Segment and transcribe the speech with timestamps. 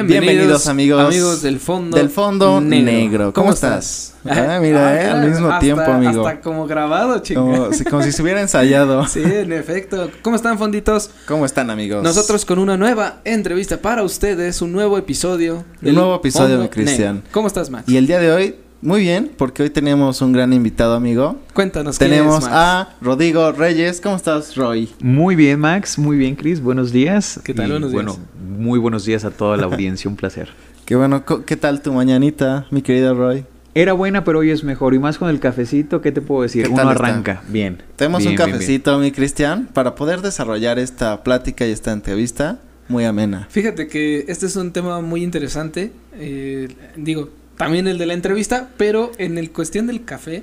[0.00, 1.04] Bienvenidos, amigos.
[1.04, 1.96] Amigos del fondo.
[1.98, 3.34] Del fondo negro.
[3.34, 4.14] ¿Cómo, estás?
[4.24, 6.26] Ah, mira, eh, al mismo tiempo, amigo.
[6.26, 7.42] Hasta como grabado, chicos.
[7.44, 9.06] Como, si, como si se hubiera ensayado.
[9.08, 10.10] sí, en efecto.
[10.22, 11.10] ¿Cómo están, fonditos?
[11.26, 12.02] ¿Cómo están, amigos?
[12.02, 15.64] Nosotros con una nueva entrevista para ustedes, un nuevo episodio.
[15.82, 17.22] Un nuevo episodio, mi Cristian.
[17.30, 17.86] ¿Cómo estás, Max?
[17.86, 21.36] Y el día de hoy muy bien, porque hoy tenemos un gran invitado, amigo.
[21.54, 21.98] Cuéntanos.
[21.98, 24.00] Tenemos a Rodrigo Reyes.
[24.00, 24.90] ¿Cómo estás, Roy?
[25.00, 25.98] Muy bien, Max.
[25.98, 26.60] Muy bien, Chris.
[26.60, 27.40] Buenos días.
[27.44, 27.70] ¿Qué tal?
[27.70, 28.04] buenos días.
[28.04, 28.18] Bueno,
[28.58, 30.10] muy buenos días a toda la audiencia.
[30.10, 30.48] un placer.
[30.84, 31.24] Qué bueno.
[31.24, 33.44] ¿Qué tal tu mañanita, mi querido Roy?
[33.76, 34.94] Era buena, pero hoy es mejor.
[34.94, 36.68] Y más con el cafecito, ¿qué te puedo decir?
[36.68, 37.44] Uno arranca.
[37.46, 37.80] Bien.
[37.94, 42.58] Tenemos un cafecito, mi Cristian, para poder desarrollar esta plática y esta entrevista
[42.88, 43.46] muy amena.
[43.48, 45.92] Fíjate que este es un tema muy interesante.
[46.14, 47.30] Eh, digo,
[47.62, 50.42] también el de la entrevista, pero en el cuestión del café,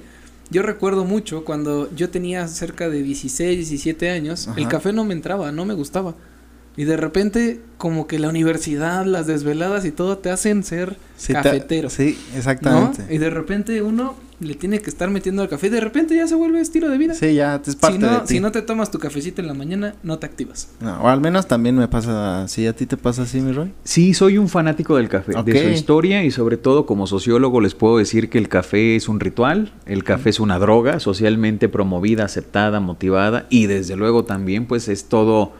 [0.52, 5.14] yo recuerdo mucho cuando yo tenía cerca de 16, 17 años, el café no me
[5.14, 6.16] entraba, no me gustaba.
[6.80, 10.96] Y de repente, como que la universidad, las desveladas y todo te hacen ser
[11.28, 11.90] cafetero.
[11.90, 13.14] sí, exactamente.
[13.14, 16.26] Y de repente uno le tiene que estar metiendo al café y de repente ya
[16.26, 17.16] se vuelve estilo de vida.
[17.16, 18.28] Sí, ya es parte si no, de ti.
[18.28, 20.70] Si no te tomas tu cafecito en la mañana, no te activas.
[20.80, 22.66] No, o al menos también me pasa así.
[22.66, 23.74] ¿A ti te pasa así, mi Roy?
[23.84, 27.76] Sí, soy un fanático del café, de su historia y sobre todo como sociólogo les
[27.76, 32.24] puedo decir que el café es un ritual, el café es una droga socialmente promovida,
[32.24, 35.52] aceptada, motivada y desde luego también pues es todo...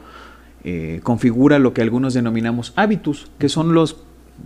[0.64, 3.96] Eh, configura lo que algunos denominamos hábitos, que son los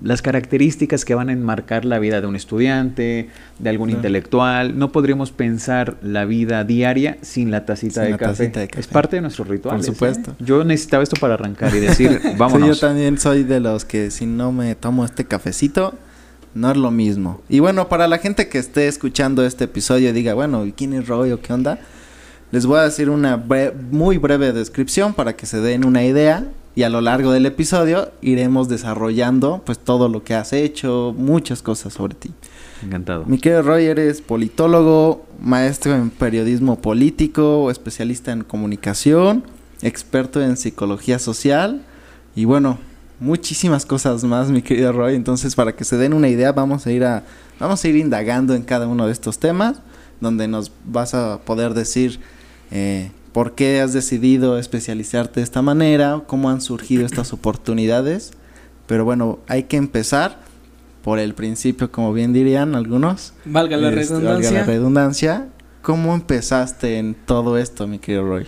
[0.02, 4.78] las características que van a enmarcar la vida de un estudiante, de algún intelectual.
[4.78, 8.52] No podríamos pensar la vida diaria sin la tacita, de, café.
[8.76, 9.76] Es parte de nuestro ritual.
[9.76, 10.34] Por supuesto.
[10.40, 12.68] Yo necesitaba esto para arrancar y decir, vámonos.
[12.68, 15.94] yo también soy de los que si no me tomo este cafecito,
[16.54, 17.40] no es lo mismo.
[17.48, 21.06] Y bueno, para la gente que esté escuchando este episodio y diga, bueno, ¿quién es
[21.06, 21.78] Roy o qué onda?
[22.54, 23.36] Les voy a decir una
[23.90, 28.12] muy breve descripción para que se den una idea y a lo largo del episodio
[28.22, 32.30] iremos desarrollando pues todo lo que has hecho, muchas cosas sobre ti.
[32.80, 33.24] Encantado.
[33.26, 39.42] Mi querido Roy, eres politólogo, maestro en periodismo político, especialista en comunicación,
[39.82, 41.82] experto en psicología social
[42.36, 42.78] y bueno,
[43.18, 45.16] muchísimas cosas más, mi querido Roy.
[45.16, 47.24] Entonces, para que se den una idea, vamos a ir a
[47.58, 49.80] vamos a ir indagando en cada uno de estos temas
[50.20, 52.20] donde nos vas a poder decir
[52.70, 56.22] eh, ¿Por qué has decidido especializarte de esta manera?
[56.26, 58.32] ¿Cómo han surgido estas oportunidades?
[58.86, 60.38] Pero bueno, hay que empezar
[61.02, 63.32] por el principio, como bien dirían algunos.
[63.44, 64.32] Valga la este, redundancia.
[64.34, 65.48] Valga la redundancia.
[65.82, 68.46] ¿Cómo empezaste en todo esto, mi querido Roy?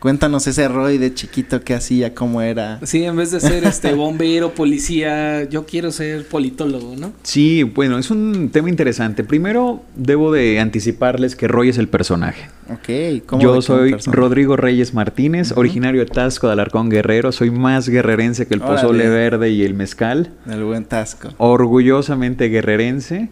[0.00, 2.80] Cuéntanos ese Roy de chiquito que hacía, cómo era.
[2.84, 7.12] Sí, en vez de ser este bombero, policía, yo quiero ser politólogo, ¿no?
[7.22, 9.24] Sí, bueno, es un tema interesante.
[9.24, 12.48] Primero, debo de anticiparles que Roy es el personaje.
[12.70, 17.30] Ok, ¿cómo Yo soy Rodrigo Reyes Martínez, originario de Tasco de Alarcón Guerrero.
[17.30, 20.30] Soy más guerrerense que el pozole verde y el mezcal.
[20.48, 21.28] El buen Tasco.
[21.36, 23.28] Orgullosamente guerrerense.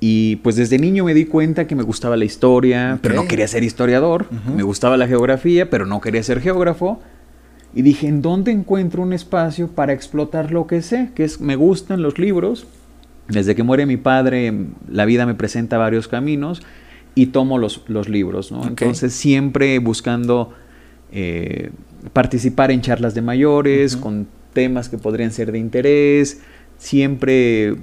[0.00, 3.48] Y pues desde niño me di cuenta que me gustaba la historia, pero no quería
[3.48, 4.26] ser historiador.
[4.54, 7.00] Me gustaba la geografía, pero no quería ser geógrafo.
[7.74, 11.10] Y dije, ¿en dónde encuentro un espacio para explotar lo que sé?
[11.14, 12.66] Que es, me gustan los libros.
[13.28, 14.54] Desde que muere mi padre,
[14.88, 16.62] la vida me presenta varios caminos
[17.14, 18.66] y tomo los, los libros, ¿no?
[18.66, 20.54] Entonces siempre buscando
[21.10, 21.70] eh,
[22.12, 26.40] participar en charlas de mayores, con temas que podrían ser de interés,
[26.78, 27.76] siempre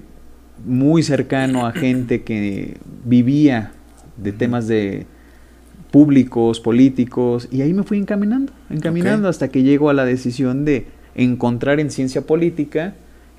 [0.63, 3.71] muy cercano a gente que vivía
[4.17, 5.05] de temas de
[5.91, 10.87] públicos, políticos, y ahí me fui encaminando, encaminando hasta que llego a la decisión de
[11.15, 12.95] encontrar en ciencia política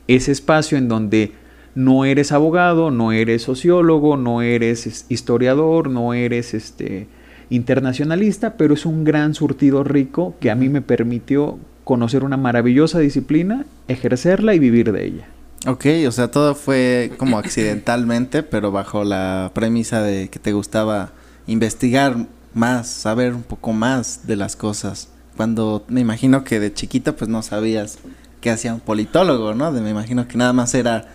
[0.09, 1.33] ese espacio en donde
[1.75, 7.07] no eres abogado, no eres sociólogo, no eres historiador, no eres este
[7.51, 12.99] internacionalista, pero es un gran surtido rico que a mí me permitió conocer una maravillosa
[12.99, 15.29] disciplina, ejercerla y vivir de ella.
[15.65, 21.13] Ok, o sea, todo fue como accidentalmente, pero bajo la premisa de que te gustaba
[21.47, 25.09] investigar más, saber un poco más de las cosas.
[25.37, 27.99] Cuando me imagino que de chiquita pues no sabías
[28.41, 29.73] qué hacía un politólogo, ¿no?
[29.73, 31.09] De, me imagino que nada más era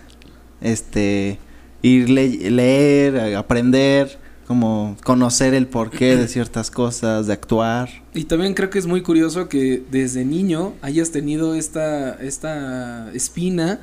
[0.62, 1.40] este
[1.82, 7.90] ir leer, aprender, como conocer el porqué de ciertas cosas, de actuar.
[8.14, 13.80] Y también creo que es muy curioso que desde niño hayas tenido esta esta espina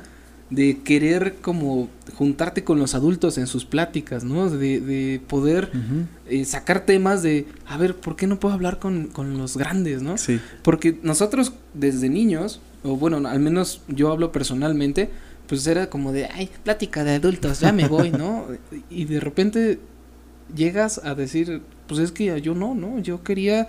[0.49, 4.49] de querer como juntarte con los adultos en sus pláticas, ¿no?
[4.49, 5.71] De, de poder
[6.27, 10.01] eh, sacar temas de, a ver, ¿por qué no puedo hablar con, con los grandes,
[10.01, 10.17] ¿no?
[10.17, 10.39] Sí.
[10.63, 15.11] Porque nosotros desde niños, o bueno, al menos yo hablo personalmente,
[15.47, 18.45] pues era como de, ay, plática de adultos, ya me voy, ¿no?
[18.89, 19.79] y de repente
[20.55, 22.99] llegas a decir, pues es que yo no, ¿no?
[22.99, 23.67] Yo quería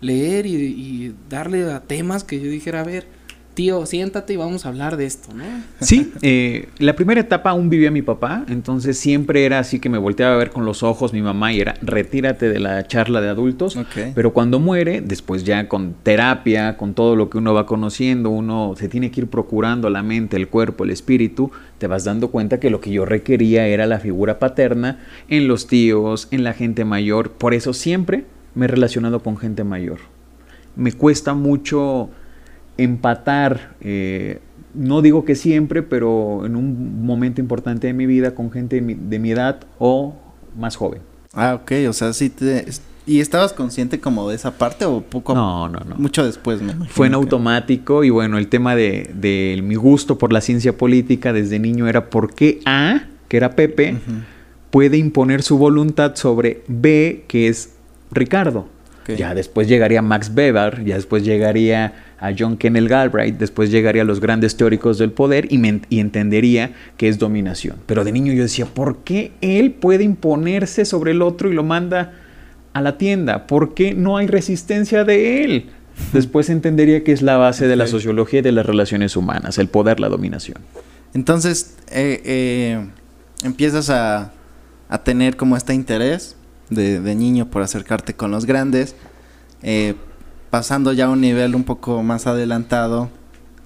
[0.00, 3.06] leer y, y darle a temas que yo dijera, a ver,
[3.54, 5.44] tío, siéntate y vamos a hablar de esto, ¿no?
[5.80, 9.98] Sí, eh, la primera etapa aún vivía mi papá, entonces siempre era así que me
[9.98, 13.28] volteaba a ver con los ojos mi mamá y era retírate de la charla de
[13.28, 13.78] adultos.
[14.14, 18.74] Pero cuando muere, después ya con terapia, con todo lo que uno va conociendo, uno
[18.76, 22.60] se tiene que ir procurando la mente, el cuerpo, el espíritu, te vas dando cuenta
[22.60, 26.84] que lo que yo requería era la figura paterna en los tíos, en la gente
[26.84, 27.30] mayor.
[27.32, 29.98] Por eso siempre me he relacionado con gente mayor.
[30.76, 32.10] Me cuesta mucho
[32.82, 34.40] empatar, eh,
[34.74, 38.82] no digo que siempre, pero en un momento importante de mi vida con gente de
[38.82, 40.14] mi, de mi edad o
[40.56, 41.00] más joven.
[41.34, 42.66] Ah, ok, o sea, sí te...
[43.04, 45.34] ¿Y estabas consciente como de esa parte o poco?
[45.34, 45.96] No, no, no.
[45.96, 50.32] Mucho después, me Fue en automático y bueno, el tema de, de mi gusto por
[50.32, 53.96] la ciencia política desde niño era por qué A, que era Pepe,
[54.70, 57.74] puede imponer su voluntad sobre B, que es
[58.12, 58.68] Ricardo.
[59.08, 64.04] Ya después llegaría Max Weber, ya después llegaría a John Kenneth Galbraith, después llegaría a
[64.04, 67.76] los grandes teóricos del poder y, me- y entendería que es dominación.
[67.86, 71.64] Pero de niño yo decía, ¿por qué él puede imponerse sobre el otro y lo
[71.64, 72.12] manda
[72.74, 73.46] a la tienda?
[73.48, 75.66] ¿Por qué no hay resistencia de él?
[76.12, 79.68] Después entendería que es la base de la sociología y de las relaciones humanas, el
[79.68, 80.58] poder, la dominación.
[81.14, 82.86] Entonces, eh, eh,
[83.44, 84.32] empiezas a,
[84.88, 86.36] a tener como este interés
[86.74, 88.94] de, de niño por acercarte con los grandes.
[89.62, 89.94] eh,
[90.50, 93.08] pasando ya a un nivel un poco más adelantado,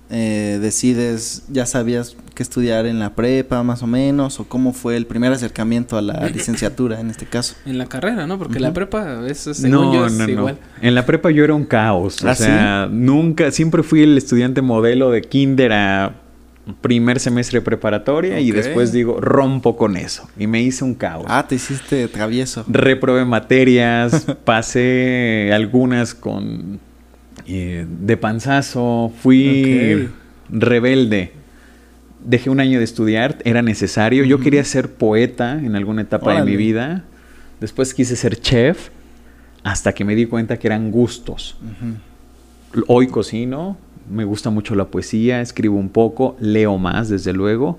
[0.09, 4.97] eh, decides, ya sabías qué estudiar en la prepa más o menos, o cómo fue
[4.97, 7.57] el primer acercamiento a la licenciatura en este caso.
[7.67, 8.39] En la carrera, ¿no?
[8.39, 10.59] Porque la prepa es, según yo, es igual.
[10.81, 12.23] En la prepa yo era un caos.
[12.23, 16.15] O ¿Ah, sea, nunca, siempre fui el estudiante modelo de kinder a
[16.75, 20.29] primer semestre de preparatoria y después digo, rompo con eso.
[20.39, 21.27] Y me hice un caos.
[21.29, 22.65] Ah, te hiciste travieso.
[22.69, 26.81] Reprobé materias, pasé algunas con
[27.47, 30.09] eh, de panzazo, fui
[30.49, 31.33] rebelde.
[32.25, 34.25] Dejé un año de estudiar, era necesario.
[34.25, 37.05] Yo quería ser poeta en alguna etapa de mi vida.
[37.61, 38.89] Después quise ser chef
[39.63, 41.57] hasta que me di cuenta que eran gustos.
[42.89, 43.79] Hoy cocino,
[44.11, 47.79] me gusta mucho la poesía, escribo un poco, leo más, desde luego,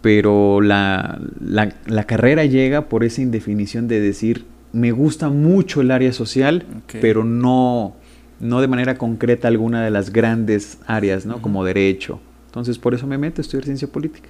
[0.00, 5.90] pero la, la- la carrera llega por esa indefinición de decir, me gusta mucho el
[5.90, 6.64] área social,
[7.00, 7.94] pero no,
[8.40, 11.40] no de manera concreta alguna de las grandes áreas, ¿no?
[11.42, 12.20] Como derecho.
[12.46, 14.28] Entonces, por eso me meto a estudiar ciencia política.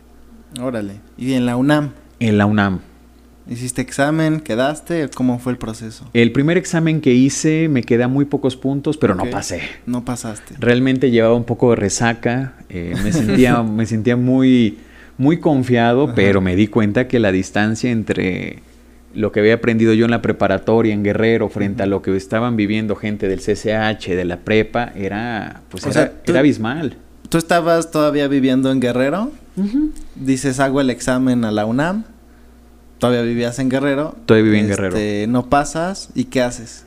[0.61, 0.95] Órale.
[1.17, 1.91] Y en la UNAM,
[2.21, 2.81] En la UNAM.
[3.49, 4.41] ¿Hiciste examen?
[4.41, 5.09] ¿Quedaste?
[5.15, 6.05] ¿Cómo fue el proceso?
[6.13, 9.63] El primer examen que hice me quedé a muy pocos puntos, pero no pasé.
[9.87, 10.55] No pasaste.
[10.59, 14.79] Realmente llevaba un poco de resaca, eh, me, sentía, me sentía muy,
[15.17, 16.15] muy confiado, Ajá.
[16.15, 18.61] pero me di cuenta que la distancia entre
[19.15, 22.57] lo que había aprendido yo en la preparatoria en Guerrero frente a lo que estaban
[22.57, 26.97] viviendo gente del CCH, de la prepa, era, pues O era, sea, tú- era abismal.
[27.29, 29.33] ¿Tú estabas todavía viviendo en Guerrero?
[30.15, 32.05] Dices, hago el examen a la UNAM.
[32.99, 34.17] Todavía vivías en Guerrero.
[34.27, 34.97] Todavía vivía en Guerrero.
[34.97, 36.11] Este, No pasas.
[36.15, 36.85] ¿Y qué haces?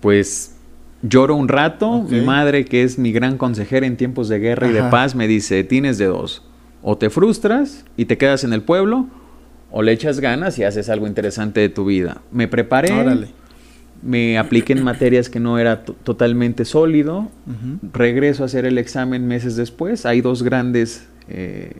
[0.00, 0.56] Pues
[1.02, 4.72] lloro un rato, mi madre, que es mi gran consejera en tiempos de guerra y
[4.72, 6.42] de paz, me dice, tienes de dos,
[6.82, 9.06] o te frustras y te quedas en el pueblo,
[9.70, 12.20] o le echas ganas y haces algo interesante de tu vida.
[12.32, 13.28] Me preparé, Órale.
[14.02, 17.28] me apliqué en materias que no era to- totalmente sólido,
[17.94, 21.76] regreso a hacer el examen meses después, hay dos grandes eh,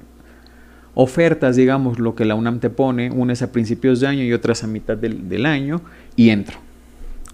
[1.02, 4.32] ofertas, digamos, lo que la UNAM te pone, una es a principios de año y
[4.34, 5.80] otra es a mitad del, del año,
[6.14, 6.58] y entro.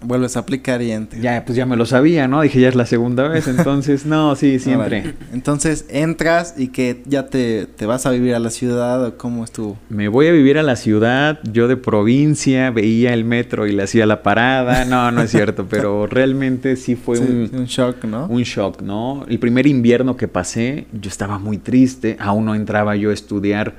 [0.01, 1.21] Vuelves a aplicar y entras.
[1.21, 2.41] Ya, pues ya me lo sabía, ¿no?
[2.41, 5.15] Dije, ya es la segunda vez, entonces, no, sí, sí entré.
[5.33, 9.43] Entonces entras y que ya te, te vas a vivir a la ciudad o cómo
[9.43, 9.77] estuvo.
[9.89, 13.83] Me voy a vivir a la ciudad, yo de provincia, veía el metro y le
[13.83, 14.85] hacía la parada.
[14.85, 18.27] No, no es cierto, pero realmente sí fue Sí, un, un shock, ¿no?
[18.27, 19.25] un shock, ¿no?
[19.27, 23.73] El primer invierno que pasé, yo estaba muy triste, aún no entraba yo a estudiar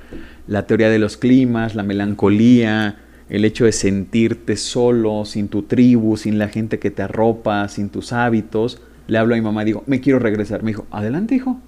[0.48, 2.96] la teoría de los climas, la melancolía,
[3.28, 7.90] el hecho de sentirte solo, sin tu tribu, sin la gente que te arropa, sin
[7.90, 8.80] tus hábitos.
[9.06, 10.62] Le hablo a mi mamá y digo, me quiero regresar.
[10.62, 11.60] Me dijo, adelante, hijo.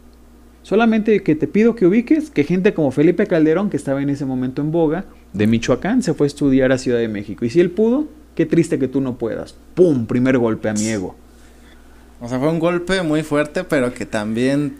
[0.62, 4.26] Solamente que te pido que ubiques que gente como Felipe Calderón, que estaba en ese
[4.26, 7.44] momento en boga, de Michoacán, se fue a estudiar a Ciudad de México.
[7.44, 9.54] Y si él pudo, qué triste que tú no puedas.
[9.74, 10.06] ¡Pum!
[10.06, 11.16] Primer golpe a mi ego.
[12.20, 14.76] O sea, fue un golpe muy fuerte, pero que también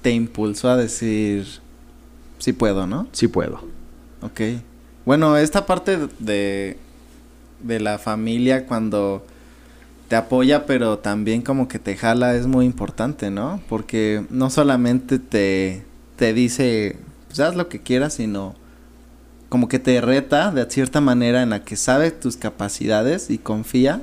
[0.00, 1.46] te impulsó a decir,
[2.38, 3.06] sí puedo, ¿no?
[3.12, 3.60] Sí puedo.
[4.22, 4.40] Ok.
[5.04, 6.76] Bueno, esta parte de,
[7.60, 9.24] de la familia cuando
[10.08, 13.60] te apoya, pero también como que te jala es muy importante, ¿no?
[13.68, 15.82] Porque no solamente te,
[16.16, 16.96] te dice,
[17.28, 18.54] pues haz lo que quieras, sino
[19.48, 24.02] como que te reta de cierta manera en la que sabe tus capacidades y confía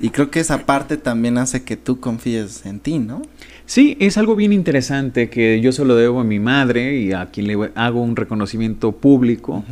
[0.00, 3.22] Y creo que esa parte también hace que tú confíes en ti, ¿no?
[3.66, 7.26] Sí, es algo bien interesante que yo se lo debo a mi madre y a
[7.26, 9.64] quien le hago un reconocimiento público.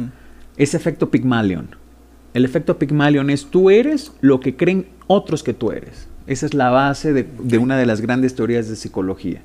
[0.60, 1.70] Ese efecto Pygmalion.
[2.34, 6.06] El efecto Pygmalion es tú eres lo que creen otros que tú eres.
[6.26, 9.40] Esa es la base de, de una de las grandes teorías de psicología.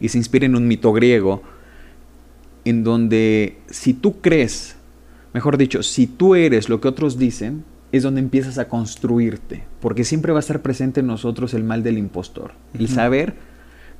[0.00, 1.42] Y se inspira en un mito griego
[2.64, 4.76] en donde si tú crees,
[5.34, 10.04] mejor dicho, si tú eres lo que otros dicen, es donde empiezas a construirte, porque
[10.04, 13.34] siempre va a estar presente en nosotros el mal del impostor, el saber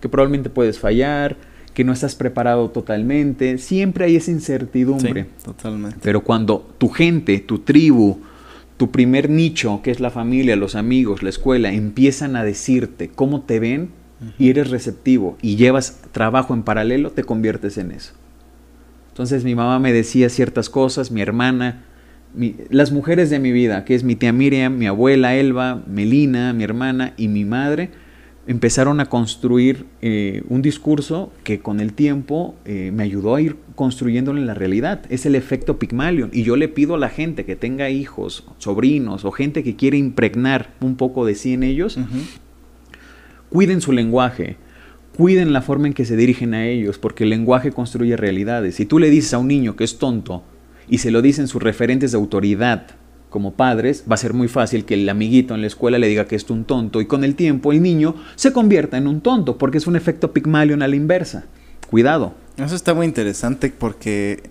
[0.00, 1.36] que probablemente puedes fallar,
[1.74, 5.26] que no estás preparado totalmente, siempre hay esa incertidumbre.
[5.44, 5.98] totalmente.
[6.02, 8.20] Pero cuando tu gente, tu tribu,
[8.76, 13.42] tu primer nicho, que es la familia, los amigos, la escuela, empiezan a decirte cómo
[13.42, 13.90] te ven
[14.38, 18.14] y eres receptivo y llevas trabajo en paralelo, te conviertes en eso.
[19.10, 21.84] Entonces mi mamá me decía ciertas cosas, mi hermana,
[22.70, 26.64] las mujeres de mi vida, que es mi tía Miriam, mi abuela Elba, Melina, mi
[26.64, 27.90] hermana y mi madre,
[28.46, 33.56] empezaron a construir eh, un discurso que con el tiempo eh, me ayudó a ir
[33.74, 35.02] construyéndolo en la realidad.
[35.08, 36.30] Es el efecto Pygmalion.
[36.32, 39.96] Y yo le pido a la gente que tenga hijos, sobrinos o gente que quiere
[39.96, 41.98] impregnar un poco de sí en ellos,
[43.48, 44.56] cuiden su lenguaje,
[45.16, 48.74] cuiden la forma en que se dirigen a ellos, porque el lenguaje construye realidades.
[48.74, 50.42] Si tú le dices a un niño que es tonto,
[50.86, 52.88] y se lo dicen sus referentes de autoridad
[53.34, 56.28] como padres, va a ser muy fácil que el amiguito en la escuela le diga
[56.28, 59.58] que es un tonto y con el tiempo el niño se convierta en un tonto
[59.58, 61.46] porque es un efecto Pygmalion a la inversa.
[61.90, 62.34] Cuidado.
[62.56, 64.50] Eso está muy interesante porque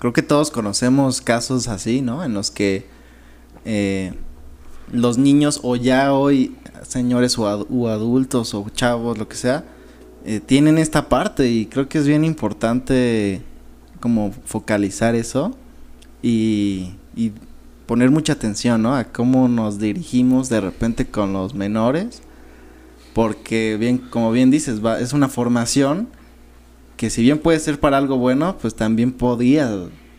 [0.00, 2.24] creo que todos conocemos casos así, ¿no?
[2.24, 2.84] En los que
[3.64, 4.12] eh,
[4.90, 9.62] los niños o ya hoy señores o, adultos o chavos, lo que sea,
[10.24, 13.40] eh, tienen esta parte y creo que es bien importante
[14.00, 15.56] como focalizar eso
[16.22, 16.94] y,
[17.86, 18.94] poner mucha atención, ¿no?
[18.94, 22.22] A cómo nos dirigimos de repente con los menores,
[23.12, 26.08] porque bien, como bien dices, va, es una formación
[26.96, 29.70] que si bien puede ser para algo bueno, pues también podría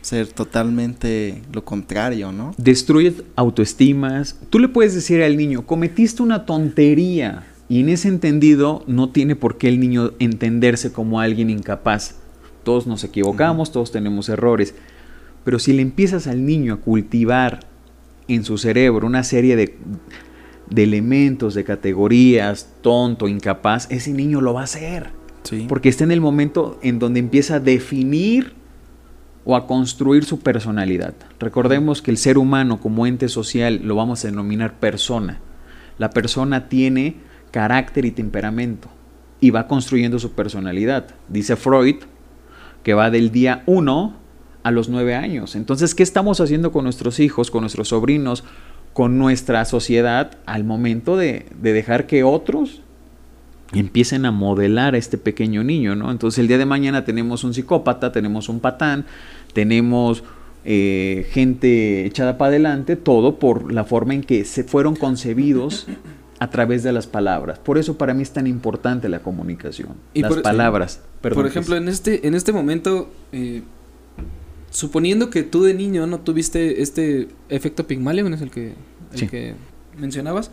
[0.02, 2.54] ser totalmente lo contrario, ¿no?
[2.58, 4.40] Destruye autoestimas.
[4.50, 7.48] Tú le puedes decir al niño, cometiste una tontería.
[7.68, 12.16] Y en ese entendido no tiene por qué el niño entenderse como alguien incapaz.
[12.64, 14.76] Todos nos equivocamos, todos tenemos errores.
[15.46, 17.62] Pero si le empiezas al niño a cultivar
[18.28, 19.78] en su cerebro una serie de,
[20.76, 25.12] elementos, de categorías, tonto, incapaz, ese niño lo va a hacer.
[25.70, 28.54] Porque está en el momento en donde empieza a definir
[29.46, 31.14] o a construir su personalidad.
[31.40, 35.40] Recordemos que el ser humano como ente social lo vamos a denominar persona.
[36.00, 37.18] La persona tiene
[37.52, 38.90] carácter y temperamento
[39.40, 41.14] y va construyendo su personalidad.
[41.30, 41.98] Dice Freud
[42.82, 44.25] que va del día 1
[44.66, 45.56] a los 9 años.
[45.56, 48.44] Entonces, ¿qué estamos haciendo con nuestros hijos, con nuestros sobrinos,
[48.94, 52.82] con nuestra sociedad al momento de, dejar que otros
[53.74, 56.10] empiecen a modelar a este pequeño niño, ¿no?
[56.10, 59.06] Entonces el día de mañana tenemos un psicópata, tenemos un patán,
[59.54, 60.24] tenemos
[60.64, 65.86] eh, gente echada para adelante, todo por la forma en que se fueron concebidos
[66.40, 67.60] a través de las palabras.
[67.60, 69.90] Por eso para mí es tan importante la comunicación.
[70.16, 71.02] Y las palabras.
[71.22, 73.62] por ejemplo, en este, en este momento, eh,
[74.76, 78.74] suponiendo que tú de niño no tuviste este efecto Pygmalion, es el que,
[79.14, 79.56] el que
[79.98, 80.52] mencionabas,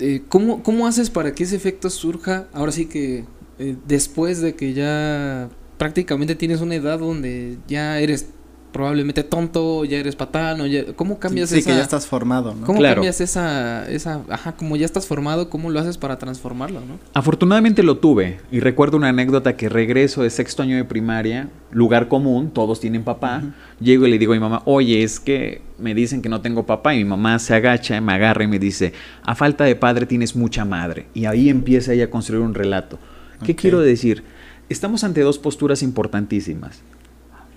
[0.00, 3.24] eh, ¿cómo, ¿cómo, haces para que ese efecto surja ahora sí que
[3.60, 8.30] eh, después de que ya prácticamente tienes una edad donde ya eres
[8.72, 11.64] probablemente tonto, ya eres patán, o ya, ¿cómo cambias sí, esa?
[11.64, 12.66] Sí, que ya estás formado, ¿no?
[12.66, 16.98] ¿Cómo cambias esa, esa, ajá, como ya estás formado, cómo lo haces para transformarlo, no?
[17.14, 22.08] Afortunadamente lo tuve, y recuerdo una anécdota que regreso de sexto año de primaria, lugar
[22.08, 23.42] común, todos tienen papá,
[23.80, 26.66] llego y le digo a mi mamá, oye, es que me dicen que no tengo
[26.66, 30.06] papá, y mi mamá se agacha, me agarra y me dice, a falta de padre
[30.06, 32.98] tienes mucha madre, y ahí empieza ella a construir un relato.
[33.44, 34.24] ¿Qué quiero decir?
[34.68, 36.82] Estamos ante dos posturas importantísimas.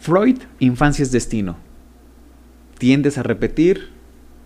[0.02, 1.58] Freud, infancia es destino.
[2.80, 3.90] Tiendes a repetir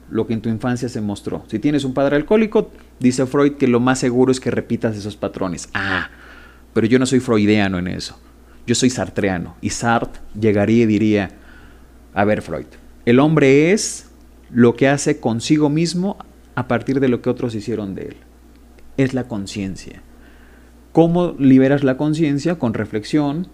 [0.09, 1.45] lo que en tu infancia se mostró.
[1.47, 5.15] Si tienes un padre alcohólico, dice Freud que lo más seguro es que repitas esos
[5.15, 5.69] patrones.
[5.73, 6.09] Ah,
[6.73, 8.19] pero yo no soy freudiano en eso.
[8.67, 9.55] Yo soy sartreano.
[9.61, 11.31] Y Sartre llegaría y diría,
[12.13, 12.65] a ver Freud,
[13.05, 14.09] el hombre es
[14.51, 16.17] lo que hace consigo mismo
[16.55, 18.17] a partir de lo que otros hicieron de él.
[18.97, 20.01] Es la conciencia.
[20.91, 22.59] ¿Cómo liberas la conciencia?
[22.59, 23.47] Con reflexión,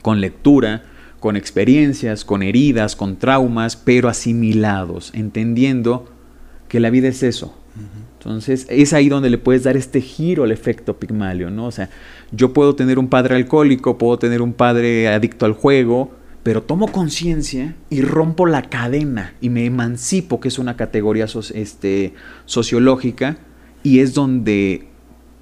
[0.00, 0.84] con lectura,
[1.24, 6.04] con experiencias, con heridas, con traumas, pero asimilados, entendiendo
[6.68, 7.56] que la vida es eso.
[8.18, 11.64] Entonces, es ahí donde le puedes dar este giro al efecto Pigmalion, ¿no?
[11.64, 11.88] O sea,
[12.30, 16.12] yo puedo tener un padre alcohólico, puedo tener un padre adicto al juego,
[16.42, 22.12] pero tomo conciencia y rompo la cadena y me emancipo, que es una categoría este,
[22.44, 23.38] sociológica,
[23.82, 24.88] y es donde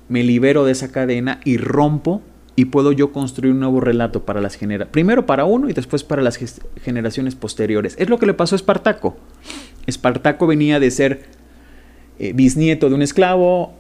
[0.09, 2.23] me libero de esa cadena y rompo
[2.63, 6.05] y puedo yo construir un nuevo relato para las generaciones, primero para uno y después
[6.05, 6.39] para las
[6.81, 7.97] generaciones posteriores.
[7.99, 9.17] Es lo que le pasó a Espartaco.
[9.87, 11.25] Espartaco venía de ser
[12.21, 13.75] eh, bisnieto de un esclavo,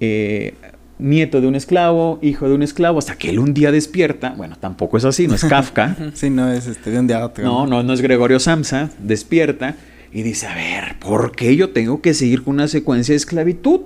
[0.00, 0.52] eh,
[0.98, 4.56] nieto de un esclavo, hijo de un esclavo, hasta que él un día despierta, bueno,
[4.60, 5.96] tampoco es así, no es Kafka.
[6.12, 7.42] sí, no es este, de un día a otro.
[7.42, 9.76] No, no, no es Gregorio Samsa, despierta
[10.12, 13.80] y dice, a ver, ¿por qué yo tengo que seguir con una secuencia de esclavitud?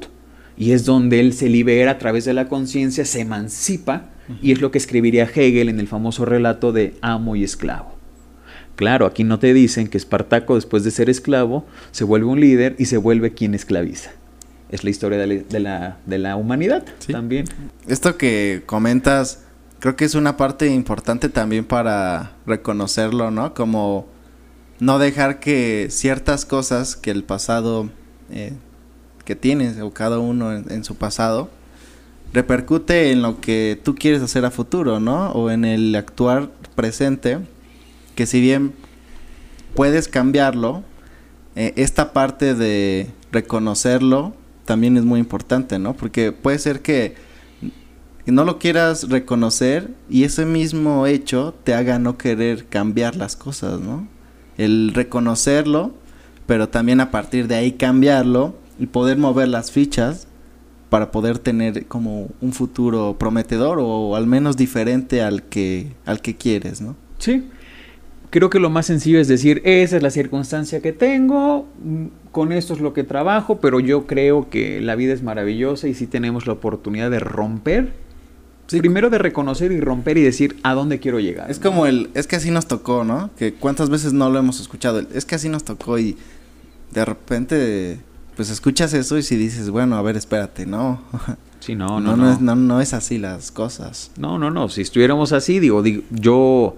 [0.56, 4.60] Y es donde él se libera a través de la conciencia, se emancipa, y es
[4.60, 7.96] lo que escribiría Hegel en el famoso relato de amo y esclavo.
[8.76, 12.76] Claro, aquí no te dicen que Espartaco, después de ser esclavo, se vuelve un líder
[12.78, 14.12] y se vuelve quien esclaviza
[14.72, 17.44] es la historia de la, de la, humanidad también.
[17.86, 19.44] Esto que comentas,
[19.78, 23.52] creo que es una parte importante también para reconocerlo, ¿no?
[23.52, 24.08] Como
[24.80, 27.90] no dejar que ciertas cosas que el pasado
[28.30, 28.54] eh,
[29.24, 31.50] que tienes o cada uno en, su pasado
[32.32, 35.30] repercute en lo que tú quieres hacer a futuro, ¿no?
[35.32, 37.38] O en el actuar presente,
[38.14, 38.72] que si bien
[39.74, 40.82] puedes cambiarlo,
[41.56, 45.94] eh, esta parte de reconocerlo también es muy importante, ¿no?
[45.94, 47.14] Porque puede ser que
[48.26, 53.80] no lo quieras reconocer y ese mismo hecho te haga no querer cambiar las cosas,
[53.80, 54.06] ¿no?
[54.56, 55.92] El reconocerlo,
[56.46, 60.26] pero también a partir de ahí cambiarlo y poder mover las fichas
[60.88, 66.36] para poder tener como un futuro prometedor o al menos diferente al que al que
[66.36, 66.96] quieres, ¿no?
[67.18, 67.48] Sí.
[68.30, 71.66] Creo que lo más sencillo es decir, esa es la circunstancia que tengo,
[72.30, 75.94] con esto es lo que trabajo, pero yo creo que la vida es maravillosa y
[75.94, 77.92] si tenemos la oportunidad de romper,
[78.66, 81.50] primero de reconocer y romper y decir a dónde quiero llegar.
[81.50, 83.30] Es como el, es que así nos tocó, ¿no?
[83.36, 86.16] Que cuántas veces no lo hemos escuchado, es que así nos tocó y
[86.92, 88.00] de repente,
[88.42, 91.00] pues escuchas eso y si dices, bueno, a ver, espérate, no.
[91.60, 92.24] Sí, no, no, no.
[92.24, 94.10] No, es, no, no es así las cosas.
[94.18, 94.68] No, no, no.
[94.68, 96.76] Si estuviéramos así, digo, digo yo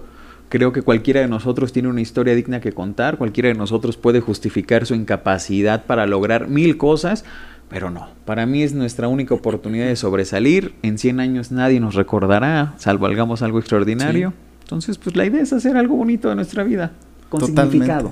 [0.49, 4.21] Creo que cualquiera de nosotros tiene una historia digna que contar, cualquiera de nosotros puede
[4.21, 7.25] justificar su incapacidad para lograr mil cosas,
[7.67, 10.75] pero no, para mí es nuestra única oportunidad de sobresalir.
[10.83, 14.33] En 100 años nadie nos recordará, salvo hagamos algo extraordinario.
[14.61, 16.91] Entonces, pues la idea es hacer algo bonito de nuestra vida,
[17.29, 18.11] con significado.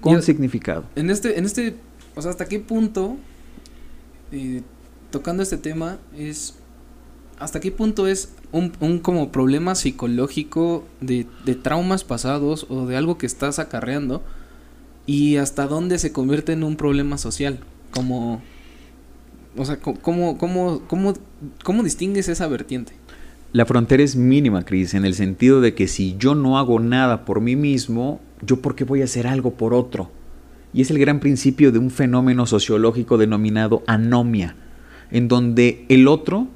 [0.00, 0.84] Con significado.
[0.96, 1.76] En este, en este,
[2.16, 3.16] o sea, hasta qué punto,
[4.32, 4.62] eh,
[5.10, 6.54] tocando este tema, es
[7.40, 11.26] hasta qué punto es un, un como problema psicológico de,
[11.62, 14.22] traumas pasados o de algo que estás acarreando
[15.06, 17.60] y hasta dónde se convierte en un problema social.
[17.92, 18.42] Como,
[19.56, 21.14] o sea, ¿cómo, cómo, cómo,
[21.64, 22.92] cómo distingues esa vertiente?
[23.52, 27.24] La frontera es mínima, Cris, en el sentido de que si yo no hago nada
[27.24, 30.12] por mí mismo, ¿yo por qué voy a hacer algo por otro?
[30.72, 34.56] Y es el gran principio de un fenómeno sociológico denominado anomia,
[35.10, 36.48] en donde el otro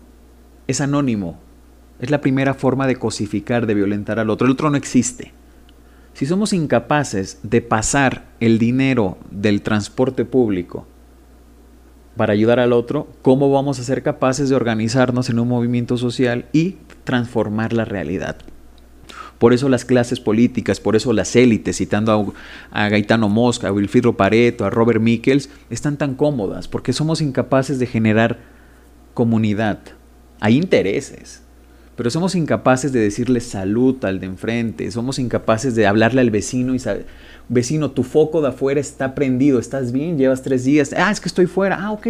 [0.66, 1.40] es anónimo.
[1.98, 4.46] Es la primera forma de cosificar, de violentar al otro.
[4.46, 5.32] El otro no existe.
[6.12, 10.86] Si somos incapaces de pasar el dinero del transporte público
[12.16, 16.46] para ayudar al otro, ¿cómo vamos a ser capaces de organizarnos en un movimiento social
[16.52, 18.36] y transformar la realidad?
[19.44, 22.32] Por eso las clases políticas, por eso las élites, citando
[22.70, 27.78] a, Gaetano Mosca, a Wilfrido Pareto, a Robert Michels, están tan cómodas, porque somos incapaces
[27.78, 28.38] de generar
[29.12, 29.80] comunidad,
[30.40, 31.42] hay intereses,
[31.94, 36.74] pero somos incapaces de decirle salud al de enfrente, somos incapaces de hablarle al vecino
[36.74, 37.04] y saber,
[37.50, 40.16] vecino, tu foco de afuera está prendido, ¿estás bien?
[40.16, 42.06] Llevas tres días, ah, es que estoy fuera, ah, ok,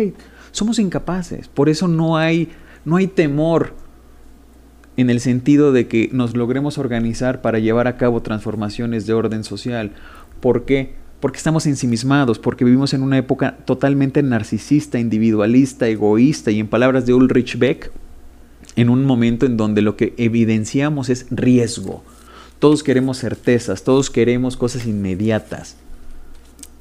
[0.53, 2.51] somos incapaces, por eso no hay,
[2.85, 3.75] no hay temor
[4.96, 9.44] en el sentido de que nos logremos organizar para llevar a cabo transformaciones de orden
[9.44, 9.92] social.
[10.40, 10.94] ¿Por qué?
[11.20, 17.07] Porque estamos ensimismados, porque vivimos en una época totalmente narcisista, individualista, egoísta y en palabras
[17.07, 17.90] de Ulrich Beck,
[18.76, 22.02] en un momento en donde lo que evidenciamos es riesgo.
[22.59, 25.76] Todos queremos certezas, todos queremos cosas inmediatas.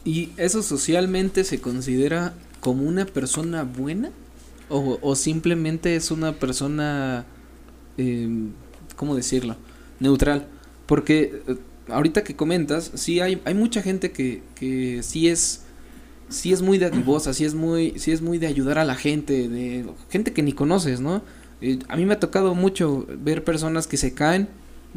[0.05, 4.11] ¿Y eso socialmente se considera como una persona buena?
[4.69, 7.25] ¿O, simplemente es una persona,
[7.97, 8.27] eh,
[8.95, 9.55] ¿cómo decirlo?
[9.99, 10.47] Neutral.
[10.85, 11.55] Porque eh,
[11.89, 15.61] ahorita que comentas, sí hay, hay mucha gente que, que sí es
[16.29, 19.47] sí es muy dadivosa, sí es muy, sí es muy de ayudar a la gente,
[19.47, 21.21] de gente que ni conoces, ¿no?
[21.87, 24.49] a mí me ha tocado mucho ver personas que se caen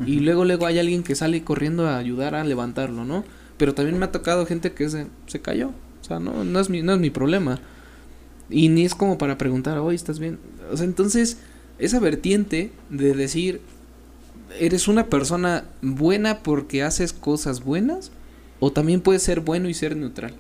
[0.05, 3.25] y luego luego hay alguien que sale corriendo a ayudar a levantarlo, ¿no?
[3.57, 5.69] Pero también me ha tocado gente que se, se cayó.
[6.01, 7.59] O sea, no, no, es mi, no es mi problema.
[8.51, 10.39] Y ni es como para preguntar, oye, ¿estás bien?
[10.71, 11.39] O sea, entonces,
[11.79, 13.61] esa vertiente de decir,
[14.59, 18.11] ¿eres una persona buena porque haces cosas buenas?
[18.59, 20.35] ¿O también puedes ser bueno y ser neutral?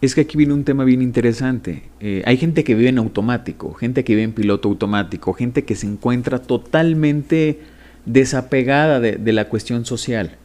[0.00, 1.82] Es que aquí viene un tema bien interesante.
[2.00, 5.74] Eh, hay gente que vive en automático, gente que vive en piloto automático, gente que
[5.74, 7.58] se encuentra totalmente
[8.06, 10.38] desapegada de, de, la cuestión social,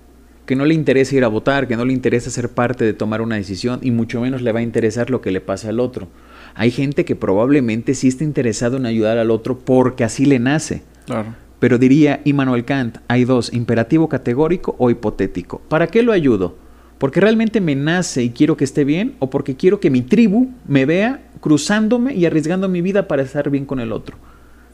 [0.46, 3.22] que no le interesa ir a votar, que no le interesa ser parte de tomar
[3.22, 6.10] una decisión y mucho menos le va a interesar lo que le pasa al otro.
[6.56, 10.82] Hay gente que probablemente sí está interesado en ayudar al otro porque así le nace.
[11.06, 11.36] Claro.
[11.60, 15.62] Pero diría Immanuel Kant, hay dos, imperativo categórico o hipotético.
[15.70, 16.65] ¿Para qué lo ayudo?
[16.98, 20.50] porque realmente me nace y quiero que esté bien o porque quiero que mi tribu
[20.68, 24.18] me vea cruzándome y arriesgando mi vida para estar bien con el otro.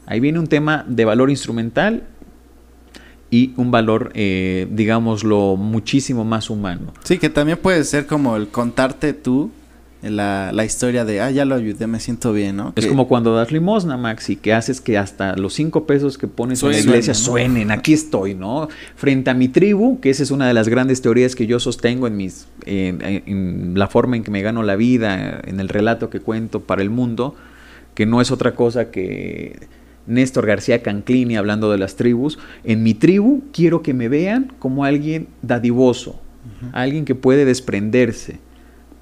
[0.06, 2.04] Ahí viene un tema de valor instrumental
[3.30, 6.92] y un valor, eh, digámoslo, muchísimo más humano.
[7.02, 9.50] Sí, que también puede ser como el contarte tú
[10.02, 12.72] la, la, historia de, ah, ya lo ayudé, me siento bien, ¿no?
[12.74, 16.62] Es como cuando das limosna, Maxi, que haces que hasta los cinco pesos que pones
[16.62, 18.68] en la iglesia suenen, aquí estoy, ¿no?
[18.96, 22.08] Frente a mi tribu, que esa es una de las grandes teorías que yo sostengo
[22.08, 26.10] en, mis, en, en la forma en que me gano la vida, en el relato
[26.10, 27.36] que cuento para el mundo,
[27.94, 29.68] que no es otra cosa que
[30.06, 32.38] Néstor García Canclini hablando de las tribus.
[32.64, 36.70] En mi tribu quiero que me vean como alguien dadivoso, uh -huh.
[36.72, 38.38] alguien que puede desprenderse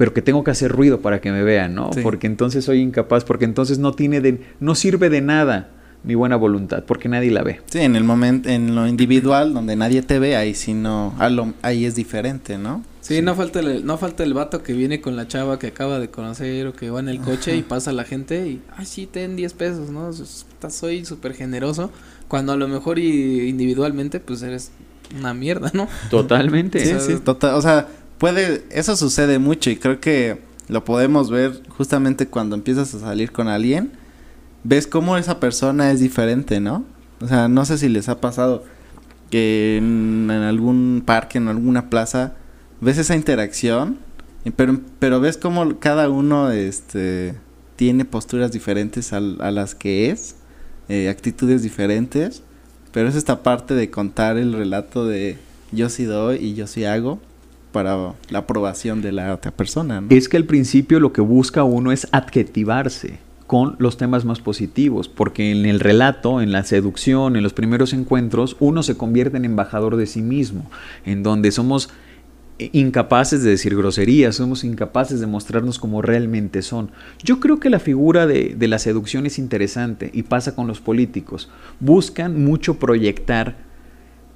[0.00, 1.92] pero que tengo que hacer ruido para que me vean, ¿no?
[1.92, 2.00] Sí.
[2.02, 5.68] Porque entonces soy incapaz, porque entonces no tiene de, no sirve de nada
[6.04, 7.60] mi buena voluntad, porque nadie la ve.
[7.66, 11.14] Sí, en el momento, en lo individual, donde nadie te ve, ahí sí no,
[11.60, 12.82] ahí es diferente, ¿no?
[13.02, 15.66] Sí, sí, no falta el, no falta el vato que viene con la chava que
[15.66, 17.60] acaba de conocer o que va en el coche Ajá.
[17.60, 20.12] y pasa la gente y, ay, sí, ten 10 pesos, ¿no?
[20.70, 21.90] Soy súper generoso,
[22.26, 24.70] cuando a lo mejor y individualmente, pues eres
[25.18, 25.88] una mierda, ¿no?
[26.08, 26.82] Totalmente.
[26.86, 27.86] Sí, sí, total, o sea,
[28.20, 33.32] puede, eso sucede mucho y creo que lo podemos ver justamente cuando empiezas a salir
[33.32, 33.92] con alguien,
[34.62, 36.84] ves cómo esa persona es diferente, ¿no?
[37.22, 38.62] O sea, no sé si les ha pasado
[39.30, 42.34] que en, algún parque, en alguna plaza,
[42.82, 43.98] ves esa interacción,
[44.54, 47.34] pero, pero ves cómo cada uno este,
[47.76, 50.36] tiene posturas diferentes a, a las que es,
[50.90, 52.42] eh, actitudes diferentes,
[52.92, 55.38] pero es esta parte de contar el relato de
[55.72, 57.18] yo sí doy y yo sí hago
[57.72, 60.02] para la aprobación de la otra persona.
[60.10, 65.08] Es que al principio lo que busca uno es adjetivarse con los temas más positivos,
[65.08, 69.44] porque en el relato, en la seducción, en los primeros encuentros, uno se convierte en
[69.44, 70.70] embajador de sí mismo,
[71.04, 71.90] en donde somos
[72.72, 76.92] incapaces de decir groserías, somos incapaces de mostrarnos como realmente son.
[77.24, 80.80] Yo creo que la figura de, de la seducción es interesante y pasa con los
[80.80, 81.50] políticos.
[81.80, 83.56] Buscan mucho proyectar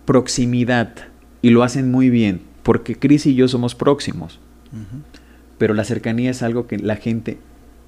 [0.07, 0.95] proximidad
[1.41, 4.41] y lo hacen muy bien porque Cris y yo somos próximos.
[4.73, 5.03] Uh -huh.
[5.59, 7.39] Pero la cercanía es algo que la gente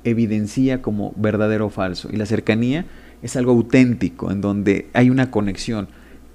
[0.05, 2.09] evidencia como verdadero o falso.
[2.13, 2.87] Y la cercanía
[3.23, 5.89] es algo auténtico, en donde hay una conexión.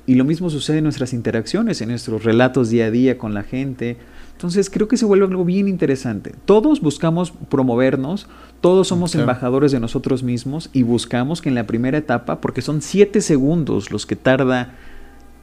[0.08, 3.44] Y lo mismo sucede en nuestras interacciones, en nuestros relatos día a día con la
[3.44, 3.98] gente.
[4.34, 6.34] Entonces creo que se vuelve algo bien interesante.
[6.46, 8.28] Todos buscamos promovernos,
[8.60, 12.82] todos somos embajadores de nosotros mismos y buscamos que en la primera etapa, porque son
[12.82, 14.74] siete segundos los que tarda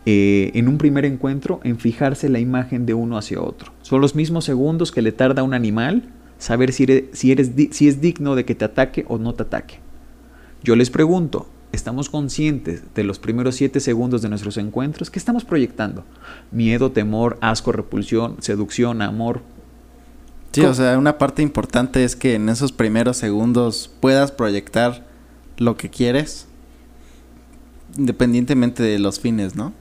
[0.06, 3.72] eh, en un primer encuentro en fijarse la imagen de uno hacia otro.
[3.82, 6.08] Son los mismos segundos que le tarda a un animal
[6.38, 9.42] saber si, eres, si, eres, si es digno de que te ataque o no te
[9.42, 9.80] ataque.
[10.62, 15.10] Yo les pregunto, ¿estamos conscientes de los primeros siete segundos de nuestros encuentros?
[15.10, 16.04] ¿Qué estamos proyectando?
[16.50, 19.42] Miedo, temor, asco, repulsión, seducción, amor.
[20.52, 25.06] Sí, o sea, una parte importante es que en esos primeros segundos puedas proyectar
[25.58, 26.46] lo que quieres,
[27.96, 29.72] independientemente de los fines, ¿no?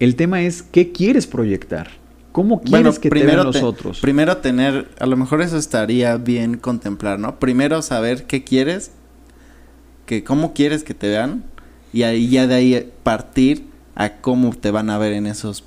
[0.00, 1.88] El tema es qué quieres proyectar.
[2.32, 4.00] ¿Cómo quieres bueno, que primero te vean los otros?
[4.00, 7.38] Primero tener, a lo mejor eso estaría bien contemplar, ¿no?
[7.38, 8.92] Primero saber qué quieres,
[10.06, 11.44] que cómo quieres que te vean
[11.92, 15.62] y ahí ya de ahí partir a cómo te van a ver en esos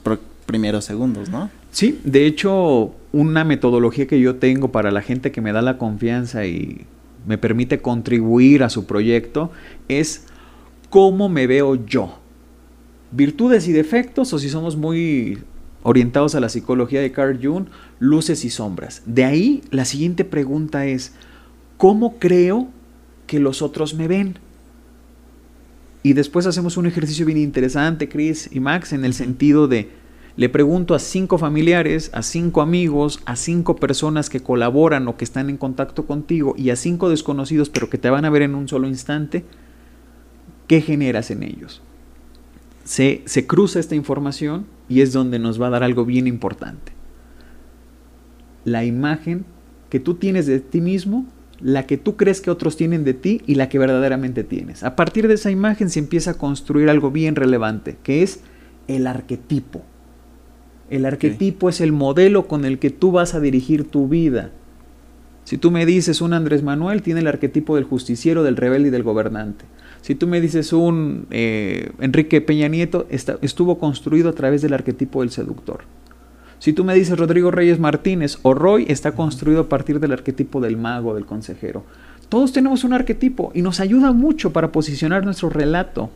[0.47, 1.51] primeros segundos, ¿no?
[1.71, 5.77] Sí, de hecho, una metodología que yo tengo para la gente que me da la
[5.77, 6.85] confianza y
[7.27, 9.51] me permite contribuir a su proyecto
[9.89, 10.25] es
[10.89, 12.22] cómo me veo yo
[13.13, 15.39] virtudes y defectos, o si somos muy
[15.83, 17.65] orientados a la psicología de Carl Jung,
[17.99, 19.03] luces y sombras.
[19.05, 21.13] De ahí la siguiente pregunta es,
[21.77, 22.69] ¿cómo creo
[23.27, 24.37] que los otros me ven?
[26.01, 29.89] Y después hacemos un ejercicio bien interesante, Chris y Max, en el sentido de,
[30.35, 35.23] le pregunto a cinco familiares, a cinco amigos, a cinco personas que colaboran o que
[35.23, 38.55] están en contacto contigo y a cinco desconocidos pero que te van a ver en
[38.55, 39.45] un solo instante,
[40.67, 41.81] ¿qué generas en ellos?
[42.83, 46.91] Se, se, cruza esta información y es donde nos va a dar algo bien importante.
[48.65, 49.45] La imagen
[49.89, 51.25] que tú tienes de ti mismo,
[51.59, 54.83] la que tú crees que otros tienen de ti y la que verdaderamente tienes.
[54.83, 58.41] A partir de esa imagen se empieza a construir algo bien relevante, que es
[58.87, 59.81] el arquetipo.
[60.89, 64.51] El arquetipo es el modelo con el que tú vas a dirigir tu vida.
[65.43, 68.91] Si tú me dices un Andrés Manuel, tiene el arquetipo del justiciero, del rebelde y
[68.91, 69.65] del gobernante.
[70.03, 75.21] Si tú me dices un eh, Enrique Peña Nieto, estuvo construido a través del arquetipo
[75.21, 75.85] del seductor.
[76.59, 80.59] Si tú me dices Rodrigo Reyes Martínez o Roy, está construido a partir del arquetipo
[80.59, 81.85] del mago, del consejero.
[82.27, 86.09] Todos tenemos un arquetipo y nos ayuda mucho para posicionar nuestro relato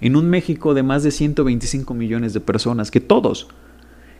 [0.00, 3.46] en un México de más de 125 millones de personas que todos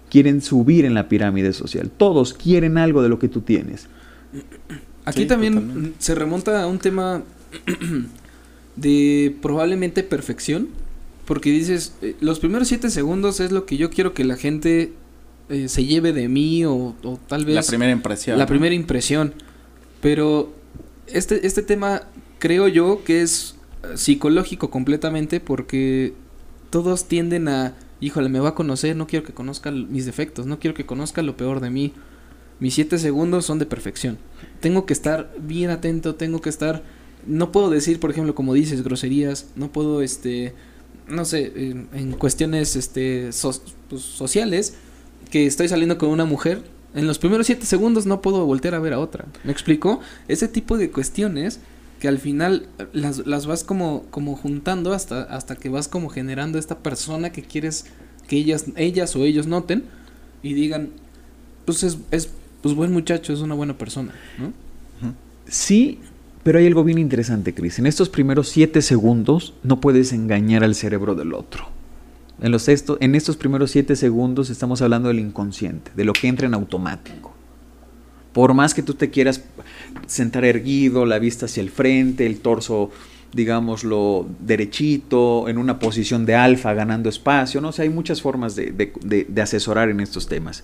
[0.09, 1.91] quieren subir en la pirámide social.
[1.91, 3.89] Todos quieren algo de lo que tú tienes.
[5.05, 7.25] Aquí también se remonta a un tema
[8.81, 10.69] de probablemente perfección,
[11.27, 14.93] porque dices, eh, los primeros siete segundos es lo que yo quiero que la gente
[15.49, 16.95] eh, se lleve de mí o,
[17.27, 17.55] tal vez...
[17.55, 18.39] La primera impresión.
[18.39, 19.35] La primera impresión.
[20.01, 20.53] Pero
[21.07, 22.03] este, este tema
[22.39, 26.15] creo yo que es eh, psicológico completamente porque
[26.71, 30.59] todos tienden a, híjole, me va a conocer, no quiero que conozca mis defectos, no
[30.61, 31.93] quiero que conozca lo peor de mí.
[32.61, 34.19] Mis siete segundos son de perfección.
[34.61, 36.83] Tengo que estar bien atento, tengo que estar...
[37.29, 40.55] No puedo decir, por ejemplo, como dices, groserías, no puedo, este,
[41.07, 43.31] no sé, en, cuestiones, este,
[43.89, 44.75] pues, sociales,
[45.31, 46.63] que estoy saliendo con una mujer,
[46.95, 49.27] en los primeros siete segundos no puedo voltear a ver a otra.
[49.45, 50.01] ¿Me explico?
[50.27, 51.61] Ese tipo de cuestiones
[52.01, 56.59] que al final las, las vas como, como juntando hasta, hasta que vas como generando
[56.59, 57.87] esta persona que quieres
[58.29, 59.85] que ellas, ellas o ellos noten
[60.43, 60.91] y digan,
[61.65, 62.31] pues es, es
[62.63, 64.53] pues buen muchacho, es una buena persona, ¿no?
[65.49, 65.99] Sí,
[66.43, 67.79] pero hay algo bien interesante, Cris.
[67.79, 71.69] En estos primeros siete segundos no puedes engañar al cerebro del otro.
[72.41, 76.47] En, los en estos primeros siete segundos estamos hablando del inconsciente, de lo que entra
[76.47, 77.35] en automático.
[78.33, 79.43] Por más que tú te quieras
[80.07, 82.91] sentar erguido, la vista hacia el frente, el torso,
[83.33, 87.71] digámoslo, derechito, en una posición de alfa, ganando espacio, ¿no?
[87.71, 90.63] O hay muchas formas de asesorar en estos temas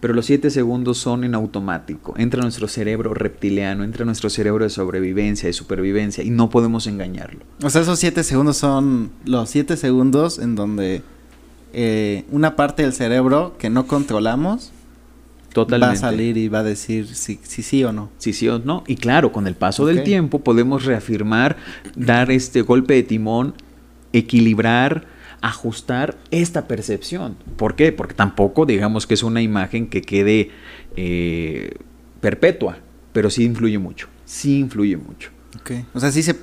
[0.00, 2.14] pero los siete segundos son en automático.
[2.16, 7.40] Entra nuestro cerebro reptiliano, entra nuestro cerebro de sobrevivencia, de supervivencia, y no podemos engañarlo.
[7.62, 11.02] O sea, esos siete segundos son los siete segundos en donde
[11.72, 14.72] eh, una parte del cerebro que no controlamos
[15.64, 18.10] va a salir y va a decir si, sí o no.
[18.18, 18.84] Si sí o no.
[18.86, 21.56] Y claro, con el paso del tiempo podemos reafirmar,
[21.94, 23.54] dar este golpe de timón,
[24.12, 25.06] equilibrar
[25.40, 27.36] ajustar esta percepción.
[27.56, 27.92] ¿Por qué?
[27.92, 30.50] Porque tampoco digamos que es una imagen que quede
[30.96, 31.74] eh,
[32.20, 32.78] perpetua,
[33.12, 35.30] pero sí influye mucho, sí influye mucho.
[35.60, 35.86] Okay.
[35.94, 36.36] O sea, sí se,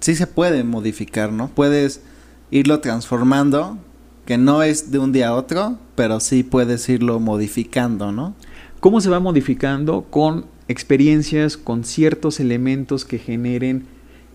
[0.00, 1.48] sí se puede modificar, ¿no?
[1.48, 2.02] Puedes
[2.50, 3.78] irlo transformando,
[4.26, 8.34] que no es de un día a otro, pero sí puedes irlo modificando, ¿no?
[8.80, 10.02] ¿Cómo se va modificando?
[10.10, 13.86] Con experiencias, con ciertos elementos que generen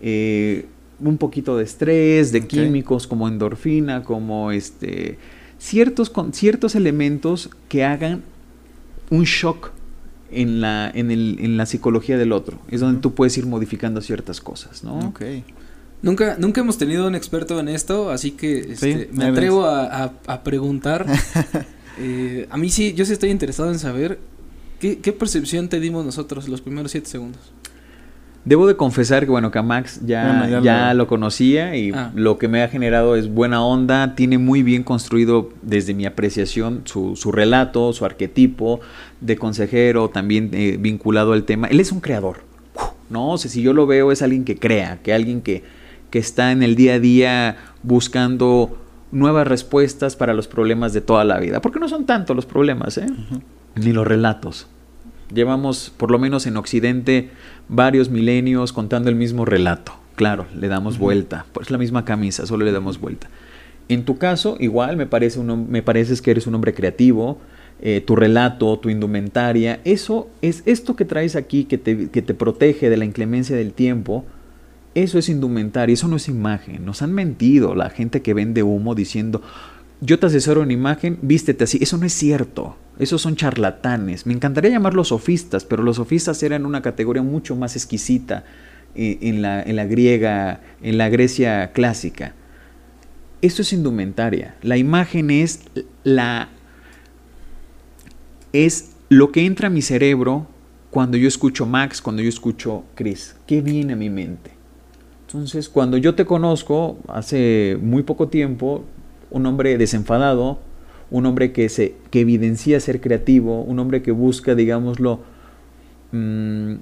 [0.02, 0.66] eh,
[1.00, 5.18] un poquito de estrés, de químicos como endorfina, como este
[5.58, 8.22] ciertos con ciertos elementos que hagan
[9.10, 9.70] un shock
[10.30, 12.58] en la en, el, en la psicología del otro.
[12.70, 14.98] Es donde tú puedes ir modificando ciertas cosas, ¿no?
[15.08, 15.22] Ok.
[16.02, 20.42] Nunca, nunca hemos tenido un experto en esto, así que este, me atrevo a, a,
[20.44, 21.06] preguntar.
[21.98, 24.18] eh, a mí sí, yo sí estoy interesado en saber
[24.78, 27.40] qué, qué percepción te dimos nosotros los primeros siete segundos.
[28.46, 31.08] Debo de confesar que, bueno, que a Max ya, ya, lo...
[31.08, 32.12] conocía y ah.
[32.14, 34.14] lo que me ha generado es buena onda.
[34.14, 38.78] Tiene muy bien construido, desde mi apreciación, su, su relato, su arquetipo
[39.20, 41.66] de consejero, también eh, vinculado al tema.
[41.66, 42.44] Él es un creador,
[43.10, 43.32] ¿no?
[43.32, 45.64] O sea, si yo lo veo, es alguien que crea, que alguien que,
[46.10, 48.78] que está en el día a día buscando
[49.10, 51.60] nuevas respuestas para los problemas de toda la vida.
[51.60, 53.06] Porque no son tantos los problemas, ¿eh?
[53.74, 54.68] Ni los relatos.
[55.34, 57.30] Llevamos, por lo menos en Occidente,
[57.68, 59.92] varios milenios contando el mismo relato.
[60.14, 61.46] Claro, le damos vuelta.
[61.52, 63.28] Pues la misma camisa, solo le damos vuelta.
[63.88, 67.38] En tu caso, igual me parece un, me pareces que eres un hombre creativo.
[67.80, 72.32] Eh, tu relato, tu indumentaria, eso es esto que traes aquí que te, que te
[72.32, 74.24] protege de la inclemencia del tiempo.
[74.94, 76.86] Eso es indumentaria, eso no es imagen.
[76.86, 79.42] Nos han mentido la gente que vende humo diciendo,
[80.00, 81.78] yo te asesoro en imagen, vístete así.
[81.80, 82.76] Eso no es cierto.
[82.98, 84.26] Esos son charlatanes.
[84.26, 88.44] Me encantaría llamarlos sofistas, pero los sofistas eran una categoría mucho más exquisita
[88.94, 92.34] eh, en, la, en la griega, en la Grecia clásica.
[93.42, 94.56] Esto es indumentaria.
[94.62, 95.60] La imagen es
[96.04, 96.48] la
[98.52, 100.46] es lo que entra a mi cerebro
[100.90, 103.36] cuando yo escucho Max, cuando yo escucho Chris.
[103.46, 104.50] ¿Qué viene a mi mente?
[105.26, 108.84] Entonces, cuando yo te conozco hace muy poco tiempo,
[109.30, 110.58] un hombre desenfadado,
[111.10, 115.20] un hombre que, se, que evidencia ser creativo, un hombre que busca, digámoslo,
[116.12, 116.74] mm,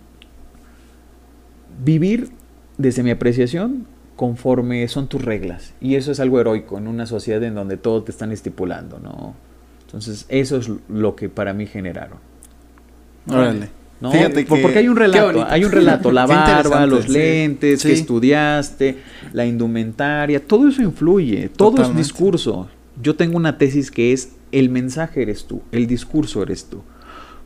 [1.85, 2.31] vivir
[2.79, 5.75] desde mi apreciación conforme son tus reglas.
[5.81, 9.35] Y eso es algo heroico en una sociedad en donde todo te están estipulando, ¿no?
[9.87, 12.19] Entonces, eso es lo que para mí generaron.
[13.29, 13.69] Órale.
[14.01, 14.11] ¿No?
[14.49, 18.99] Porque hay un relato, hay un relato, la barba, los lentes, que estudiaste,
[19.33, 22.69] la indumentaria, todo eso influye, todo es discurso.
[23.01, 26.83] Yo tengo una tesis que es el mensaje eres tú, el discurso eres tú.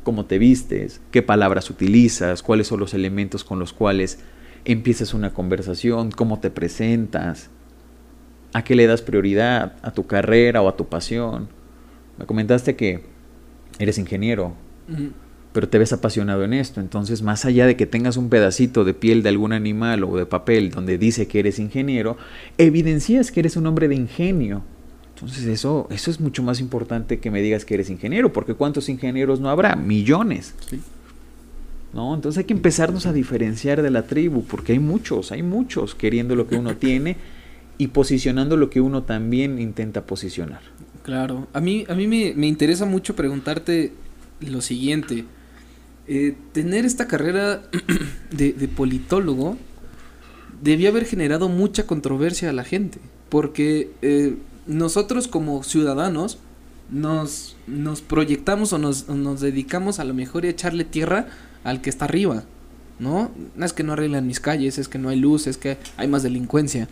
[0.03, 4.19] Cómo te vistes, qué palabras utilizas, cuáles son los elementos con los cuales
[4.65, 7.51] empiezas una conversación, cómo te presentas,
[8.53, 11.49] a qué le das prioridad, a tu carrera o a tu pasión.
[12.19, 13.05] Me comentaste que
[13.79, 14.55] eres ingeniero,
[15.53, 16.81] pero te ves apasionado en esto.
[16.81, 20.27] Entonces, más allá de que tengas un pedacito de piel de algún animal o de
[20.27, 22.17] papel donde dice que eres ingeniero,
[22.59, 24.63] evidencias que eres un hombre de ingenio.
[25.15, 28.89] Entonces, eso, eso es mucho más importante que me digas que eres ingeniero, porque ¿cuántos
[28.89, 29.75] ingenieros no habrá?
[29.75, 30.55] Millones.
[31.93, 32.15] ¿No?
[32.15, 36.37] Entonces hay que empezarnos a diferenciar de la tribu, porque hay muchos, hay muchos queriendo
[36.37, 37.17] lo que uno tiene
[37.79, 40.61] y posicionando lo que uno también intenta posicionar.
[41.03, 43.93] Claro, a mí, a mí me, me interesa mucho preguntarte
[44.41, 45.25] lo siguiente.
[46.11, 47.63] Eh, tener esta carrera
[48.31, 49.59] de, politólogo
[50.63, 56.39] debía haber generado mucha controversia a la gente, porque eh, nosotros como ciudadanos
[56.91, 61.27] nos, nos proyectamos o nos, dedicamos a lo mejor a echarle tierra
[61.63, 62.45] al que está arriba,
[62.99, 63.31] ¿no?
[63.55, 66.09] No es que no arreglan mis calles, es que no hay luz, es que hay
[66.09, 66.89] más delincuencia,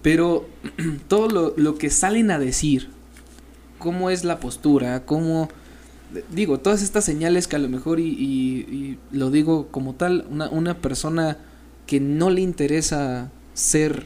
[0.00, 0.48] pero
[1.08, 2.88] todo lo que salen a decir,
[3.80, 5.48] cómo es la postura, cómo
[6.30, 10.78] digo, todas estas señales que a lo mejor, y, lo digo como tal, una, una,
[10.78, 11.38] persona
[11.86, 14.04] que no le interesa ser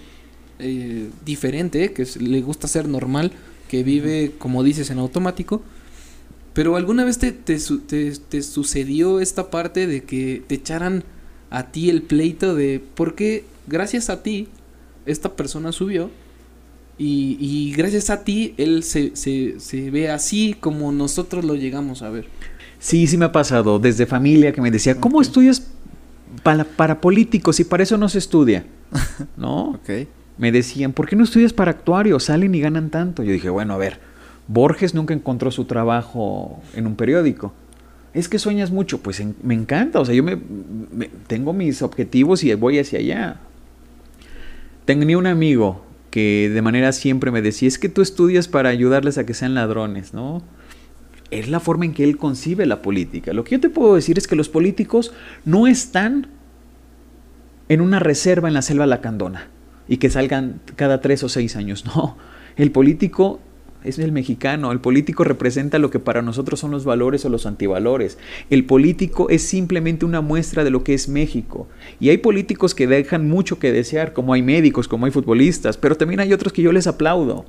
[0.58, 3.32] eh, diferente, que le gusta ser normal,
[3.68, 5.62] que vive, como dices, en automático,
[6.54, 11.04] pero alguna vez te, te, te, sucedió esta parte de que te echaran
[11.50, 14.48] a ti el pleito de por qué gracias a ti
[15.06, 16.10] esta persona subió
[16.98, 22.26] y, gracias a ti, él se, se, ve así como nosotros lo llegamos a ver.
[22.80, 23.78] Sí, sí me ha pasado.
[23.78, 25.68] Desde familia que me decía, ¿cómo estudias
[26.42, 28.66] para, para políticos y para eso no se estudia?
[29.36, 29.70] ¿No?
[29.70, 29.90] ok.
[30.38, 32.18] Me decían, ¿por qué no estudias para actuario?
[32.20, 33.22] Salen y ganan tanto.
[33.22, 34.00] Yo dije, bueno, a ver,
[34.48, 37.52] Borges nunca encontró su trabajo en un periódico.
[38.14, 40.38] Es que sueñas mucho, pues me encanta, o sea, yo me,
[41.26, 43.36] tengo mis objetivos y voy hacia allá.
[44.86, 49.18] Tenía un amigo que de manera siempre me decía, es que tú estudias para ayudarles
[49.18, 50.42] a que sean ladrones, ¿no?
[51.30, 53.32] Es la forma en que él concibe la política.
[53.32, 55.12] Lo que yo te puedo decir es que los políticos
[55.44, 56.28] no están
[57.68, 59.48] en una reserva en la selva lacandona
[59.88, 61.84] y que salgan cada tres o seis años.
[61.94, 62.16] No,
[62.56, 63.40] el político
[63.84, 64.72] es el mexicano.
[64.72, 68.18] El político representa lo que para nosotros son los valores o los antivalores.
[68.50, 71.68] El político es simplemente una muestra de lo que es México.
[72.00, 75.96] Y hay políticos que dejan mucho que desear, como hay médicos, como hay futbolistas, pero
[75.96, 77.44] también hay otros que yo les aplaudo.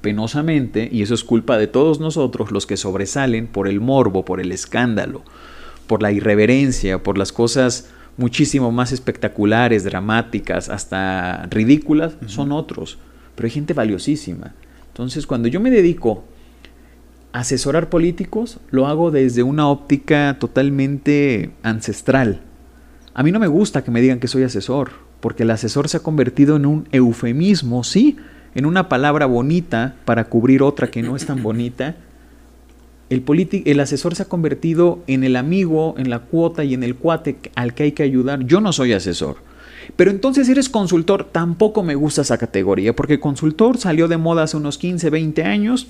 [0.00, 4.40] Penosamente, y eso es culpa de todos nosotros, los que sobresalen por el morbo, por
[4.40, 5.22] el escándalo,
[5.86, 12.98] por la irreverencia, por las cosas muchísimo más espectaculares, dramáticas, hasta ridículas, son otros.
[13.34, 14.54] Pero hay gente valiosísima.
[14.96, 16.24] Entonces, cuando yo me dedico
[17.34, 22.40] a asesorar políticos, lo hago desde una óptica totalmente ancestral.
[23.12, 25.98] A mí no me gusta que me digan que soy asesor, porque el asesor se
[25.98, 28.16] ha convertido en un eufemismo, sí,
[28.54, 31.96] en una palabra bonita para cubrir otra que no es tan bonita.
[33.10, 33.22] El,
[33.66, 37.36] el asesor se ha convertido en el amigo, en la cuota y en el cuate
[37.54, 38.46] al que hay que ayudar.
[38.46, 39.45] Yo no soy asesor.
[39.94, 44.56] Pero entonces eres consultor, tampoco me gusta esa categoría, porque consultor salió de moda hace
[44.56, 45.86] unos 15, 20 años.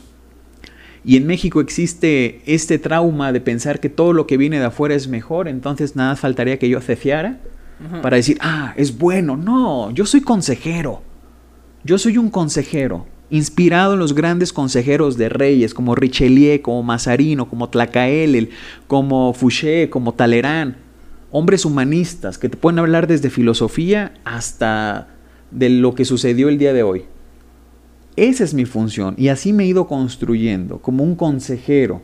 [1.05, 4.95] Y en México existe este trauma de pensar que todo lo que viene de afuera
[4.95, 7.39] es mejor, entonces nada faltaría que yo ceciara
[8.03, 9.37] para decir, ah, es bueno.
[9.37, 11.03] No, yo soy consejero.
[11.85, 17.49] Yo soy un consejero, inspirado en los grandes consejeros de reyes como Richelieu, como Mazarino,
[17.49, 18.51] como Tlacaelel,
[18.89, 20.86] como Fouché, como Talleyrand
[21.37, 25.09] hombres humanistas que te pueden hablar desde filosofía hasta
[25.51, 27.05] de lo que sucedió el día de hoy.
[28.17, 32.01] Esa es mi función y así me he ido construyendo como un consejero,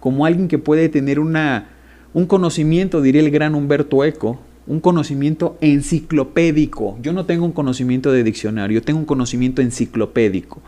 [0.00, 1.70] como alguien que puede tener una,
[2.12, 6.98] un conocimiento, diría el gran Humberto Eco, un conocimiento enciclopédico.
[7.00, 10.60] Yo no tengo un conocimiento de diccionario, tengo un conocimiento enciclopédico.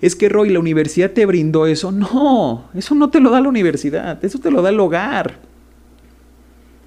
[0.00, 1.90] Es que Roy, la universidad te brindó eso.
[1.90, 5.55] No, eso no te lo da la universidad, eso te lo da el hogar.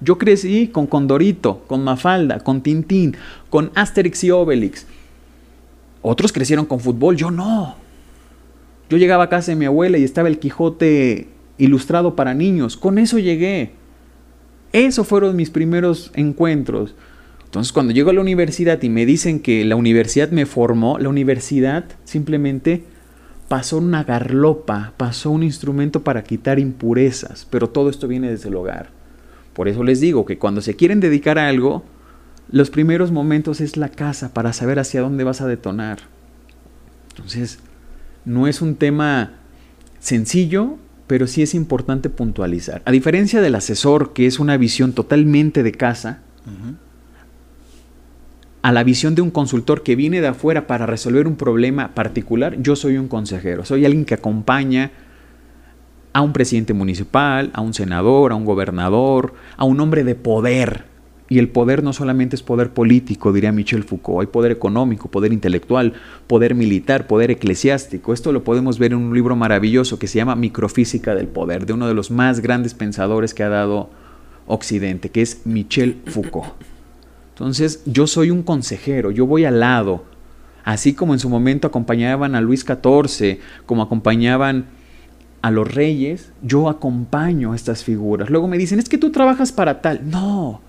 [0.00, 3.16] Yo crecí con Condorito, con Mafalda, con Tintín,
[3.50, 4.86] con Asterix y Obelix.
[6.02, 7.76] Otros crecieron con fútbol, yo no.
[8.88, 11.28] Yo llegaba a casa de mi abuela y estaba el Quijote
[11.58, 12.76] ilustrado para niños.
[12.76, 13.72] Con eso llegué.
[14.72, 16.94] Esos fueron mis primeros encuentros.
[17.44, 21.08] Entonces, cuando llego a la universidad y me dicen que la universidad me formó, la
[21.08, 22.84] universidad simplemente
[23.48, 28.54] pasó una garlopa, pasó un instrumento para quitar impurezas, pero todo esto viene desde el
[28.54, 28.99] hogar.
[29.54, 31.84] Por eso les digo que cuando se quieren dedicar a algo,
[32.50, 35.98] los primeros momentos es la casa para saber hacia dónde vas a detonar.
[37.10, 37.58] Entonces,
[38.24, 39.32] no es un tema
[39.98, 42.82] sencillo, pero sí es importante puntualizar.
[42.84, 46.22] A diferencia del asesor, que es una visión totalmente de casa,
[48.62, 52.60] a la visión de un consultor que viene de afuera para resolver un problema particular,
[52.60, 54.90] yo soy un consejero, soy alguien que acompaña
[56.12, 60.84] a un presidente municipal, a un senador, a un gobernador, a un hombre de poder.
[61.28, 65.32] Y el poder no solamente es poder político, diría Michel Foucault, hay poder económico, poder
[65.32, 65.92] intelectual,
[66.26, 68.12] poder militar, poder eclesiástico.
[68.12, 71.72] Esto lo podemos ver en un libro maravilloso que se llama Microfísica del Poder, de
[71.72, 73.90] uno de los más grandes pensadores que ha dado
[74.48, 76.54] Occidente, que es Michel Foucault.
[77.34, 80.04] Entonces, yo soy un consejero, yo voy al lado,
[80.64, 84.66] así como en su momento acompañaban a Luis XIV, como acompañaban
[85.42, 88.30] a los reyes, yo acompaño a estas figuras.
[88.30, 90.08] Luego me dicen, es que tú trabajas para tal.
[90.10, 90.60] No,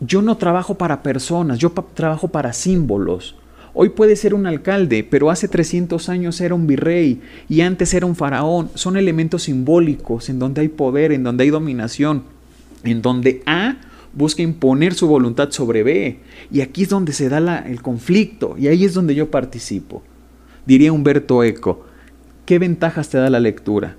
[0.00, 3.36] yo no trabajo para personas, yo trabajo para símbolos.
[3.74, 8.04] Hoy puede ser un alcalde, pero hace 300 años era un virrey y antes era
[8.04, 8.70] un faraón.
[8.74, 12.24] Son elementos simbólicos en donde hay poder, en donde hay dominación,
[12.84, 13.76] en donde A
[14.12, 16.18] busca imponer su voluntad sobre B.
[16.50, 20.02] Y aquí es donde se da el conflicto y ahí es donde yo participo.
[20.66, 21.86] Diría Humberto Eco,
[22.52, 23.96] ¿qué ventajas te da la lectura?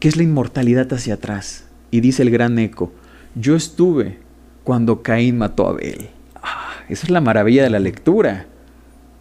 [0.00, 1.68] ¿Qué es la inmortalidad hacia atrás?
[1.92, 2.92] Y dice el gran Eco,
[3.36, 4.18] yo estuve
[4.64, 6.08] cuando Caín mató a Abel.
[6.34, 8.46] Ah, esa es la maravilla de la lectura.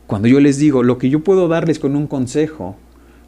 [0.08, 2.76] Cuando yo les digo, lo que yo puedo darles con un consejo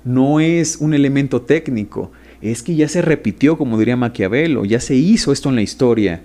[0.04, 2.12] no es un elemento técnico,
[2.42, 6.24] es que ya se repitió, como diría Maquiavelo, ya se hizo esto en la historia.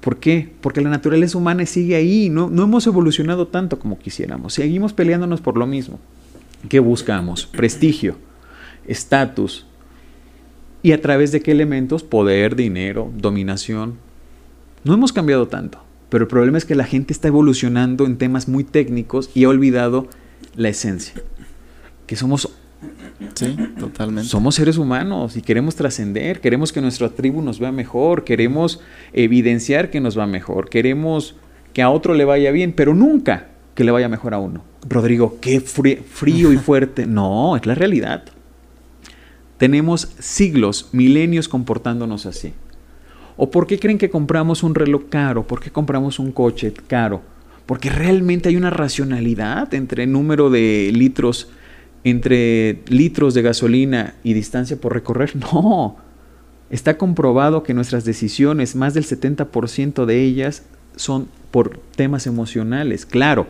[0.00, 0.52] ¿Por qué?
[0.60, 5.40] Porque la naturaleza humana sigue ahí, no, no hemos evolucionado tanto como quisiéramos, seguimos peleándonos
[5.40, 5.98] por lo mismo.
[6.68, 7.46] ¿Qué buscamos?
[7.46, 8.16] Prestigio,
[8.86, 9.66] estatus.
[10.82, 12.02] ¿Y a través de qué elementos?
[12.02, 13.98] Poder, dinero, dominación.
[14.84, 18.48] No hemos cambiado tanto, pero el problema es que la gente está evolucionando en temas
[18.48, 20.08] muy técnicos y ha olvidado
[20.56, 21.14] la esencia,
[22.06, 22.50] que somos
[23.34, 24.28] Sí, totalmente.
[24.28, 28.80] Somos seres humanos y queremos trascender, queremos que nuestra tribu nos vea mejor, queremos
[29.12, 31.34] evidenciar que nos va mejor, queremos
[31.72, 34.62] que a otro le vaya bien, pero nunca que le vaya mejor a uno.
[34.88, 37.06] Rodrigo, qué frío y fuerte.
[37.06, 38.24] No, es la realidad.
[39.58, 42.52] Tenemos siglos, milenios comportándonos así.
[43.36, 45.46] ¿O por qué creen que compramos un reloj caro?
[45.46, 47.22] ¿Por qué compramos un coche caro?
[47.66, 51.48] Porque realmente hay una racionalidad entre el número de litros
[52.04, 55.32] entre litros de gasolina y distancia por recorrer.
[55.52, 55.96] No.
[56.70, 60.64] Está comprobado que nuestras decisiones, más del 70% de ellas,
[60.96, 63.06] son por temas emocionales.
[63.06, 63.46] Claro,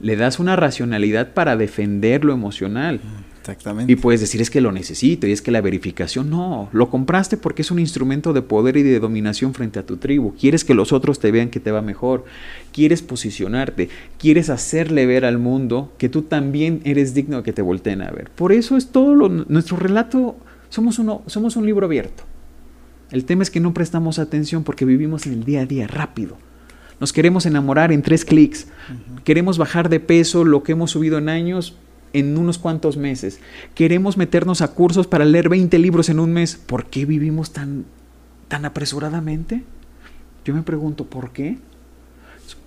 [0.00, 3.00] le das una racionalidad para defender lo emocional.
[3.40, 3.92] Exactamente.
[3.92, 7.36] Y puedes decir es que lo necesito y es que la verificación, no, lo compraste
[7.36, 10.34] porque es un instrumento de poder y de dominación frente a tu tribu.
[10.34, 12.24] Quieres que los otros te vean que te va mejor.
[12.72, 13.90] Quieres posicionarte.
[14.18, 18.10] Quieres hacerle ver al mundo que tú también eres digno de que te volteen a
[18.10, 18.30] ver.
[18.30, 20.36] Por eso es todo lo, nuestro relato,
[20.70, 22.24] somos, uno, somos un libro abierto.
[23.10, 26.38] El tema es que no prestamos atención porque vivimos en el día a día rápido.
[27.04, 28.66] Nos queremos enamorar en tres clics.
[29.24, 31.76] Queremos bajar de peso lo que hemos subido en años
[32.14, 33.40] en unos cuantos meses.
[33.74, 36.56] Queremos meternos a cursos para leer 20 libros en un mes.
[36.56, 37.84] ¿Por qué vivimos tan,
[38.48, 39.64] tan apresuradamente?
[40.46, 41.58] Yo me pregunto, ¿por qué?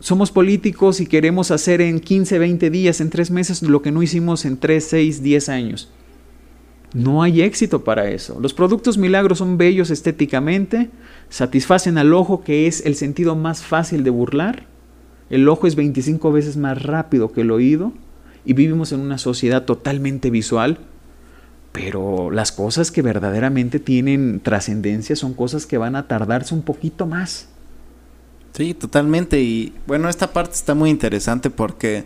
[0.02, 4.04] Somos políticos y queremos hacer en 15, 20 días, en 3 meses, lo que no
[4.04, 5.90] hicimos en 3, 6, 10 años.
[6.94, 8.40] No hay éxito para eso.
[8.40, 10.90] Los productos milagros son bellos estéticamente,
[11.30, 14.66] satisfacen al ojo, que es el sentido más fácil de burlar.
[15.30, 17.92] El ojo es 25 veces más rápido que el oído
[18.46, 20.78] y vivimos en una sociedad totalmente visual,
[21.74, 27.06] pero las cosas que verdaderamente tienen trascendencia son cosas que van a tardarse un poquito
[27.06, 27.50] más.
[28.54, 29.42] Sí, totalmente.
[29.42, 32.06] Y bueno, esta parte está muy interesante porque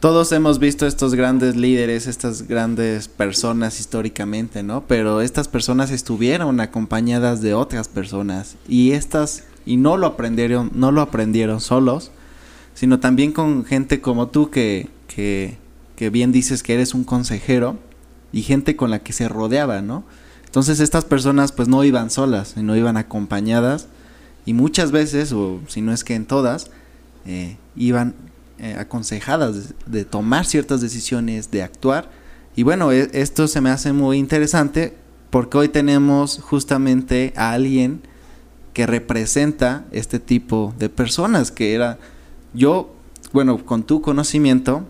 [0.00, 4.84] todos hemos visto estos grandes líderes, estas grandes personas históricamente, ¿no?
[4.86, 10.92] Pero estas personas estuvieron acompañadas de otras personas y estas y no lo aprendieron, no
[10.92, 12.12] lo aprendieron solos,
[12.74, 15.56] sino también con gente como tú que, que,
[15.96, 17.76] que bien dices que eres un consejero
[18.32, 20.04] y gente con la que se rodeaba, ¿no?
[20.44, 23.88] Entonces estas personas pues no iban solas, no iban acompañadas
[24.44, 26.70] y muchas veces, o si no es que en todas,
[27.26, 28.14] eh, iban
[28.58, 32.10] eh, aconsejadas de, tomar ciertas decisiones, de actuar.
[32.54, 34.94] Y bueno, e, esto se me hace muy interesante
[35.30, 38.00] porque hoy tenemos justamente a alguien
[38.72, 41.98] que representa este tipo de personas que era
[42.54, 42.94] yo,
[43.32, 44.84] bueno, con tu conocimiento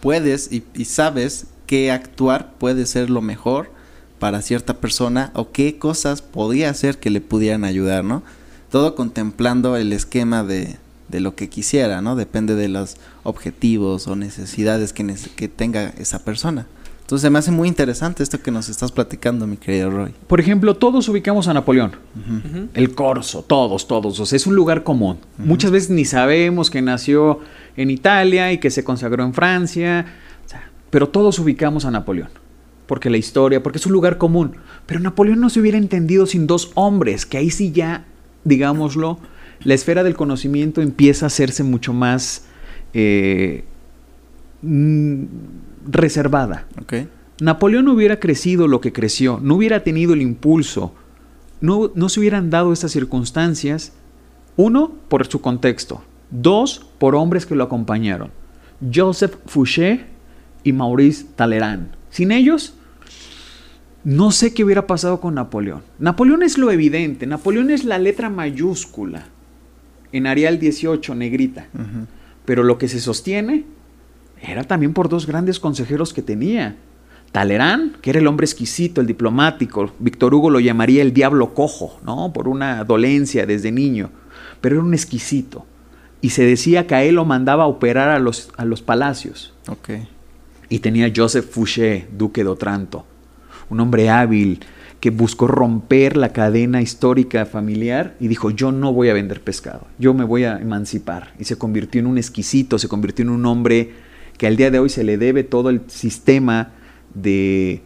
[0.00, 3.70] puedes y, sabes que actuar puede ser lo mejor
[4.18, 8.22] para cierta persona o qué cosas podía hacer que le pudieran ayudar, ¿no?
[8.70, 10.78] Todo contemplando el esquema de,
[11.12, 12.16] de lo que quisiera, ¿no?
[12.16, 16.66] Depende de los objetivos o necesidades que, que tenga esa persona.
[17.02, 20.14] Entonces me hace muy interesante esto que nos estás platicando, mi querido Roy.
[20.26, 21.92] Por ejemplo, todos ubicamos a Napoleón.
[22.72, 24.18] El Corso, todos, todos.
[24.18, 25.18] O sea, es un lugar común.
[25.36, 27.40] Muchas veces ni sabemos que nació
[27.76, 30.06] en Italia y que se consagró en Francia.
[30.88, 32.30] pero todos ubicamos a Napoleón.
[32.86, 34.56] Porque la historia, porque es un lugar común.
[34.86, 38.06] Pero Napoleón no se hubiera entendido sin dos hombres, que ahí sí ya,
[38.44, 39.18] digámoslo,
[39.64, 42.46] la esfera del conocimiento empieza a hacerse mucho más
[42.94, 43.64] eh,
[44.62, 45.24] mm,
[45.86, 46.66] reservada.
[47.40, 50.94] Napoleón no hubiera crecido lo que creció, no hubiera tenido el impulso,
[51.60, 53.92] no, no se hubieran dado estas circunstancias,
[54.56, 58.30] uno, por su contexto, dos, por hombres que lo acompañaron,
[58.94, 60.06] Joseph Fouché
[60.62, 61.88] y Maurice Talleyrand.
[62.10, 62.74] Sin ellos,
[64.04, 65.82] no sé qué hubiera pasado con Napoleón.
[65.98, 69.31] Napoleón es lo evidente, Napoleón es la letra mayúscula
[70.12, 71.66] en Arial 18, negrita.
[72.44, 73.64] Pero lo que se sostiene
[74.40, 76.76] era también por dos grandes consejeros que tenía.
[77.32, 79.92] Talerán, que era el hombre exquisito, el diplomático.
[79.98, 82.32] Víctor Hugo lo llamaría el diablo cojo, ¿no?
[82.32, 84.10] Por una dolencia desde niño.
[84.60, 85.64] Pero era un exquisito.
[86.20, 89.54] Y se decía que a él lo mandaba a operar a los, a los palacios.
[89.66, 90.08] Okay.
[90.68, 93.06] Y tenía Joseph Fouché, duque de Otranto.
[93.70, 94.60] Un hombre hábil,
[95.02, 99.88] que buscó romper la cadena histórica familiar y dijo, yo no voy a vender pescado,
[99.98, 101.34] yo me voy a emancipar.
[101.40, 103.90] Y se convirtió en un exquisito, se convirtió en un hombre
[104.38, 106.70] que al día de hoy se le debe todo el sistema
[107.14, 107.82] de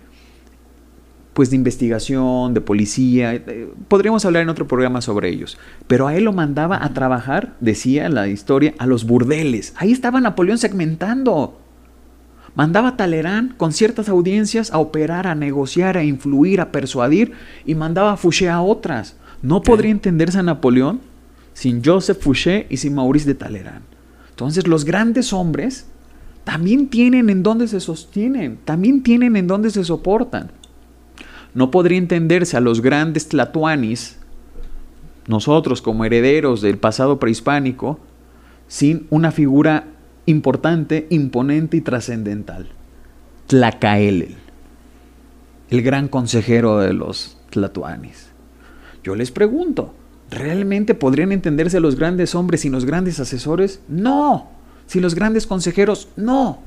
[1.32, 5.56] pues de investigación, de policía, eh, podríamos hablar en otro programa sobre ellos,
[5.86, 9.72] pero a él lo mandaba a trabajar, decía la historia, a los burdeles.
[9.76, 11.62] Ahí estaba Napoleón segmentando
[12.56, 17.32] mandaba a Talleyrand con ciertas audiencias a operar, a negociar, a influir, a persuadir
[17.64, 19.16] y mandaba a Fouché a otras.
[19.42, 21.00] No podría entenderse a Napoleón
[21.52, 23.84] sin Joseph Fouché y sin Maurice de Talleyrand.
[24.30, 25.86] Entonces los grandes hombres
[26.44, 30.50] también tienen en dónde se sostienen, también tienen en dónde se soportan.
[31.54, 34.18] No podría entenderse a los grandes tlatoanis,
[35.26, 37.98] nosotros como herederos del pasado prehispánico,
[38.68, 39.88] sin una figura
[40.26, 42.68] importante, imponente y trascendental.
[43.46, 44.36] Tlacaelel,
[45.70, 48.28] el gran consejero de los tlatoanis.
[49.02, 49.94] Yo les pregunto,
[50.30, 53.80] ¿realmente podrían entenderse los grandes hombres sin los grandes asesores?
[53.88, 54.50] No.
[54.86, 56.58] Sin los grandes consejeros, no.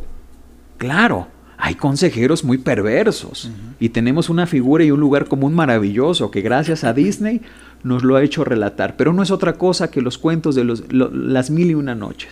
[0.78, 3.52] Claro, hay consejeros muy perversos
[3.82, 7.42] y tenemos una figura y un lugar común maravilloso que gracias a Disney
[7.84, 10.86] nos lo ha hecho relatar, pero no es otra cosa que los cuentos de los,
[10.92, 12.30] las mil y una noches.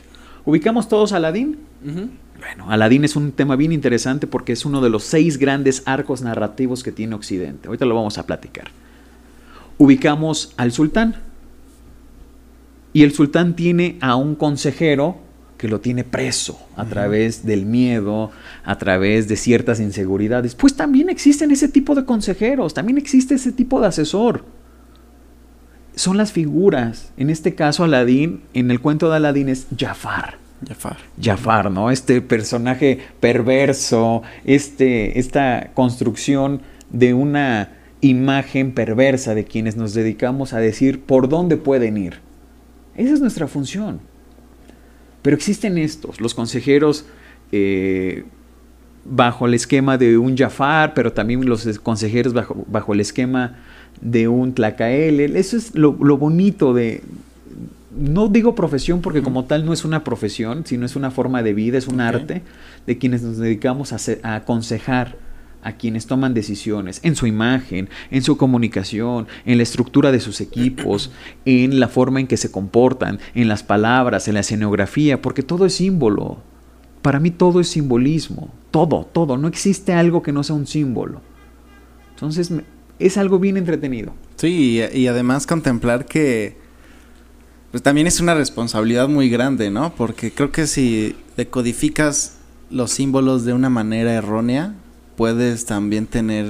[0.47, 1.57] ¿Ubicamos todos a Aladín?
[1.83, 6.21] Bueno, Aladín es un tema bien interesante porque es uno de los seis grandes arcos
[6.21, 7.67] narrativos que tiene Occidente.
[7.67, 8.69] Ahorita lo vamos a platicar.
[9.77, 11.17] Ubicamos al sultán.
[12.93, 15.17] Y el sultán tiene a un consejero
[15.57, 18.31] que lo tiene preso a través del miedo,
[18.63, 20.55] a través de ciertas inseguridades.
[20.55, 24.45] Pues también existen ese tipo de consejeros, también existe ese tipo de asesor
[25.97, 27.11] son las figuras.
[27.17, 30.37] En este caso, Aladín, en el cuento de Aladín es Jafar.
[30.67, 30.97] Jafar.
[31.21, 31.91] Jafar, ¿no?
[31.91, 40.59] Este personaje perverso, este, esta construcción de una imagen perversa de quienes nos dedicamos a
[40.59, 42.19] decir por dónde pueden ir.
[42.95, 43.99] Esa es nuestra función.
[45.23, 47.05] Pero existen estos, los consejeros
[47.51, 48.23] eh,
[49.03, 53.57] bajo el esquema de un Jafar, pero también los consejeros bajo, bajo el esquema
[54.01, 55.19] de un tlacael.
[55.35, 57.03] Eso es lo, bonito de,
[57.97, 61.53] no digo profesión porque como tal no es una profesión, sino es una forma de
[61.53, 62.43] vida, es un arte
[62.85, 65.17] de quienes nos dedicamos a, a, aconsejar
[65.63, 70.39] a quienes toman decisiones en su imagen, en su comunicación, en la estructura de sus
[70.39, 71.11] equipos,
[71.45, 75.65] en la forma en que se comportan, en las palabras, en la escenografía, porque todo
[75.65, 76.37] es símbolo.
[77.01, 81.21] Para mí todo es simbolismo, todo, todo, no existe algo que no sea un símbolo.
[82.11, 82.51] Entonces
[82.99, 84.13] es algo bien entretenido.
[84.37, 86.55] Sí, y, además contemplar que
[87.71, 89.93] pues también es una responsabilidad muy grande, ¿no?
[89.95, 92.37] Porque creo que si decodificas
[92.69, 94.73] los símbolos de una manera errónea,
[95.15, 96.47] puedes también tener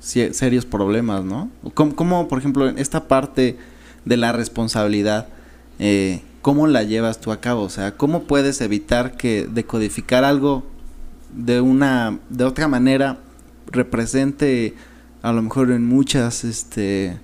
[0.00, 1.50] serios problemas, ¿no?
[1.74, 3.56] Como, por ejemplo, esta parte
[4.04, 5.28] de la responsabilidad,
[5.80, 7.62] eh, ¿cómo la llevas tú a cabo?
[7.62, 10.64] O sea, ¿cómo puedes evitar que decodificar algo
[11.34, 13.18] de una, de otra manera
[13.72, 14.74] represente
[15.22, 17.18] a lo mejor en muchas, este,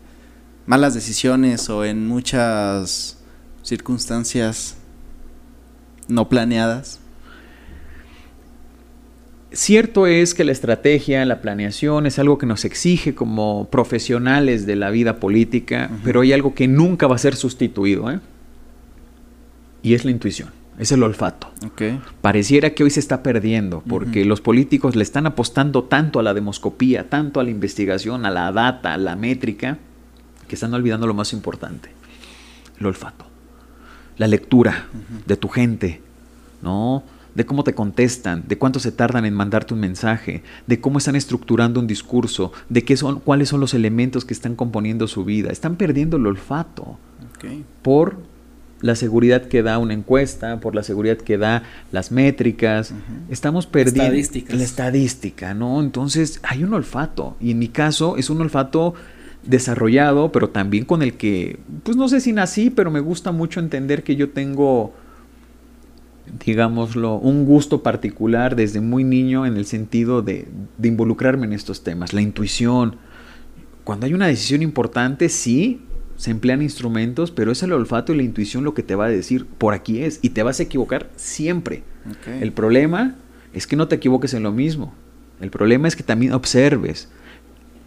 [0.66, 3.18] malas decisiones o en muchas
[3.62, 4.76] circunstancias
[6.08, 7.00] no planeadas?
[9.52, 14.76] Cierto es que la estrategia, la planeación es algo que nos exige como profesionales de
[14.76, 18.20] la vida política, pero hay algo que nunca va a ser sustituido, ¿eh?
[19.82, 21.50] y es la intuición, es el olfato.
[22.20, 26.34] Pareciera que hoy se está perdiendo porque los políticos le están apostando tanto a la
[26.34, 29.78] demoscopía, tanto a la investigación, a la data, a la métrica,
[30.48, 31.90] que están olvidando lo más importante,
[32.78, 33.26] el olfato,
[34.18, 34.88] la lectura
[35.26, 36.00] de tu gente,
[36.62, 37.04] ¿no?
[37.34, 41.16] de cómo te contestan, de cuánto se tardan en mandarte un mensaje, de cómo están
[41.16, 45.50] estructurando un discurso, de qué son, cuáles son los elementos que están componiendo su vida.
[45.50, 46.98] Están perdiendo el olfato
[47.82, 48.18] por
[48.82, 52.92] la seguridad que da una encuesta, por la seguridad que da las métricas.
[53.30, 55.80] Estamos perdiendo la estadística, ¿no?
[55.80, 58.94] Entonces hay un olfato y en mi caso es un olfato
[59.44, 63.60] desarrollado, pero también con el que, pues no sé si nací, pero me gusta mucho
[63.60, 64.92] entender que yo tengo
[66.44, 70.48] digámoslo, un gusto particular desde muy niño en el sentido de,
[70.82, 72.96] involucrarme en estos temas, la intuición.
[73.84, 75.82] Cuando hay una decisión importante, sí,
[76.22, 79.08] se emplean instrumentos, pero es el olfato y la intuición lo que te va a
[79.08, 81.82] decir, por aquí es, y te vas a equivocar siempre.
[82.40, 83.16] El problema
[83.52, 84.94] es que no te equivoques en lo mismo.
[85.40, 87.08] El problema es que también observes.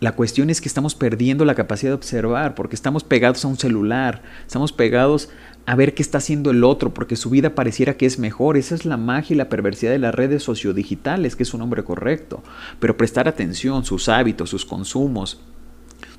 [0.01, 3.57] La cuestión es que estamos perdiendo la capacidad de observar porque estamos pegados a un
[3.57, 5.29] celular, estamos pegados
[5.65, 8.57] a ver qué está haciendo el otro, porque su vida pareciera que es mejor.
[8.57, 11.85] Esa es la magia y la perversidad de las redes sociodigitales, que es un hombre
[11.85, 12.43] correcto.
[12.81, 15.39] Pero prestar atención, sus hábitos, sus consumos,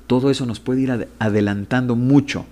[0.07, 2.45] todo eso nos puede ir adelantando mucho.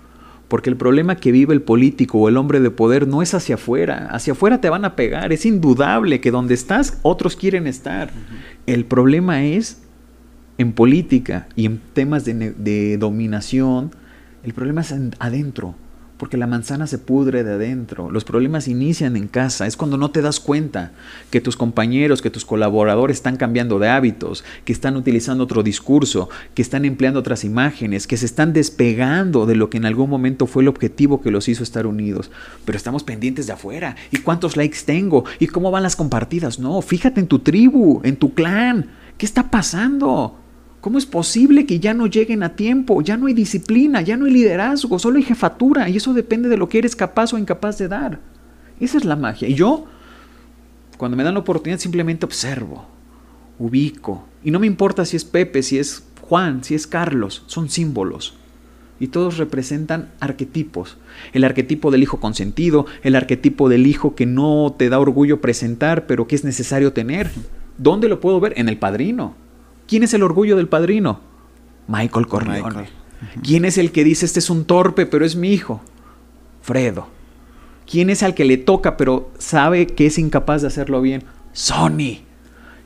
[0.48, 3.56] Porque el problema que vive el político o el hombre de poder no es hacia
[3.56, 4.08] afuera.
[4.12, 5.32] Hacia afuera te van a pegar.
[5.32, 8.10] Es indudable que donde estás, otros quieren estar.
[8.66, 9.82] El problema es
[10.58, 13.90] en política y en temas de, de dominación.
[14.44, 15.74] El problema es adentro
[16.16, 18.10] porque la manzana se pudre de adentro.
[18.10, 19.66] Los problemas inician en casa.
[19.66, 20.92] Es cuando no te das cuenta
[21.30, 26.28] que tus compañeros, que tus colaboradores están cambiando de hábitos, que están utilizando otro discurso,
[26.54, 30.46] que están empleando otras imágenes, que se están despegando de lo que en algún momento
[30.46, 32.30] fue el objetivo que los hizo estar unidos.
[32.64, 33.96] Pero estamos pendientes de afuera.
[34.10, 35.24] ¿Y cuántos likes tengo?
[35.38, 36.58] ¿Y cómo van las compartidas?
[36.58, 38.86] No, fíjate en tu tribu, en tu clan.
[39.18, 40.38] ¿Qué está pasando?
[40.86, 43.02] ¿Cómo es posible que ya no lleguen a tiempo?
[43.02, 46.56] Ya no hay disciplina, ya no hay liderazgo, solo hay jefatura y eso depende de
[46.56, 48.20] lo que eres capaz o incapaz de dar.
[48.78, 49.48] Esa es la magia.
[49.48, 49.86] Y yo,
[50.96, 52.86] cuando me dan la oportunidad, simplemente observo,
[53.58, 54.28] ubico.
[54.44, 58.34] Y no me importa si es Pepe, si es Juan, si es Carlos, son símbolos.
[59.00, 60.98] Y todos representan arquetipos.
[61.32, 66.06] El arquetipo del hijo consentido, el arquetipo del hijo que no te da orgullo presentar,
[66.06, 67.32] pero que es necesario tener.
[67.76, 68.52] ¿Dónde lo puedo ver?
[68.56, 69.34] En el padrino
[69.86, 71.20] ¿Quién es el orgullo del padrino?
[71.88, 72.88] Michael Corleone.
[73.42, 75.80] ¿Quién es el que dice este es un torpe, pero es mi hijo?
[76.60, 77.08] Fredo.
[77.88, 81.24] ¿Quién es al que le toca, pero sabe que es incapaz de hacerlo bien?
[81.52, 82.22] Sony.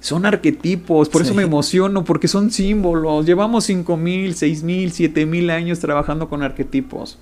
[0.01, 3.27] Son arquetipos, por eso me emociono, porque son símbolos.
[3.27, 7.19] Llevamos cinco mil, seis mil, siete mil años trabajando con arquetipos.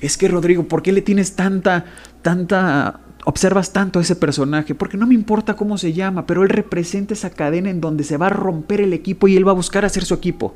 [0.00, 1.86] Es que Rodrigo, ¿por qué le tienes tanta,
[2.22, 6.50] tanta observas tanto a ese personaje, porque no me importa cómo se llama, pero él
[6.50, 9.54] representa esa cadena en donde se va a romper el equipo y él va a
[9.54, 10.54] buscar hacer su equipo.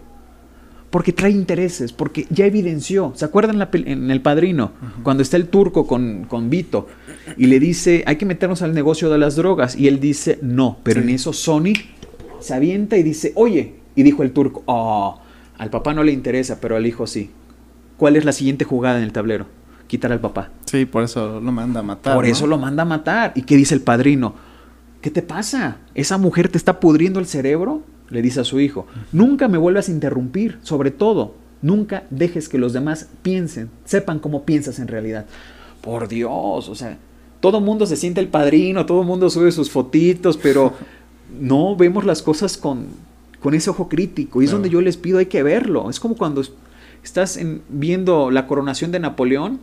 [0.91, 3.13] Porque trae intereses, porque ya evidenció.
[3.15, 4.73] ¿Se acuerdan en El Padrino?
[5.03, 6.87] Cuando está el turco con, con, Vito
[7.37, 9.77] y le dice, hay que meternos al negocio de las drogas.
[9.77, 10.79] Y él dice, no.
[10.85, 11.75] Pero en eso Sony
[12.41, 13.75] se avienta y dice, oye.
[13.97, 15.21] Y dijo el turco, oh,
[15.59, 17.33] al papá no le interesa, pero al hijo sí.
[17.99, 19.47] ¿Cuál es la siguiente jugada en el tablero?
[19.89, 20.51] Quitar al papá.
[20.67, 22.15] Sí, por eso lo manda a matar.
[22.15, 23.33] Por eso lo manda a matar.
[23.35, 24.35] ¿Y qué dice el padrino?
[25.01, 25.79] ¿Qué te pasa?
[25.95, 27.83] ¿Esa mujer te está pudriendo el cerebro?
[28.11, 28.87] Le dice a su hijo.
[29.13, 34.45] Nunca me vuelvas a interrumpir, sobre todo, nunca dejes que los demás piensen, sepan cómo
[34.45, 35.27] piensas en realidad.
[35.81, 36.99] Por Dios, o sea,
[37.41, 40.75] todo mundo se siente el padrino, todo el mundo sube sus fotitos, pero
[41.41, 42.87] no vemos las cosas con,
[43.41, 44.43] con ese ojo crítico.
[44.43, 45.91] Y es donde yo les pido, hay que verlo.
[45.91, 46.43] Es como cuando
[47.03, 49.61] estás viendo la coronación de Napoleón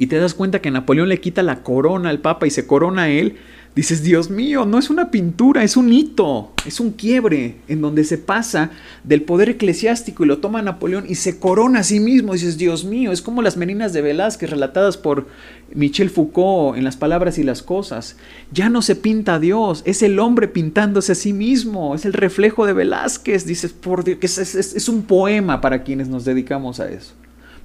[0.00, 3.10] y te das cuenta que Napoleón le quita la corona al Papa y se corona
[3.10, 3.36] él,
[3.76, 8.04] dices, Dios mío, no es una pintura, es un hito, es un quiebre en donde
[8.04, 8.70] se pasa
[9.04, 12.32] del poder eclesiástico y lo toma Napoleón y se corona a sí mismo.
[12.32, 15.26] Dices, Dios mío, es como las meninas de Velázquez relatadas por
[15.74, 18.16] Michel Foucault en Las Palabras y las Cosas.
[18.52, 22.14] Ya no se pinta a Dios, es el hombre pintándose a sí mismo, es el
[22.14, 23.44] reflejo de Velázquez.
[23.44, 27.12] Dices, por Dios, que es, es un poema para quienes nos dedicamos a eso,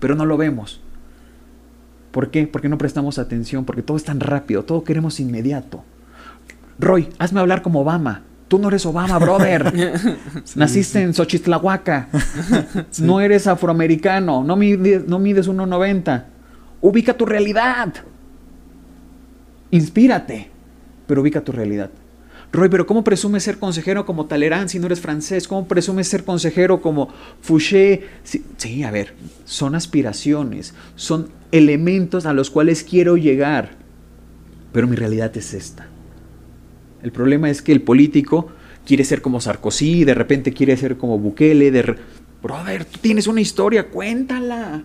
[0.01, 0.81] pero no lo vemos.
[2.16, 2.47] ¿Por qué?
[2.47, 5.84] Porque no prestamos atención, porque todo es tan rápido, todo queremos inmediato.
[6.80, 8.22] Roy, hazme hablar como Obama.
[8.47, 9.74] Tú no eres Obama, brother.
[10.55, 12.07] Naciste en Xochitlahuaca.
[13.01, 14.45] No eres afroamericano.
[14.45, 16.24] No mides, no mides 1,90.
[16.80, 17.93] Ubica tu realidad.
[19.72, 20.49] Inspírate,
[21.07, 21.89] pero ubica tu realidad.
[22.56, 25.47] Roy, pero ¿cómo presumes ser consejero como Talleyrand si no eres francés?
[25.47, 27.10] ¿Cómo presumes ser consejero como
[27.41, 28.03] Fouché?
[28.58, 29.14] Sí, a ver,
[29.45, 33.72] son aspiraciones, son elementos a los cuales quiero llegar,
[34.72, 35.88] pero mi realidad es esta.
[37.03, 38.47] El problema es que el político
[38.86, 41.95] quiere ser como Sarkozy, de repente quiere ser como Bukele, de...
[42.41, 44.84] Brother, tú tienes una historia, cuéntala.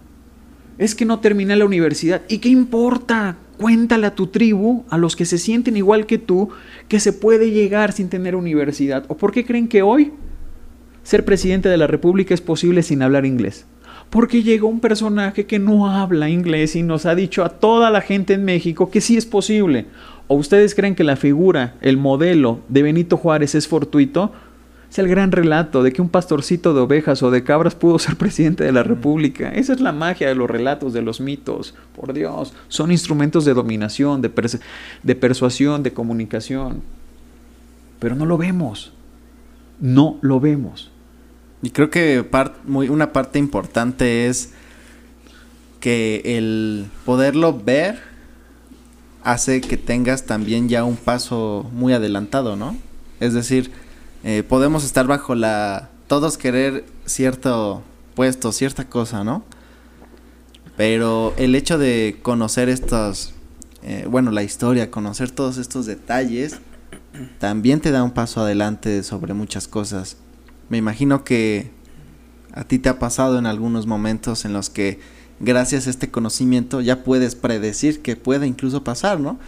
[0.79, 2.23] Es que no terminé la universidad.
[2.29, 3.37] ¿Y qué importa?
[3.61, 6.49] Cuéntale a tu tribu, a los que se sienten igual que tú,
[6.89, 9.05] que se puede llegar sin tener universidad.
[9.09, 10.13] ¿O por qué creen que hoy
[11.03, 13.67] ser presidente de la República es posible sin hablar inglés?
[14.09, 18.01] Porque llegó un personaje que no habla inglés y nos ha dicho a toda la
[18.01, 19.85] gente en México que sí es posible.
[20.27, 24.33] ¿O ustedes creen que la figura, el modelo de Benito Juárez es fortuito?
[24.91, 28.17] Es el gran relato de que un pastorcito de ovejas o de cabras pudo ser
[28.17, 29.51] presidente de la República.
[29.51, 31.75] Esa es la magia de los relatos, de los mitos.
[31.95, 34.33] Por Dios, son instrumentos de dominación, de,
[35.05, 36.83] de persuasión, de comunicación.
[38.01, 38.93] Pero no lo vemos.
[39.79, 40.91] No lo vemos.
[41.63, 42.25] Y creo que
[42.65, 44.55] muy, una parte importante es
[45.79, 48.01] que el poderlo ver
[49.23, 52.77] hace que tengas también ya un paso muy adelantado, ¿no?
[53.21, 53.71] Es decir,
[54.25, 55.91] eh, podemos estar bajo la...
[56.07, 57.83] Todos querer cierto
[58.15, 59.45] puesto, cierta cosa, ¿no?
[60.77, 63.35] Pero el hecho de conocer estos,
[63.83, 66.59] eh, bueno, la historia, conocer todos estos detalles,
[67.39, 70.17] también te da un paso adelante sobre muchas cosas.
[70.69, 71.71] Me imagino que
[72.53, 75.01] a ti te ha pasado en algunos momentos en los que
[75.39, 79.39] gracias a este conocimiento ya puedes predecir que puede incluso pasar, ¿no?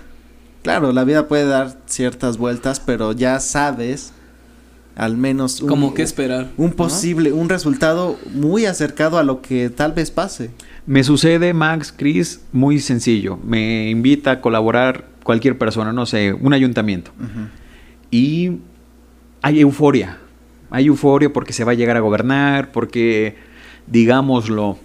[0.63, 4.13] Claro, la vida puede dar ciertas vueltas, pero ya sabes
[4.97, 9.71] al menos un, como que esperar un posible un resultado muy acercado a lo que
[9.71, 10.51] tal vez pase.
[10.87, 13.39] Me sucede Max Chris muy sencillo.
[13.45, 17.13] Me invita a colaborar cualquier persona no sé un ayuntamiento.
[18.11, 18.59] Y
[19.41, 20.19] hay euforia.
[20.71, 23.37] Hay euforia porque se va a llegar a gobernar porque
[23.87, 24.79] digámoslo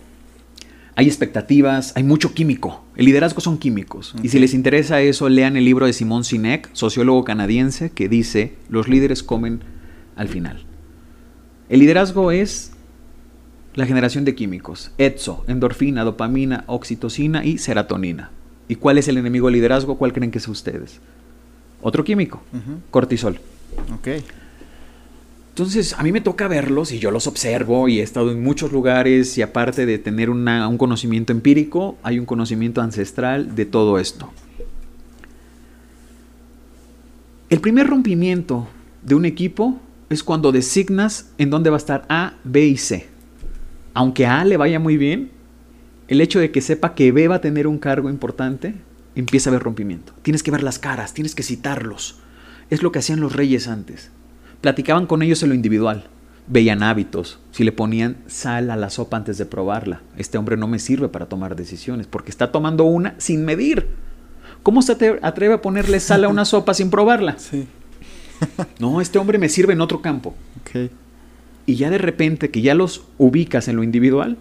[0.95, 2.84] hay expectativas, hay mucho químico.
[2.95, 4.16] El liderazgo son químicos.
[4.24, 8.55] Y si les interesa eso, lean el libro de Simón Sinek, sociólogo canadiense, que dice,
[8.68, 9.62] los líderes comen
[10.18, 10.65] al final.
[11.70, 12.72] El liderazgo es
[13.76, 18.32] la generación de químicos, ETSO, endorfina, dopamina, oxitocina y serotonina.
[18.68, 19.97] ¿Y cuál es el enemigo del liderazgo?
[19.97, 20.99] ¿Cuál creen que es ustedes?
[21.82, 22.41] Otro químico,
[22.89, 23.39] cortisol.
[23.93, 24.07] Ok.
[25.49, 28.72] Entonces, a mí me toca verlos y yo los observo y he estado en muchos
[28.72, 34.32] lugares y aparte de tener un conocimiento empírico, hay un conocimiento ancestral de todo esto.
[37.49, 38.68] El primer rompimiento
[39.03, 39.80] de un equipo
[40.10, 43.08] es cuando designas en dónde va a estar A, B y C.
[43.93, 45.32] Aunque a le vaya muy bien,
[46.08, 48.76] el hecho de que sepa que B va a tener un cargo importante,
[49.16, 50.14] empieza a haber rompimiento.
[50.22, 52.20] Tienes que ver las caras, tienes que citarlos.
[52.70, 54.12] Es lo que hacían los reyes antes.
[54.62, 56.05] Platicaban con ellos en lo individual.
[56.47, 60.01] Veían hábitos, si le ponían sal a la sopa antes de probarla.
[60.16, 63.89] Este hombre no me sirve para tomar decisiones porque está tomando una sin medir.
[64.64, 67.38] ¿Cómo se atreve a ponerle sal a una sopa sin probarla?
[67.38, 67.68] Sí.
[68.80, 70.36] no, este hombre me sirve en otro campo.
[71.66, 74.38] Y ya de repente que ya los ubicas en lo individual,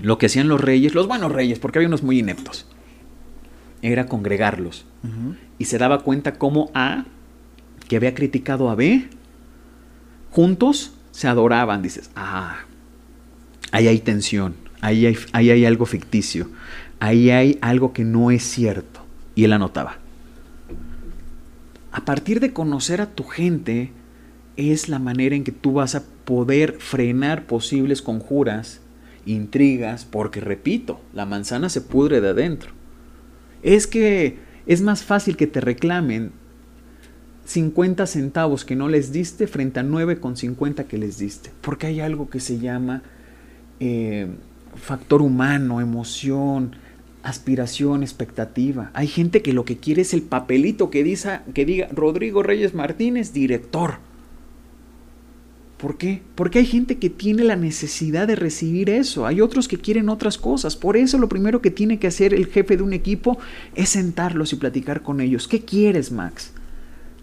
[0.00, 2.66] lo que hacían los reyes, los buenos reyes, porque había unos muy ineptos,
[3.82, 4.86] era congregarlos.
[5.58, 7.04] Y se daba cuenta cómo A,
[7.88, 9.08] que había criticado a B,
[10.30, 11.82] juntos se adoraban.
[11.82, 12.58] Dices, ah,
[13.72, 16.48] ahí hay tensión, ahí hay, ahí hay algo ficticio,
[17.00, 19.00] ahí hay algo que no es cierto.
[19.34, 19.98] Y él anotaba
[21.92, 23.92] a partir de conocer a tu gente,
[24.56, 28.80] es la manera en que tú vas a poder frenar posibles conjuras,
[29.24, 32.72] intrigas, porque repito, la manzana se pudre de adentro.
[33.62, 36.32] Es que es más fácil que te reclamen
[37.44, 42.28] 50 centavos que no les diste frente a 9,50 que les diste, porque hay algo
[42.28, 43.02] que se llama
[43.80, 44.28] eh,
[44.74, 46.76] factor humano, emoción,
[47.22, 48.90] aspiración, expectativa.
[48.94, 52.74] Hay gente que lo que quiere es el papelito que, dice, que diga Rodrigo Reyes
[52.74, 53.98] Martínez, director.
[55.78, 56.22] ¿Por qué?
[56.34, 59.26] Porque hay gente que tiene la necesidad de recibir eso.
[59.26, 60.74] Hay otros que quieren otras cosas.
[60.74, 63.38] Por eso lo primero que tiene que hacer el jefe de un equipo
[63.76, 65.46] es sentarlos y platicar con ellos.
[65.46, 66.52] ¿Qué quieres, Max?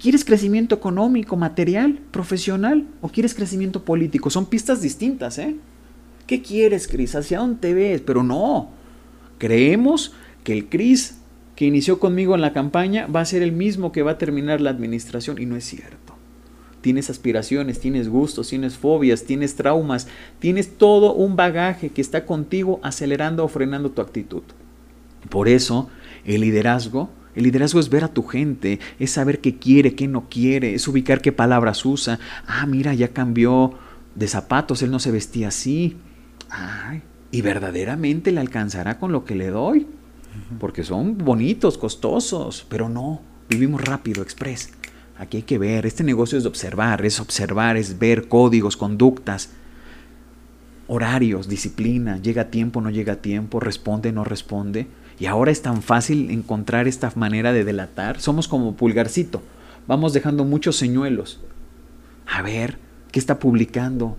[0.01, 4.29] ¿Quieres crecimiento económico, material, profesional o quieres crecimiento político?
[4.29, 5.57] Son pistas distintas, ¿eh?
[6.25, 7.15] ¿Qué quieres, Cris?
[7.15, 8.01] ¿Hacia dónde te ves?
[8.01, 8.69] Pero no,
[9.37, 10.13] Creemos
[10.43, 11.19] que el CRIS
[11.55, 14.61] que inició conmigo en la campaña va a ser el mismo que va a terminar
[14.61, 16.13] la administración y no es cierto.
[16.81, 20.07] tienes aspiraciones, tienes gustos, tienes fobias, tienes traumas,
[20.37, 24.43] tienes todo un bagaje que está contigo acelerando o frenando tu actitud.
[25.29, 25.89] Por eso,
[26.25, 30.29] el liderazgo, el liderazgo es ver a tu gente, es saber qué quiere, qué no
[30.29, 32.19] quiere, es ubicar qué palabras usa.
[32.45, 33.73] Ah, mira, ya cambió
[34.13, 35.97] de zapatos, él no se vestía así.
[36.51, 37.01] Ay,
[37.35, 39.87] y verdaderamente le alcanzará con lo que le doy.
[40.57, 44.71] Porque son bonitos, costosos, pero no, vivimos rápido, express.
[45.17, 49.49] Aquí hay que ver, este negocio es de observar, es observar, es ver códigos, conductas,
[50.87, 54.87] horarios, disciplina, llega a tiempo, no llega a tiempo, responde, no responde.
[55.19, 58.21] Y ahora es tan fácil encontrar esta manera de delatar.
[58.21, 59.41] Somos como pulgarcito,
[59.87, 61.41] vamos dejando muchos señuelos.
[62.27, 62.77] A ver,
[63.11, 64.15] ¿qué está publicando?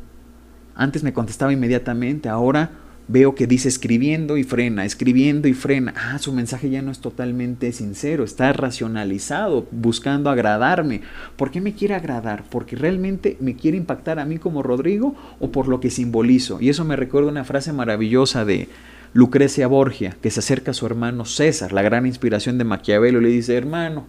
[0.74, 5.94] Antes me contestaba inmediatamente, ahora veo que dice escribiendo y frena, escribiendo y frena.
[5.96, 11.02] Ah, su mensaje ya no es totalmente sincero, está racionalizado, buscando agradarme.
[11.36, 12.44] ¿Por qué me quiere agradar?
[12.50, 16.60] ¿Porque realmente me quiere impactar a mí como Rodrigo o por lo que simbolizo?
[16.60, 18.68] Y eso me recuerda una frase maravillosa de
[19.12, 23.22] Lucrecia Borgia, que se acerca a su hermano César, la gran inspiración de Maquiavelo, y
[23.22, 24.04] le dice, hermano,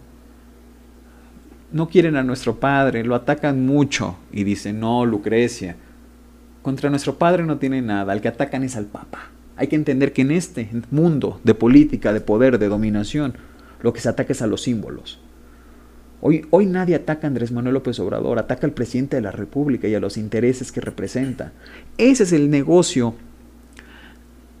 [1.72, 4.16] no quieren a nuestro padre, lo atacan mucho.
[4.32, 5.76] Y dice, no, Lucrecia,
[6.68, 9.30] contra nuestro Padre no tiene nada, al que atacan es al Papa.
[9.56, 13.32] Hay que entender que en este mundo de política, de poder, de dominación,
[13.80, 15.18] lo que se ataca es a los símbolos.
[16.20, 19.88] Hoy, hoy nadie ataca a Andrés Manuel López Obrador, ataca al presidente de la República
[19.88, 21.52] y a los intereses que representa.
[21.96, 23.14] Ese es el negocio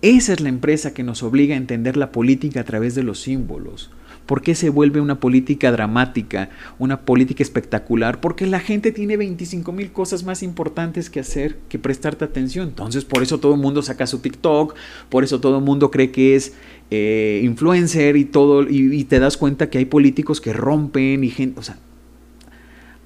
[0.00, 3.20] esa es la empresa que nos obliga a entender la política a través de los
[3.20, 3.90] símbolos.
[4.28, 8.20] ¿Por qué se vuelve una política dramática, una política espectacular?
[8.20, 12.68] Porque la gente tiene 25 mil cosas más importantes que hacer que prestarte atención.
[12.68, 14.74] Entonces, por eso todo el mundo saca su TikTok,
[15.08, 16.52] por eso todo el mundo cree que es
[16.90, 21.30] eh, influencer y todo, y, y te das cuenta que hay políticos que rompen y
[21.30, 21.58] gente.
[21.58, 21.78] O sea,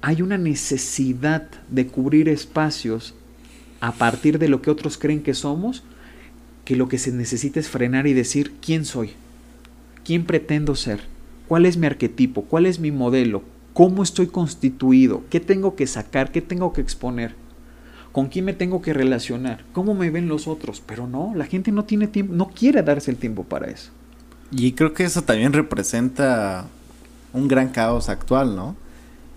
[0.01, 3.15] hay una necesidad de cubrir espacios
[3.79, 5.83] a partir de lo que otros creen que somos
[6.65, 9.11] que lo que se necesita es frenar y decir quién soy,
[10.03, 11.12] quién pretendo ser,
[11.47, 16.31] cuál es mi arquetipo, cuál es mi modelo, cómo estoy constituido, qué tengo que sacar,
[16.31, 17.35] qué tengo que exponer,
[18.11, 21.71] con quién me tengo que relacionar, cómo me ven los otros, pero no, la gente
[21.71, 23.91] no tiene tiempo, no quiere darse el tiempo para eso.
[24.51, 26.67] Y creo que eso también representa
[27.33, 28.75] un gran caos actual, ¿no?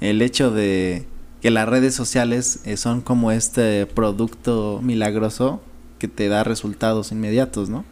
[0.01, 1.07] El hecho de
[1.41, 5.63] que las redes sociales eh, son como este producto milagroso
[5.99, 7.85] que te da resultados inmediatos, ¿no?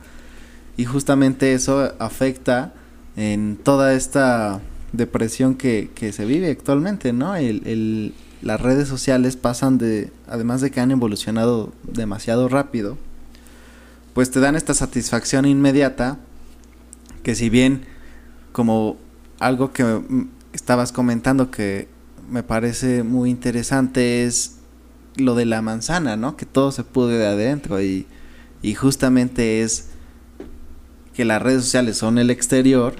[0.76, 2.74] Y justamente eso afecta
[3.16, 4.60] en toda esta
[4.92, 7.36] depresión que, que se vive actualmente, ¿no?
[7.36, 12.96] El, el, las redes sociales pasan de, además de que han evolucionado demasiado rápido,
[14.12, 16.18] pues te dan esta satisfacción inmediata,
[17.22, 17.82] que si bien
[18.52, 18.96] como
[19.40, 20.00] algo que
[20.52, 21.88] estabas comentando que
[22.30, 24.56] me parece muy interesante es
[25.16, 26.36] lo de la manzana, ¿no?
[26.36, 28.06] Que todo se pude de adentro y,
[28.62, 29.88] y justamente es
[31.14, 32.94] que las redes sociales son el exterior,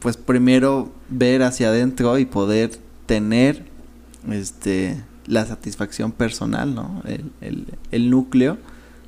[0.00, 2.70] pues primero ver hacia adentro y poder
[3.06, 3.64] tener
[4.30, 7.02] este la satisfacción personal, ¿no?
[7.04, 8.56] El, el, el núcleo,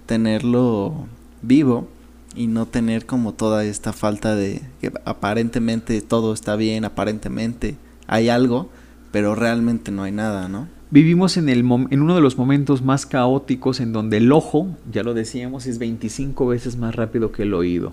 [0.04, 1.06] tenerlo
[1.40, 1.88] vivo
[2.34, 7.76] y no tener como toda esta falta de que aparentemente todo está bien, aparentemente
[8.06, 8.68] hay algo,
[9.12, 10.68] pero realmente no hay nada, ¿no?
[10.92, 15.04] Vivimos en, el en uno de los momentos más caóticos en donde el ojo, ya
[15.04, 17.92] lo decíamos, es 25 veces más rápido que el oído.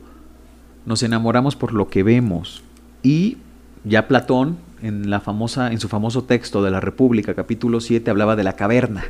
[0.88, 2.64] Nos enamoramos por lo que vemos.
[3.04, 3.38] Y
[3.84, 8.36] ya Platón, en, la famosa, en su famoso texto de la República, capítulo 7, hablaba
[8.36, 9.06] de la caverna.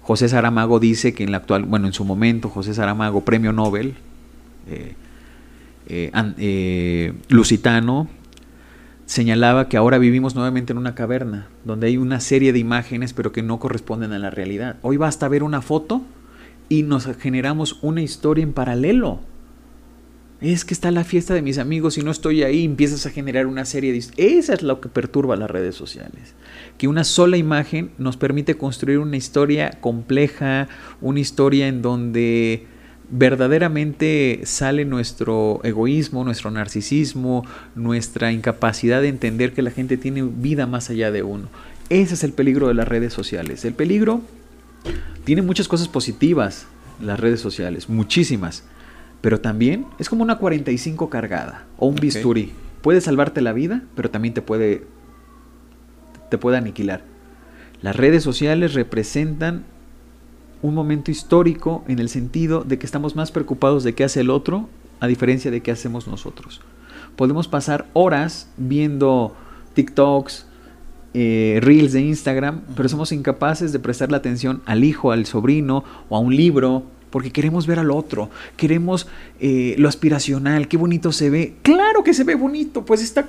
[0.00, 3.94] José Saramago dice que en la actual, bueno, en su momento, José Saramago, premio Nobel,
[4.68, 4.94] eh,
[5.86, 8.08] eh, eh, lusitano,
[9.06, 13.32] señalaba que ahora vivimos nuevamente en una caverna, donde hay una serie de imágenes pero
[13.32, 14.76] que no corresponden a la realidad.
[14.82, 16.02] Hoy basta ver una foto
[16.68, 19.20] y nos generamos una historia en paralelo.
[20.40, 23.46] Es que está la fiesta de mis amigos y no estoy ahí, empiezas a generar
[23.46, 23.98] una serie de...
[24.16, 26.34] Esa es lo que perturba las redes sociales.
[26.76, 30.68] Que una sola imagen nos permite construir una historia compleja,
[31.00, 32.66] una historia en donde
[33.10, 37.44] verdaderamente sale nuestro egoísmo, nuestro narcisismo,
[37.74, 41.48] nuestra incapacidad de entender que la gente tiene vida más allá de uno.
[41.90, 43.64] Ese es el peligro de las redes sociales.
[43.64, 44.22] El peligro
[45.24, 46.66] tiene muchas cosas positivas,
[47.00, 48.64] las redes sociales, muchísimas,
[49.20, 52.08] pero también es como una 45 cargada o un okay.
[52.08, 52.52] bisturí.
[52.82, 54.84] Puede salvarte la vida, pero también te puede
[56.30, 57.02] te puede aniquilar.
[57.80, 59.64] Las redes sociales representan
[60.62, 64.30] un momento histórico en el sentido de que estamos más preocupados de qué hace el
[64.30, 64.68] otro
[65.00, 66.60] a diferencia de qué hacemos nosotros.
[67.16, 69.34] Podemos pasar horas viendo
[69.74, 70.46] TikToks,
[71.12, 76.16] eh, reels de Instagram, pero somos incapaces de prestarle atención al hijo, al sobrino o
[76.16, 76.84] a un libro,
[77.14, 79.06] porque queremos ver al otro, queremos
[79.38, 81.54] eh, lo aspiracional, qué bonito se ve.
[81.62, 83.28] Claro que se ve bonito, pues está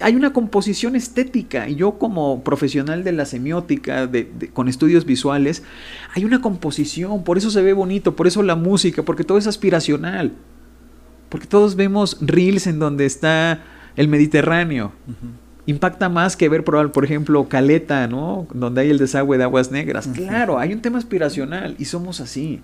[0.00, 4.08] hay una composición estética y yo como profesional de la semiótica,
[4.52, 5.64] con estudios visuales,
[6.14, 9.48] hay una composición, por eso se ve bonito, por eso la música, porque todo es
[9.48, 10.34] aspiracional,
[11.28, 13.64] porque todos vemos reels en donde está
[13.96, 14.92] el Mediterráneo
[15.66, 18.46] impacta más que ver, por, por ejemplo, Caleta, ¿no?
[18.52, 20.06] Donde hay el desagüe de aguas negras.
[20.14, 22.60] Claro, hay un tema aspiracional y somos así.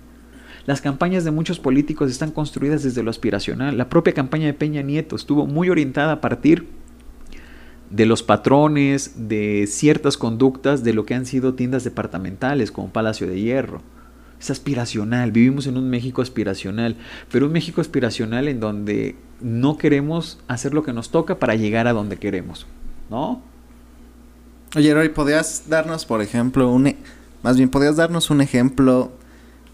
[0.65, 3.77] Las campañas de muchos políticos están construidas desde lo aspiracional.
[3.77, 6.67] La propia campaña de Peña Nieto estuvo muy orientada a partir
[7.89, 13.27] de los patrones, de ciertas conductas de lo que han sido tiendas departamentales como Palacio
[13.27, 13.81] de Hierro.
[14.39, 16.95] Es aspiracional, vivimos en un México aspiracional,
[17.31, 21.87] pero un México aspiracional en donde no queremos hacer lo que nos toca para llegar
[21.87, 22.65] a donde queremos.
[23.09, 23.41] ¿no?
[24.75, 26.87] Oye, Roy, ¿podrías darnos, por ejemplo, un...
[26.87, 26.97] E-,
[27.43, 29.11] más bien, ¿podrías darnos un ejemplo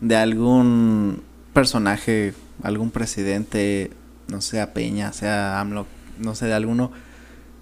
[0.02, 1.22] de algún
[1.54, 2.34] personaje,
[2.64, 3.92] algún presidente,
[4.28, 5.88] no sea Peña, sea AMLO,
[6.20, 6.92] no sé, de alguno,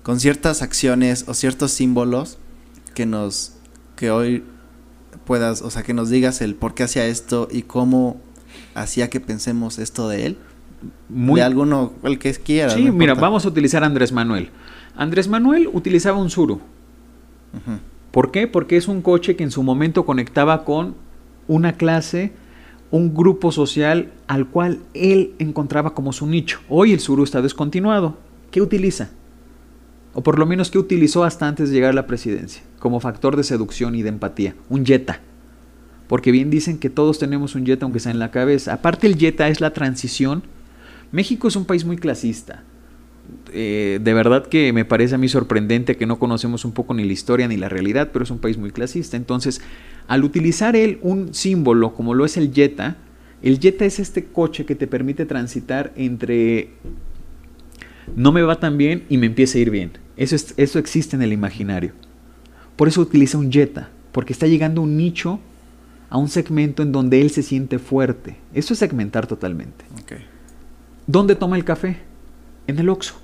[0.03, 2.37] con ciertas acciones o ciertos símbolos
[2.93, 3.53] que nos,
[3.95, 4.43] que hoy
[5.25, 8.21] puedas, o sea, que nos digas el por qué hacía esto y cómo
[8.73, 10.37] hacía que pensemos esto de él?
[11.09, 11.39] Muy...
[11.39, 12.69] De alguno, el que quiera.
[12.69, 14.49] Sí, mira, vamos a utilizar a Andrés Manuel.
[14.95, 16.61] Andrés Manuel utilizaba un Suru.
[18.11, 18.47] ¿Por qué?
[18.47, 20.95] Porque es un coche que en su momento conectaba con
[21.47, 22.33] una clase,
[22.91, 26.59] un grupo social al cual él encontraba como su nicho.
[26.69, 28.17] Hoy el Suru está descontinuado.
[28.51, 29.09] ¿Qué utiliza?
[30.13, 33.35] O por lo menos qué utilizó hasta antes de llegar a la presidencia, como factor
[33.35, 34.55] de seducción y de empatía.
[34.69, 35.19] Un Jetta.
[36.07, 38.73] Porque bien dicen que todos tenemos un Jetta aunque sea en la cabeza.
[38.73, 40.43] Aparte el Jetta es la transición.
[41.11, 42.63] México es un país muy clasista
[43.53, 47.03] eh, de verdad que me parece a mí sorprendente que no conocemos un poco ni
[47.03, 49.17] la historia ni la realidad, pero es un país muy clasista.
[49.17, 49.61] Entonces,
[50.07, 52.97] al utilizar él un símbolo como lo es el Jetta,
[53.41, 56.69] el Jetta es este coche que te permite transitar entre
[58.15, 59.91] no me va tan bien y me empieza a ir bien.
[60.17, 61.93] Eso, eso existe en el imaginario.
[62.75, 65.39] Por eso utiliza un Jetta, porque está llegando a un nicho,
[66.09, 68.37] a un segmento en donde él se siente fuerte.
[68.53, 69.85] Eso es segmentar totalmente.
[71.07, 71.97] ¿Dónde toma el café?
[72.67, 73.15] En el Oxxo.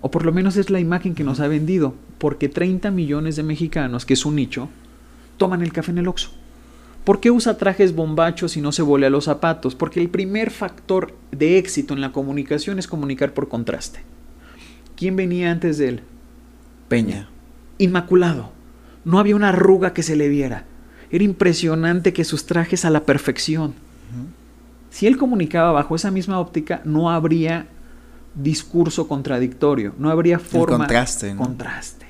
[0.00, 3.42] O por lo menos es la imagen que nos ha vendido, porque 30 millones de
[3.42, 4.68] mexicanos, que es un nicho,
[5.36, 6.30] toman el café en el Oxxo.
[7.04, 9.74] ¿Por qué usa trajes bombachos y no se volea los zapatos?
[9.74, 14.00] Porque el primer factor de éxito en la comunicación es comunicar por contraste.
[14.94, 16.00] ¿Quién venía antes de él?
[16.88, 17.28] Peña.
[17.78, 18.52] Inmaculado.
[19.04, 20.66] No había una arruga que se le viera.
[21.10, 23.74] Era impresionante que sus trajes a la perfección.
[24.98, 27.68] Si él comunicaba bajo esa misma óptica, no habría
[28.34, 30.72] discurso contradictorio, no habría forma.
[30.72, 31.36] de contraste.
[31.36, 32.06] Contraste.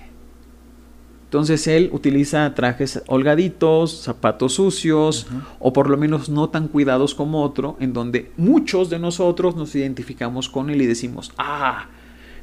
[1.25, 5.27] Entonces él utiliza trajes holgaditos, zapatos sucios,
[5.59, 9.75] o por lo menos no tan cuidados como otro, en donde muchos de nosotros nos
[9.75, 11.89] identificamos con él y decimos, ah,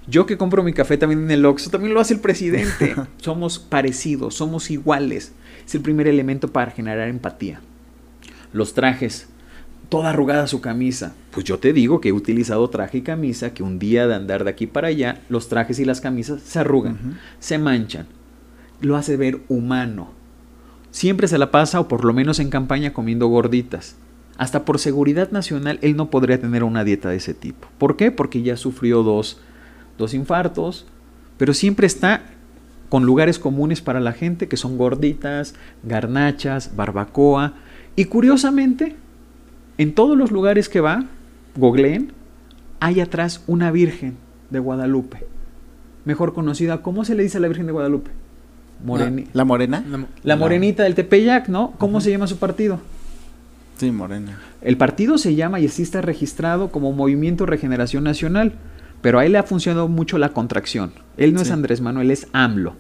[0.08, 2.94] yo que compro mi café también en el Oxxo, también lo hace el presidente.
[3.18, 5.34] somos parecidos, somos iguales.
[5.66, 7.62] Es el primer elemento para generar empatía.
[8.54, 9.28] Los trajes
[9.90, 11.16] toda arrugada su camisa.
[11.32, 14.44] Pues yo te digo que he utilizado traje y camisa, que un día de andar
[14.44, 18.08] de aquí para allá, los trajes y las camisas se arrugan, se manchan.
[18.82, 20.12] Lo hace ver humano.
[20.92, 23.96] Siempre se la pasa, o por lo menos en campaña, comiendo gorditas.
[24.38, 27.68] Hasta por seguridad nacional, él no podría tener una dieta de ese tipo.
[27.78, 28.12] ¿Por qué?
[28.12, 29.40] Porque ya sufrió dos,
[29.98, 30.86] dos infartos,
[31.38, 32.24] pero siempre está
[32.90, 37.54] con lugares comunes para la gente, que son gorditas, garnachas, barbacoa.
[37.96, 38.96] Y curiosamente,
[39.78, 41.06] en todos los lugares que va,
[41.56, 42.12] googleen,
[42.80, 44.18] hay atrás una Virgen
[44.50, 45.26] de Guadalupe.
[46.06, 48.12] Mejor conocida, ¿cómo se le dice a la Virgen de Guadalupe?
[48.84, 49.84] Moreni ¿La, morena?
[50.24, 51.74] La, morenita del Tepeyac, ¿no?
[51.78, 52.80] ¿Cómo se llama su partido?
[53.78, 54.40] Sí, morena.
[54.62, 58.54] El partido se llama y así está registrado como Movimiento Regeneración Nacional,
[59.06, 60.92] pero a él le ha funcionado mucho la contracción.
[61.16, 62.74] Él no es Andrés Manuel, es AMLO.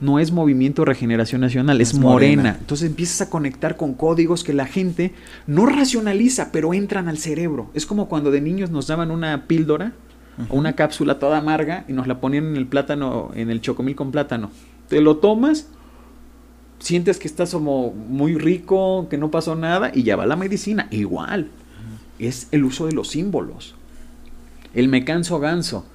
[0.00, 2.58] No es Movimiento Regeneración Nacional, es, morena.
[2.60, 5.14] Entonces empiezas a conectar con códigos que la gente
[5.48, 7.72] no racionaliza, pero entran al cerebro.
[7.74, 9.94] Es como cuando de niños nos daban una píldora
[10.48, 13.96] o una cápsula toda amarga y nos la ponían en el plátano, en el chocomil
[13.96, 14.52] con plátano.
[14.88, 15.66] Te lo tomas,
[16.78, 20.86] sientes que estás como muy rico, que no pasó nada y ya va la medicina.
[20.92, 21.48] Igual.
[22.20, 23.74] Es el uso de los símbolos.
[24.74, 25.86] El me canso ganso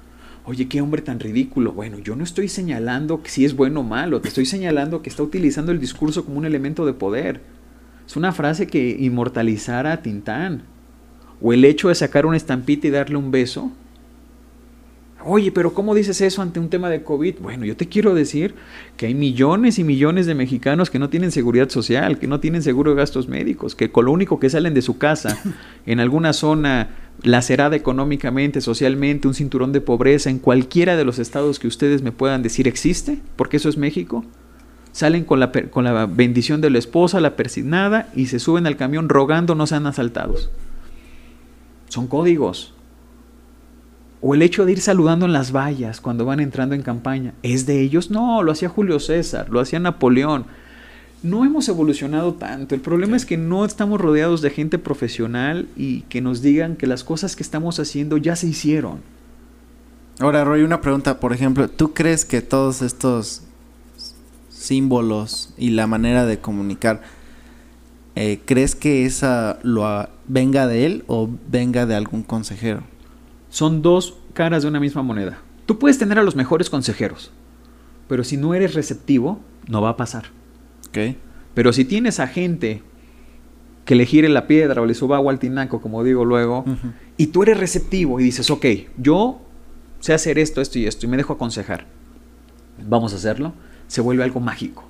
[0.50, 1.74] oye, qué hombre tan ridículo.
[1.74, 5.22] Bueno, yo no estoy señalando si es bueno o malo, te estoy señalando que está
[5.22, 7.42] utilizando el discurso como un elemento de poder.
[8.08, 10.64] Es una frase que inmortalizara a Tintán.
[11.40, 13.72] O el hecho de sacar una estampita y darle un beso.
[15.26, 17.40] Oye, pero ¿cómo dices eso ante un tema de COVID?
[17.42, 18.56] Bueno, yo te quiero decir
[18.96, 22.64] que hay millones y millones de mexicanos que no tienen seguridad social, que no tienen
[22.64, 25.38] seguro de gastos médicos, que con lo único que salen de su casa
[25.86, 31.60] en alguna zona lacerada económicamente, socialmente, un cinturón de pobreza en cualquiera de los estados
[31.60, 34.24] que ustedes me puedan decir existe, porque eso es México,
[34.94, 38.78] salen con la, con la bendición de la esposa, la persignada, y se suben al
[38.78, 40.50] camión rogando no sean asaltados.
[41.90, 42.74] Son códigos.
[44.22, 47.34] O el hecho de ir saludando en las vallas cuando van entrando en campaña.
[47.42, 48.12] ¿Es de ellos?
[48.12, 50.46] No, lo hacía Julio César, lo hacía Napoleón.
[51.22, 52.76] No hemos evolucionado tanto.
[52.76, 56.88] El problema es que no estamos rodeados de gente profesional y que nos digan que
[56.88, 59.00] las cosas que estamos haciendo ya se hicieron.
[60.20, 61.20] Ahora, Roy, una pregunta.
[61.20, 63.44] Por ejemplo, ¿tú crees que todos estos
[64.50, 67.02] símbolos y la manera de comunicar,
[68.16, 72.84] eh, ¿crees que esa lo venga de él o venga de algún consejero?
[73.50, 75.40] Son dos caras de una misma moneda.
[75.66, 77.32] Tú puedes tener a los mejores consejeros,
[78.08, 80.26] pero si no eres receptivo, no va a pasar.
[80.90, 81.18] Okay.
[81.54, 82.82] Pero si tienes a gente
[83.86, 86.64] que le gire la piedra o le suba agua al tinaco, como digo luego,
[87.18, 88.66] y tú eres receptivo y dices, ok,
[88.98, 89.42] yo
[90.00, 91.88] sé hacer esto, esto y esto, y me dejo aconsejar,
[92.88, 93.54] vamos a hacerlo,
[93.88, 94.86] se vuelve algo mágico.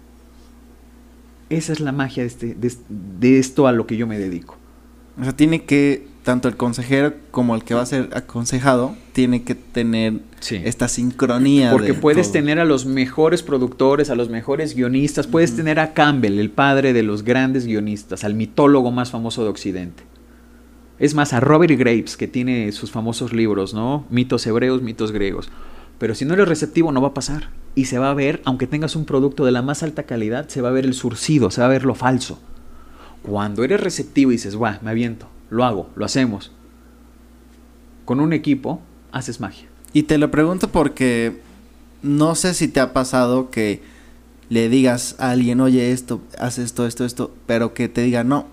[1.50, 4.58] Esa es la magia de, este, de esto a lo que yo me dedico.
[5.18, 9.44] O sea, tiene que tanto el consejero como el que va a ser aconsejado tiene
[9.44, 10.20] que tener
[10.52, 11.72] esta sincronía.
[11.72, 16.40] Porque puedes tener a los mejores productores, a los mejores guionistas, puedes tener a Campbell,
[16.40, 20.04] el padre de los grandes guionistas, al mitólogo más famoso de Occidente.
[21.00, 24.06] Es más, a Robert Graves, que tiene sus famosos libros, ¿no?
[24.10, 25.50] Mitos hebreos, mitos griegos.
[25.98, 27.50] Pero si no eres receptivo, no va a pasar.
[27.74, 30.62] Y se va a ver, aunque tengas un producto de la más alta calidad, se
[30.62, 32.42] va a ver el surcido, se va a ver lo falso.
[33.22, 36.52] Cuando eres receptivo y dices, guau, me aviento, lo hago, lo hacemos.
[38.06, 38.82] Con un equipo
[39.12, 39.68] haces magia.
[39.94, 41.42] Y te lo pregunto porque
[42.02, 43.82] no sé si te ha pasado que
[44.50, 48.48] le digas a alguien, oye, esto, haz esto, esto, esto, pero que te diga no,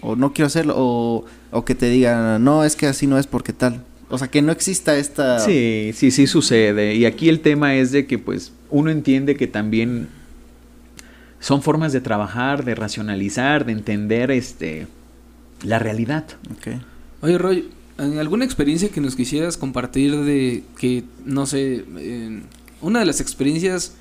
[0.00, 3.26] o no quiero hacerlo, o, o que te diga, no, es que así no es
[3.26, 3.82] porque tal.
[4.10, 5.38] O sea, que no exista esta...
[5.38, 6.94] Sí, sí, sí sucede.
[6.94, 10.08] Y aquí el tema es de que pues uno entiende que también
[11.40, 14.86] son formas de trabajar, de racionalizar, de entender este
[15.62, 16.24] la realidad.
[16.58, 16.80] Okay.
[17.20, 21.84] Oye, Roy, ¿en alguna experiencia que nos quisieras compartir de que, no sé,
[22.80, 23.94] una de las experiencias,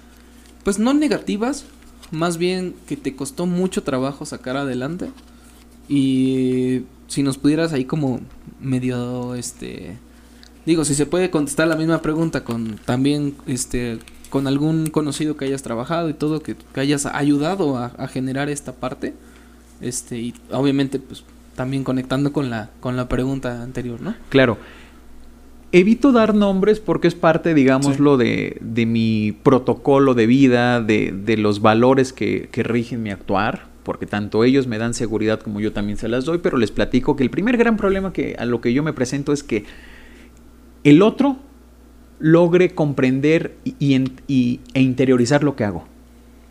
[0.64, 1.66] pues no negativas,
[2.12, 5.09] más bien que te costó mucho trabajo sacar adelante?
[5.88, 8.22] Y si nos pudieras ahí como
[8.59, 9.97] medio, este,
[10.66, 13.99] digo, si se puede contestar la misma pregunta con también, este,
[14.30, 18.74] con algún conocido que hayas trabajado y todo, que, hayas ayudado a, a generar esta
[18.74, 19.14] parte,
[19.82, 21.24] este, y obviamente, pues
[21.62, 24.16] también conectando con la, con la pregunta anterior, ¿no?
[24.30, 24.57] Claro.
[25.72, 31.38] Evito dar nombres porque es parte, digámoslo, de, de, mi protocolo de vida, de, de
[31.38, 35.72] los valores que, que, rigen mi actuar, porque tanto ellos me dan seguridad como yo
[35.72, 38.59] también se las doy, pero les platico que el primer gran problema que, a lo
[38.59, 39.66] que yo me presento es que
[40.84, 41.38] el otro
[42.18, 45.86] logre comprender y, y, e interiorizar lo que hago.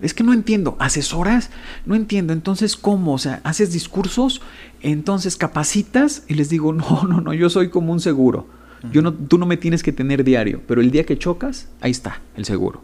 [0.01, 0.76] Es que no entiendo.
[0.78, 1.51] ¿Asesoras?
[1.84, 2.32] No entiendo.
[2.32, 3.14] Entonces, ¿cómo?
[3.14, 4.40] O sea, ¿haces discursos?
[4.80, 6.24] Entonces, ¿capacitas?
[6.28, 8.46] Y les digo, no, no, no, yo soy como un seguro.
[8.92, 11.90] Yo no, tú no me tienes que tener diario, pero el día que chocas, ahí
[11.90, 12.82] está, el seguro.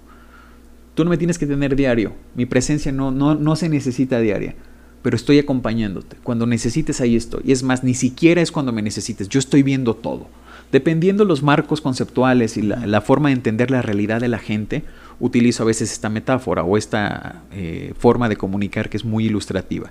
[0.95, 2.12] Tú no me tienes que tener diario.
[2.35, 4.55] Mi presencia no, no, no se necesita diaria,
[5.01, 6.17] pero estoy acompañándote.
[6.23, 7.43] Cuando necesites, ahí estoy.
[7.45, 9.28] Y es más, ni siquiera es cuando me necesites.
[9.28, 10.28] Yo estoy viendo todo.
[10.70, 14.85] Dependiendo los marcos conceptuales y la, la forma de entender la realidad de la gente,
[15.20, 19.90] utilizo a veces esta metáfora o esta eh, forma de comunicar que es muy ilustrativa.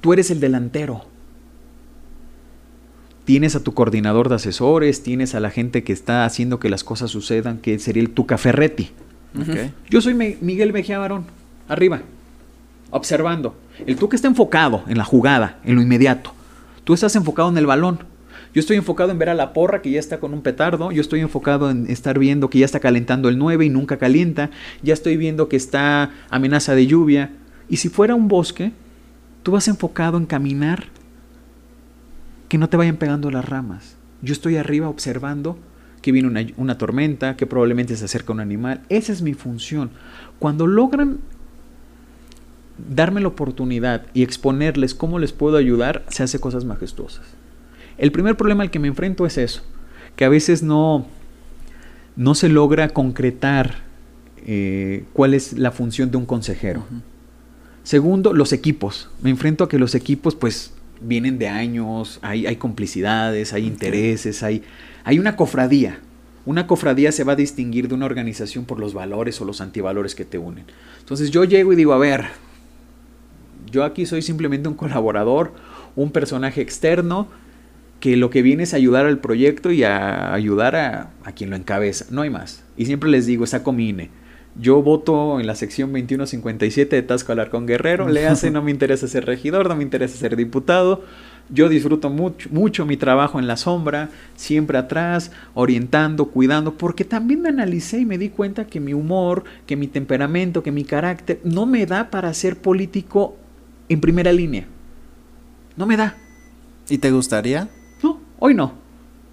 [0.00, 1.04] Tú eres el delantero.
[3.24, 6.82] Tienes a tu coordinador de asesores, tienes a la gente que está haciendo que las
[6.82, 8.90] cosas sucedan, que sería el tu caferretti.
[9.88, 11.24] Yo soy Miguel Mejía Barón,
[11.68, 12.02] arriba,
[12.90, 13.54] observando.
[13.86, 16.32] El tú que está enfocado en la jugada, en lo inmediato.
[16.84, 18.00] Tú estás enfocado en el balón.
[18.54, 20.92] Yo estoy enfocado en ver a la porra que ya está con un petardo.
[20.92, 24.50] Yo estoy enfocado en estar viendo que ya está calentando el 9 y nunca calienta.
[24.82, 27.30] Ya estoy viendo que está amenaza de lluvia.
[27.70, 28.72] Y si fuera un bosque,
[29.42, 30.84] tú vas enfocado en caminar,
[32.48, 33.96] que no te vayan pegando las ramas.
[34.20, 35.58] Yo estoy arriba observando
[36.02, 38.82] que viene una, una tormenta, que probablemente se acerca un animal.
[38.90, 39.90] Esa es mi función.
[40.38, 41.20] Cuando logran
[42.76, 47.24] darme la oportunidad y exponerles cómo les puedo ayudar, se hace cosas majestuosas.
[48.02, 49.62] El primer problema al que me enfrento es eso,
[50.16, 51.06] que a veces no,
[52.16, 53.76] no se logra concretar
[54.44, 56.84] eh, cuál es la función de un consejero.
[57.84, 59.08] Segundo, los equipos.
[59.22, 64.42] Me enfrento a que los equipos pues vienen de años, hay, hay complicidades, hay intereses,
[64.42, 64.64] hay,
[65.04, 66.00] hay una cofradía.
[66.44, 70.16] Una cofradía se va a distinguir de una organización por los valores o los antivalores
[70.16, 70.64] que te unen.
[70.98, 72.24] Entonces yo llego y digo, a ver,
[73.70, 75.52] yo aquí soy simplemente un colaborador,
[75.94, 77.28] un personaje externo
[78.02, 82.06] que lo que viene es ayudar al proyecto y a ayudar a, quien lo encabeza,
[82.10, 82.64] no hay más.
[82.76, 83.94] Y siempre les digo, saco mi.
[84.56, 89.06] Yo voto en la sección 2157 de Tasco Alarcón Guerrero, le hace, no me interesa
[89.06, 91.04] ser regidor, no me interesa ser diputado,
[91.48, 97.40] yo disfruto mucho, mucho mi trabajo en la sombra, siempre atrás, orientando, cuidando, porque también
[97.40, 101.38] me analicé y me di cuenta que mi humor, que mi temperamento, que mi carácter
[101.44, 103.36] no me da para ser político
[103.88, 104.66] en primera línea.
[105.76, 106.16] No me da.
[106.88, 107.70] ¿Y te gustaría?
[108.44, 108.72] Hoy no.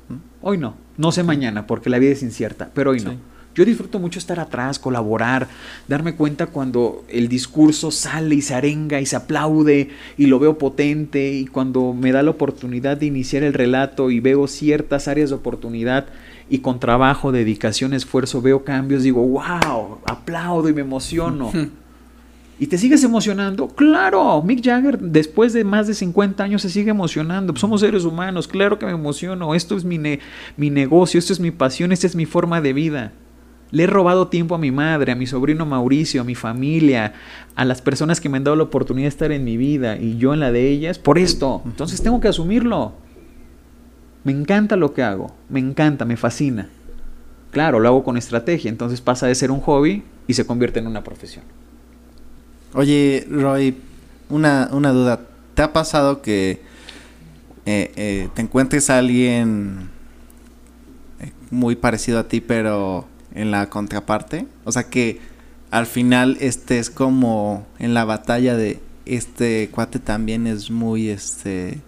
[0.07, 0.15] ¿Mm?
[0.43, 0.75] Hoy no.
[0.95, 3.15] No sé mañana porque la vida es incierta, pero hoy no.
[3.55, 5.47] Yo disfruto mucho estar atrás, colaborar,
[5.87, 10.59] darme cuenta cuando el discurso sale y se arenga y se aplaude y lo veo
[10.59, 15.31] potente y cuando me da la oportunidad de iniciar el relato y veo ciertas áreas
[15.31, 16.05] de oportunidad
[16.47, 21.51] y con trabajo, dedicación, esfuerzo veo cambios, digo, wow, aplaudo y me emociono.
[22.59, 23.69] ¿Y te sigues emocionando?
[23.69, 27.55] Claro, Mick Jagger después de más de 50 años se sigue emocionando.
[27.55, 29.55] Somos seres humanos, claro que me emociono.
[29.55, 29.97] Esto es mi,
[30.57, 33.13] mi negocio, esto es mi pasión, esta es mi forma de vida.
[33.71, 37.13] Le he robado tiempo a mi madre, a mi sobrino Mauricio, a mi familia,
[37.55, 40.17] a las personas que me han dado la oportunidad de estar en mi vida y
[40.17, 41.61] yo en la de ellas por esto.
[41.65, 42.93] Entonces tengo que asumirlo.
[44.25, 46.67] Me encanta lo que hago, me encanta, me fascina.
[47.51, 50.87] Claro, lo hago con estrategia, entonces pasa de ser un hobby y se convierte en
[50.87, 51.45] una profesión.
[52.73, 53.77] Oye, Roy,
[54.29, 55.21] una, duda.
[55.55, 56.61] ¿Te ha pasado que
[57.65, 59.89] eh, eh, te encuentres a alguien
[61.19, 64.45] eh, muy parecido a ti, pero en la contraparte.
[64.65, 65.19] O sea que
[65.71, 71.81] al final estés como en la batalla de este cuate también es muy este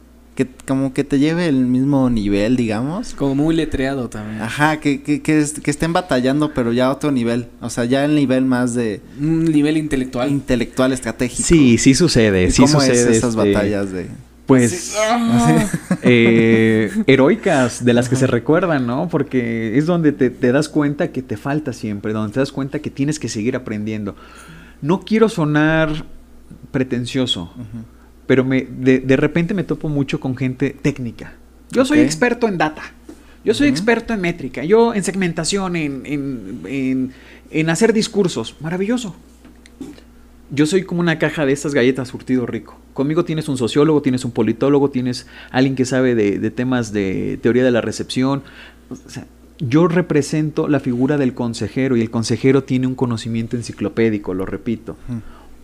[0.45, 3.13] que como que te lleve el mismo nivel, digamos.
[3.13, 4.41] Como muy letreado también.
[4.41, 7.47] Ajá, que, que, que, estén batallando, pero ya a otro nivel.
[7.61, 9.01] O sea, ya el nivel más de...
[9.19, 10.29] Un nivel intelectual.
[10.29, 11.47] Intelectual, estratégico.
[11.47, 12.51] Sí, sí sucede.
[12.51, 14.07] Sí ¿Cómo sucede esas este, batallas de
[14.47, 14.97] pues
[16.01, 19.07] eh, heroicas de las que se recuerdan, ¿no?
[19.07, 22.89] Porque es donde te, das cuenta que te falta siempre, donde te das cuenta que
[22.89, 24.13] tienes que seguir aprendiendo.
[24.81, 26.05] No quiero sonar
[26.71, 27.53] pretencioso,
[28.31, 31.33] pero me, de, repente me topo mucho con gente técnica.
[31.69, 32.81] Yo soy experto en data,
[33.43, 37.11] yo soy experto en métrica, yo en segmentación, en, en,
[37.51, 38.55] en hacer discursos.
[38.61, 39.17] Maravilloso
[40.49, 42.79] yo soy como una caja de estas galletas surtido rico.
[42.93, 47.65] Conmigo tienes un sociólogo, tienes un politólogo, tienes alguien que sabe de, temas de teoría
[47.65, 48.43] de la recepción.
[49.59, 54.95] yo represento la figura del consejero y el consejero tiene un conocimiento enciclopédico, lo repito.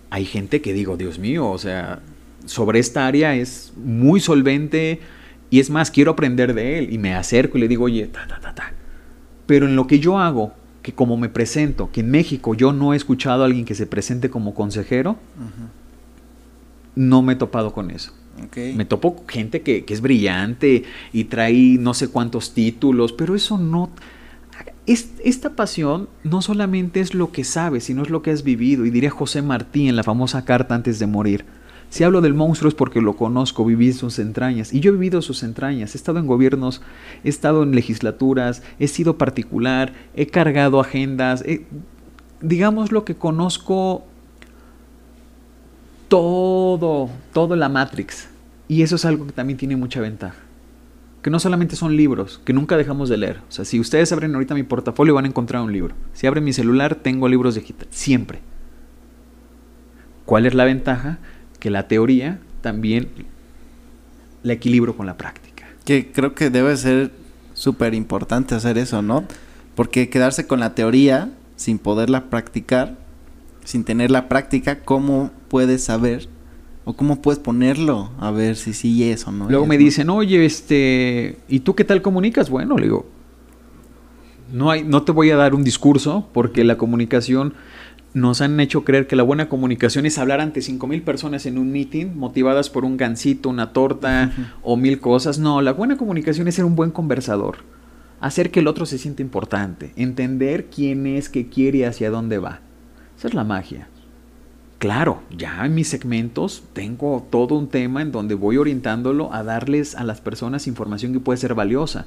[0.10, 2.02] Hay gente que digo, Dios mío, o sea,
[2.46, 5.02] sobre esta área es muy solvente
[5.50, 8.28] y es más, quiero aprender de él y me acerco y le digo, oye, ta,
[8.28, 8.74] ta, ta, ta.
[9.46, 12.94] Pero en lo que yo hago, que como me presento, que en México yo no
[12.94, 15.18] he escuchado a alguien que se presente como consejero,
[16.96, 18.14] no me he topado con eso.
[18.76, 23.90] Me topo gente que, es brillante y trae no sé cuántos títulos, pero eso no...
[24.86, 28.86] esta pasión no solamente es lo que sabes, sino es lo que has vivido.
[28.86, 31.46] Y diría José Martí en la famosa carta antes de morir.
[31.90, 34.74] Si hablo del monstruo es porque lo conozco, viví sus entrañas.
[34.74, 35.96] Y yo he vivido sus entrañas.
[35.96, 36.82] He estado en gobiernos,
[37.24, 41.44] he estado en legislaturas, he sido particular, he cargado agendas.
[42.42, 44.04] digamos lo que conozco
[46.08, 48.28] todo, todo la Matrix.
[48.68, 50.38] Y eso es algo que también tiene mucha ventaja.
[51.22, 53.40] Que no solamente son libros, que nunca dejamos de leer.
[53.48, 55.96] O sea, si ustedes abren ahorita mi portafolio van a encontrar un libro.
[56.14, 57.96] Si abren mi celular, tengo libros digitales.
[57.96, 58.40] Siempre.
[60.26, 61.20] ¿Cuál es la ventaja?
[61.68, 63.10] Que la teoría también
[64.41, 65.68] la equilibro con la práctica.
[65.84, 67.11] Que creo que debe ser
[67.53, 69.26] súper importante hacer eso, ¿no?
[69.76, 72.95] Porque quedarse con la teoría sin poderla practicar,
[73.65, 76.30] sin tener la práctica, ¿cómo puedes saber
[76.85, 79.49] o cómo puedes ponerlo a ver si sí es o no?
[79.49, 82.49] Luego me dicen, oye, este, ¿y tú qué tal comunicas?
[82.49, 83.06] Bueno, le digo,
[84.53, 87.56] no, hay, no te voy a dar un discurso porque la comunicación
[88.14, 91.72] nos han hecho creer que la buena comunicación es hablar ante mil personas en un
[91.72, 94.32] meeting motivadas por un gansito, una torta
[94.64, 95.40] o mil cosas.
[95.40, 97.58] No, la buena comunicación es ser un buen conversador,
[98.20, 102.40] hacer que el otro se sienta importante, entender quién es, qué quiere y hacia dónde
[102.40, 102.62] va.
[103.18, 103.88] Esa es la magia.
[104.80, 109.96] Claro, ya en mis segmentos tengo todo un tema en donde voy orientándolo a darles
[109.96, 112.06] a las personas información que puede ser valiosa.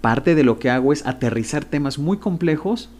[0.00, 2.90] Parte de lo que hago es aterrizar temas muy complejos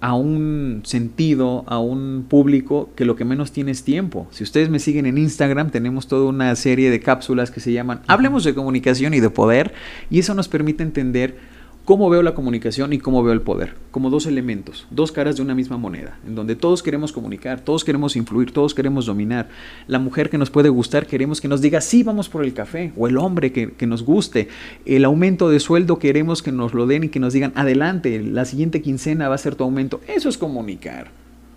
[0.00, 4.28] a un sentido, a un público que lo que menos tiene es tiempo.
[4.30, 8.02] Si ustedes me siguen en Instagram, tenemos toda una serie de cápsulas que se llaman
[8.06, 9.74] Hablemos de comunicación y de poder,
[10.10, 11.57] y eso nos permite entender
[11.88, 15.42] cómo veo la comunicación y cómo veo el poder, como dos elementos, dos caras de
[15.42, 19.48] una misma moneda, en donde todos queremos comunicar, todos queremos influir, todos queremos dominar.
[19.86, 22.92] La mujer que nos puede gustar, queremos que nos diga, sí, vamos por el café,
[22.94, 24.48] o el hombre que, que nos guste.
[24.84, 28.44] El aumento de sueldo, queremos que nos lo den y que nos digan, adelante, la
[28.44, 30.02] siguiente quincena va a ser tu aumento.
[30.06, 31.10] Eso es comunicar,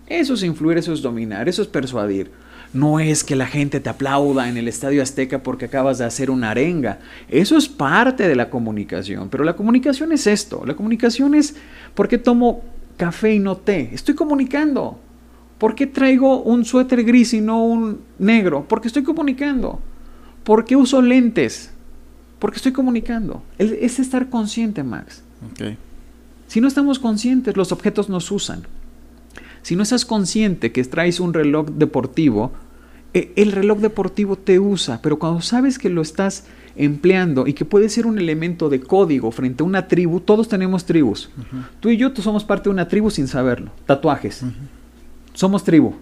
[0.06, 2.30] eso es influir, eso es dominar, eso es persuadir.
[2.72, 6.30] No es que la gente te aplauda en el Estadio Azteca porque acabas de hacer
[6.30, 7.00] una arenga.
[7.28, 9.28] Eso es parte de la comunicación.
[9.28, 10.62] Pero la comunicación es esto.
[10.64, 11.54] La comunicación es
[11.94, 12.62] ¿por qué tomo
[12.96, 13.90] café y no té?
[13.92, 14.98] Estoy comunicando.
[15.58, 18.64] ¿Por qué traigo un suéter gris y no un negro?
[18.66, 19.78] Porque estoy comunicando.
[20.42, 21.70] ¿Por qué uso lentes?
[22.38, 23.42] Porque estoy comunicando.
[23.58, 25.22] Es estar consciente, Max.
[26.48, 28.62] Si no estamos conscientes, los objetos nos usan.
[29.62, 32.52] Si no estás consciente que traes un reloj deportivo,
[33.14, 37.64] e, el reloj deportivo te usa, pero cuando sabes que lo estás empleando y que
[37.64, 41.30] puede ser un elemento de código frente a una tribu, todos tenemos tribus.
[41.80, 43.70] Tú y yo tú somos parte de una tribu sin saberlo.
[43.86, 44.44] Tatuajes.
[45.34, 45.94] Somos tribu.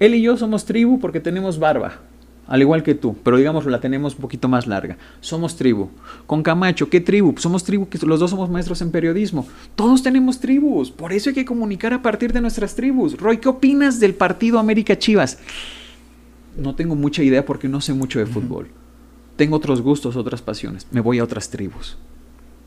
[0.00, 2.00] Él y yo somos tribu porque tenemos barba
[2.46, 4.98] al igual que tú, pero digamos la tenemos un poquito más larga.
[5.20, 5.88] Somos tribu.
[6.26, 7.34] Con Camacho, ¿qué tribu?
[7.38, 9.46] somos tribu, que los dos somos maestros en periodismo.
[9.74, 13.16] Todos tenemos tribus, por eso hay que comunicar a partir de nuestras tribus.
[13.16, 15.38] Roy, ¿qué opinas del partido América Chivas?
[16.56, 18.68] No tengo mucha idea porque no sé mucho de fútbol.
[19.36, 20.86] Tengo otros gustos, otras pasiones.
[20.92, 21.96] Me voy a otras tribus.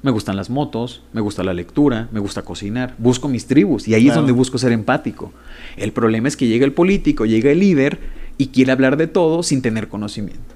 [0.04, 2.94] Me gustan las motos, me gusta la lectura, me gusta cocinar.
[2.98, 5.32] Busco mis tribus y ahí es donde busco ser empático.
[5.76, 8.00] El problema es que llega el político, llega el líder
[8.38, 10.56] y quiere hablar de todo sin tener conocimiento.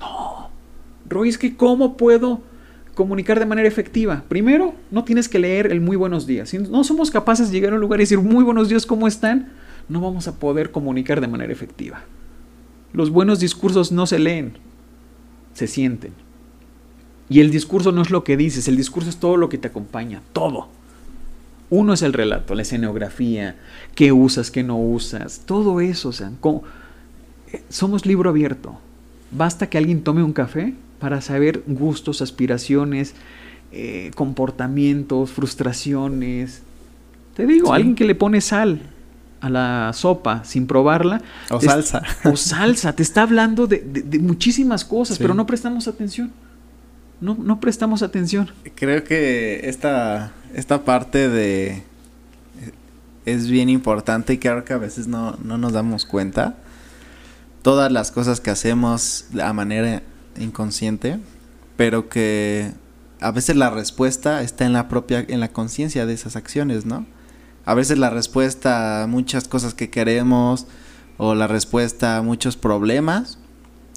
[0.00, 0.50] No.
[1.08, 2.42] Roy, es que ¿cómo puedo
[2.94, 4.24] comunicar de manera efectiva?
[4.28, 6.50] Primero, no tienes que leer el muy buenos días.
[6.50, 9.08] Si no somos capaces de llegar a un lugar y decir muy buenos días, ¿cómo
[9.08, 9.52] están?
[9.88, 12.02] No vamos a poder comunicar de manera efectiva.
[12.92, 14.54] Los buenos discursos no se leen,
[15.52, 16.12] se sienten.
[17.28, 19.68] Y el discurso no es lo que dices, el discurso es todo lo que te
[19.68, 20.68] acompaña, todo.
[21.70, 23.56] Uno es el relato, la escenografía,
[23.94, 26.30] qué usas, qué no usas, todo eso, o sea,
[27.68, 28.78] somos libro abierto.
[29.30, 33.14] Basta que alguien tome un café para saber gustos, aspiraciones,
[33.72, 36.62] eh, comportamientos, frustraciones.
[37.34, 38.80] Te digo, alguien que le pone sal
[39.40, 41.20] a la sopa sin probarla.
[41.50, 42.02] O salsa.
[42.24, 42.94] o salsa.
[42.94, 43.82] Te está hablando de,
[44.20, 46.32] muchísimas cosas, pero no prestamos atención.
[47.20, 48.50] No, no prestamos atención.
[48.74, 51.82] Creo que esta, esta parte de
[53.24, 56.56] es bien importante y creo que a veces no, no nos damos cuenta
[57.64, 60.02] todas las cosas que hacemos a manera
[60.38, 61.18] inconsciente,
[61.78, 62.72] pero que
[63.20, 67.06] a veces la respuesta está en la propia, en la conciencia de esas acciones, ¿no?
[67.64, 70.66] A veces la respuesta a muchas cosas que queremos
[71.16, 73.38] o la respuesta a muchos problemas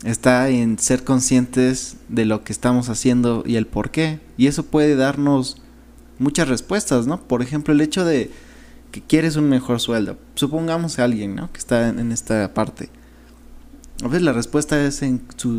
[0.06, 4.22] está en ser conscientes de lo que estamos haciendo y el por qué.
[4.38, 5.58] Y eso puede darnos
[6.20, 7.20] muchas respuestas, ¿no?
[7.20, 8.32] Por ejemplo, el hecho de
[8.92, 10.18] que quieres un mejor sueldo.
[10.36, 11.52] Supongamos a alguien, ¿no?
[11.52, 12.90] Que está en esta parte
[14.04, 15.50] a veces la respuesta es en su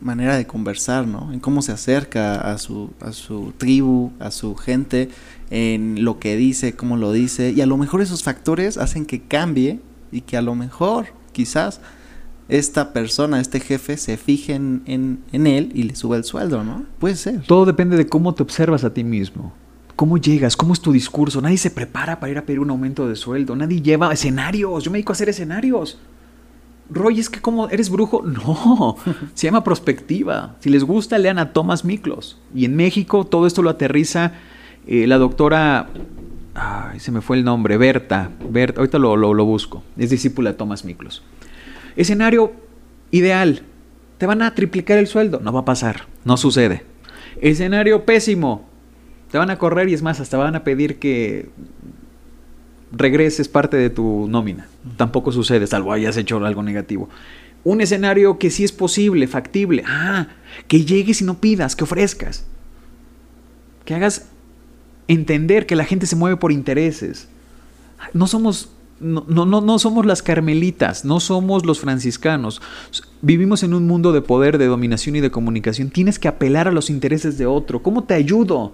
[0.00, 1.32] manera de conversar, ¿no?
[1.32, 5.08] En cómo se acerca a su, a su tribu, a su gente,
[5.50, 7.50] en lo que dice, cómo lo dice.
[7.50, 9.80] Y a lo mejor esos factores hacen que cambie
[10.12, 11.80] y que a lo mejor, quizás,
[12.48, 16.84] esta persona, este jefe, se fije en, en, él y le suba el sueldo, ¿no?
[17.00, 17.42] Puede ser.
[17.42, 19.52] Todo depende de cómo te observas a ti mismo.
[19.96, 20.56] ¿Cómo llegas?
[20.56, 21.40] ¿Cómo es tu discurso?
[21.40, 23.56] Nadie se prepara para ir a pedir un aumento de sueldo.
[23.56, 24.84] Nadie lleva escenarios.
[24.84, 25.98] Yo me dedico a hacer escenarios.
[26.92, 28.22] Roy, es que como eres brujo.
[28.26, 28.96] No,
[29.34, 30.56] se llama prospectiva.
[30.60, 32.38] Si les gusta, lean a Thomas Miklos.
[32.54, 34.32] Y en México todo esto lo aterriza
[34.86, 35.88] eh, la doctora.
[36.54, 38.30] Ay, se me fue el nombre, Berta.
[38.48, 39.82] Berta ahorita lo, lo, busco.
[39.96, 41.22] Es discípula de Thomas Miklos.
[41.96, 42.52] Escenario
[43.10, 43.62] ideal.
[44.18, 45.40] Te van a triplicar el sueldo.
[45.40, 46.06] No va a pasar.
[46.24, 46.84] No sucede.
[47.40, 48.68] Escenario pésimo.
[49.30, 51.48] Te van a correr y es más, hasta van a pedir que
[52.92, 54.68] regreses parte de tu nómina.
[54.96, 57.08] Tampoco sucede, salvo hayas hecho algo negativo.
[57.64, 59.84] Un escenario que sí es posible, factible.
[59.86, 60.28] Ah,
[60.68, 62.44] que llegues y no pidas, que ofrezcas.
[63.84, 64.26] Que hagas
[65.08, 67.28] entender que la gente se mueve por intereses.
[68.12, 68.70] No somos
[69.02, 72.62] no, no, no, somos las carmelitas, no somos los franciscanos.
[73.20, 75.90] Vivimos en un mundo de poder, de dominación y de comunicación.
[75.90, 77.82] Tienes que apelar a los intereses de otro.
[77.82, 78.72] ¿Cómo te ayudo?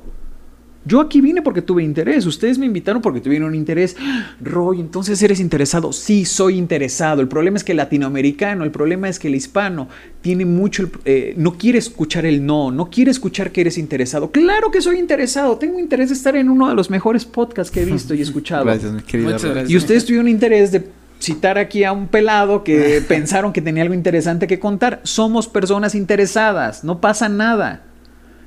[0.84, 3.96] Yo aquí vine porque tuve interés, ustedes me invitaron porque tuvieron interés.
[4.40, 5.92] Roy, entonces eres interesado.
[5.92, 7.20] Sí, soy interesado.
[7.20, 9.88] El problema es que el latinoamericano, el problema es que el hispano
[10.20, 14.30] tiene mucho, eh, no quiere escuchar el no, no quiere escuchar que eres interesado.
[14.30, 17.82] Claro que soy interesado, tengo interés de estar en uno de los mejores podcasts que
[17.82, 18.64] he visto y escuchado.
[18.64, 19.36] gracias, mi querida.
[19.66, 20.88] Y ustedes tuvieron interés de
[21.20, 25.00] citar aquí a un pelado que pensaron que tenía algo interesante que contar.
[25.02, 27.82] Somos personas interesadas, no pasa nada.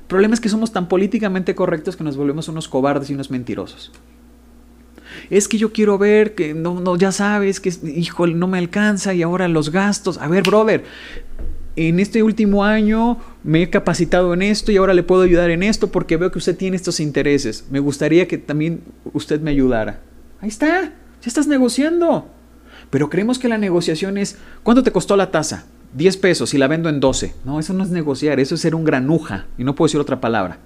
[0.02, 3.30] El problema es que somos tan políticamente correctos que nos volvemos unos cobardes y unos
[3.30, 3.92] mentirosos.
[5.30, 9.14] Es que yo quiero ver que no, no ya sabes que híjole, no me alcanza
[9.14, 10.18] y ahora los gastos.
[10.18, 10.84] A ver, brother,
[11.76, 15.62] en este último año me he capacitado en esto y ahora le puedo ayudar en
[15.62, 17.66] esto porque veo que usted tiene estos intereses.
[17.70, 20.00] Me gustaría que también usted me ayudara.
[20.40, 20.92] Ahí está, ya
[21.26, 22.28] estás negociando.
[22.90, 25.66] Pero creemos que la negociación es, ¿cuánto te costó la tasa?
[25.94, 27.34] 10 pesos y la vendo en 12.
[27.44, 29.46] No, eso no es negociar, eso es ser un granuja.
[29.58, 30.58] Y no puedo decir otra palabra.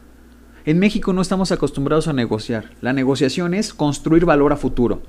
[0.65, 2.71] En México no estamos acostumbrados a negociar.
[2.81, 5.03] La negociación es construir valor a futuro.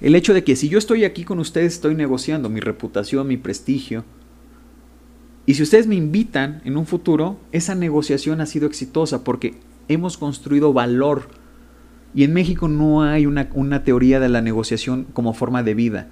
[0.00, 3.36] El hecho de que si yo estoy aquí con ustedes estoy negociando mi reputación, mi
[3.36, 4.04] prestigio,
[5.46, 9.54] y si ustedes me invitan en un futuro, esa negociación ha sido exitosa porque
[9.88, 11.28] hemos construido valor.
[12.14, 16.08] Y en México no hay una, teoría de la negociación como forma de vida.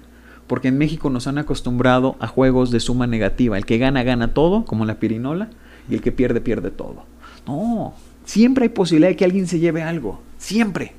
[0.47, 3.57] Porque en México nos han acostumbrado a juegos de suma negativa.
[3.57, 5.49] El que gana, gana todo, como la pirinola,
[5.89, 7.05] y el que pierde, pierde todo.
[7.47, 7.93] No,
[8.25, 10.21] siempre hay posibilidad de que alguien se lleve algo.
[10.37, 10.93] Siempre.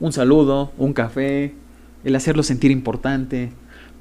[0.00, 1.54] Un saludo, un café,
[2.04, 3.50] el hacerlo sentir importante.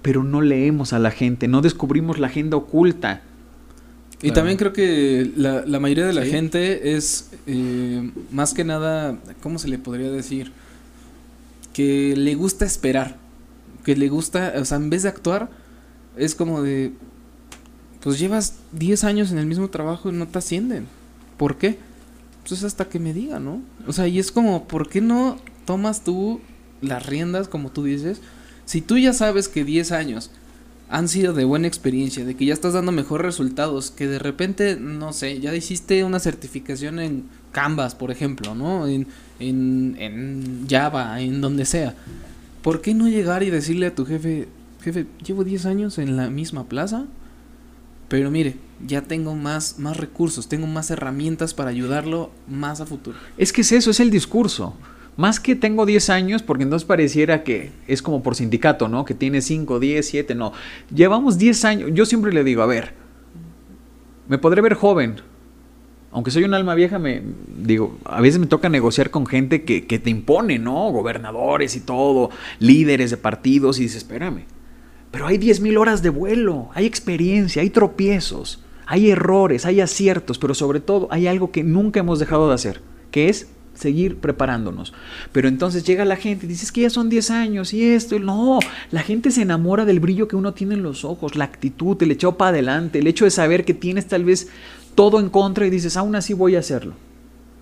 [0.02, 3.22] Pero no leemos a la gente, no descubrimos la agenda oculta.
[4.22, 9.18] Y también creo que la, la mayoría de la gente es eh, más que nada,
[9.42, 10.52] ¿cómo se le podría decir?
[11.74, 13.18] Que le gusta esperar,
[13.88, 15.50] que le gusta, o sea, en vez de actuar,
[16.18, 16.92] es como de,
[18.02, 20.88] pues llevas 10 años en el mismo trabajo y no te ascienden.
[21.38, 21.80] ¿Por qué?
[22.46, 23.62] Pues hasta que me digan, ¿no?
[23.88, 26.42] O sea, y es como, ¿por qué no tomas tú
[26.82, 28.20] las riendas, como tú dices?
[28.66, 30.32] Si tú ya sabes que 10 años
[30.90, 34.76] han sido de buena experiencia, de que ya estás dando mejores resultados, que de repente,
[34.76, 37.24] no sé, ya hiciste una certificación en
[37.54, 38.86] Canvas, por ejemplo, ¿no?
[38.86, 39.08] En,
[39.40, 41.96] en, en Java, en donde sea.
[42.68, 44.50] ¿Por qué no llegar y decirle a tu jefe,
[44.82, 47.06] jefe, llevo 10 años en la misma plaza,
[48.10, 53.18] pero mire, ya tengo más, más recursos, tengo más herramientas para ayudarlo más a futuro?
[53.38, 54.76] Es que es eso, es el discurso.
[55.16, 59.06] Más que tengo 10 años, porque entonces pareciera que es como por sindicato, ¿no?
[59.06, 60.52] Que tiene 5, 10, 7, no.
[60.94, 61.92] Llevamos 10 años.
[61.94, 62.96] Yo siempre le digo, a ver,
[64.28, 65.22] me podré ver joven.
[66.18, 67.22] Aunque soy un alma vieja, me
[67.60, 70.90] digo, a veces me toca negociar con gente que, te impone, ¿no?
[70.90, 74.46] Gobernadores y todo, líderes de partidos, y dices, espérame.
[75.12, 80.56] Pero hay 10.000 horas de vuelo, hay experiencia, hay tropiezos, hay errores, hay aciertos, pero
[80.56, 82.82] sobre todo hay algo que nunca hemos dejado de hacer,
[83.12, 84.94] que es seguir preparándonos.
[85.32, 88.18] Pero entonces llega la gente y dice, que ya son 10 años y esto.
[88.18, 88.58] No,
[88.90, 92.10] la gente se enamora del brillo que uno tiene en los ojos, la actitud, el
[92.10, 94.50] echado para adelante, el hecho de saber que tienes tal vez
[94.98, 96.96] todo en contra y dices, aún así voy a hacerlo.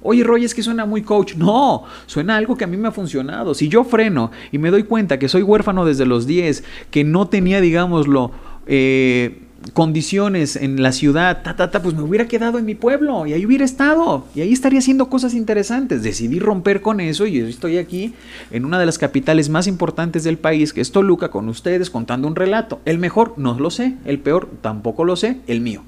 [0.02, 1.36] Oye, Roy, es que suena muy coach.
[1.36, 3.54] No, suena algo que a mí me ha funcionado.
[3.54, 7.28] Si yo freno y me doy cuenta que soy huérfano desde los 10, que no
[7.28, 8.32] tenía, digámoslo,
[8.68, 9.42] eh,
[9.74, 13.34] condiciones en la ciudad, ta, ta, ta, pues me hubiera quedado en mi pueblo y
[13.34, 16.04] ahí hubiera estado y ahí estaría haciendo cosas interesantes.
[16.04, 18.14] Decidí romper con eso y estoy aquí
[18.50, 22.30] en una de las capitales más importantes del país, que es Toluca, con ustedes contando
[22.30, 22.80] un relato.
[22.86, 25.84] El mejor, no lo sé, el peor, tampoco lo sé, el mío.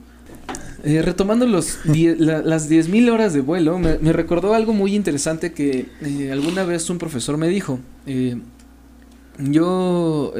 [0.87, 6.31] Eh, retomando los las 10.000 horas de vuelo, me, recordó algo muy interesante que eh,
[6.31, 7.81] alguna vez un profesor me dijo.
[8.05, 8.39] Eh,
[9.37, 10.33] yo,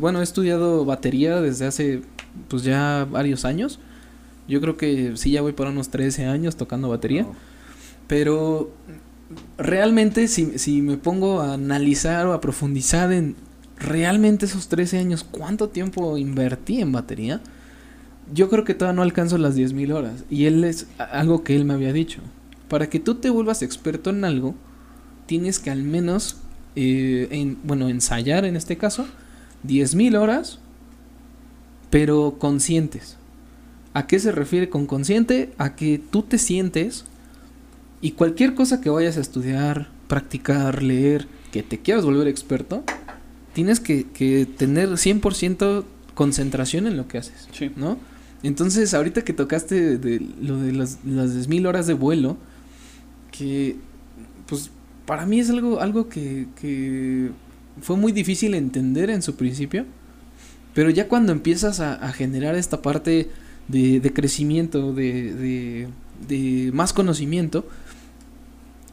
[0.00, 2.02] bueno, he estudiado batería desde hace
[2.48, 3.78] pues ya varios años.
[4.48, 7.24] Yo creo que sí, ya voy para unos 13 años tocando batería.
[8.08, 8.72] Pero
[9.56, 13.36] realmente si, si me pongo a analizar o a profundizar en
[13.78, 17.40] realmente esos 13 años, cuánto tiempo invertí en batería,
[18.32, 20.24] yo creo que todavía no alcanzo las 10.000 horas.
[20.30, 22.20] Y él es algo que él me había dicho.
[22.68, 24.54] Para que tú te vuelvas experto en algo,
[25.26, 26.38] tienes que al menos,
[26.76, 29.06] eh, en, bueno, ensayar en este caso,
[29.66, 30.58] 10.000 horas
[31.90, 33.16] pero conscientes.
[33.92, 35.52] ¿A qué se refiere con consciente?
[35.58, 37.04] A que tú te sientes
[38.00, 42.82] y cualquier cosa que vayas a estudiar, practicar, leer, que te quieras volver experto,
[43.52, 45.84] tienes que, que tener 100%
[46.14, 47.98] concentración en lo que haces, ¿no?
[48.44, 52.36] Entonces, ahorita que tocaste de, lo de las, las 10.000 horas de vuelo,
[53.32, 53.76] que
[54.46, 54.70] pues
[55.06, 57.30] para mí es algo, algo que, que
[57.80, 59.84] fue muy difícil entender en su principio
[60.74, 63.30] pero ya cuando empiezas a, generar esta parte
[63.68, 65.88] de, crecimiento, de,
[66.72, 67.64] más conocimiento,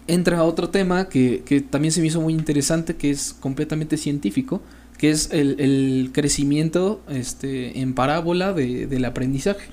[0.08, 4.62] entra otro tema que, también se me hizo muy interesante, que es completamente científico,
[5.02, 9.72] que es el, crecimiento este, en parábola del aprendizaje.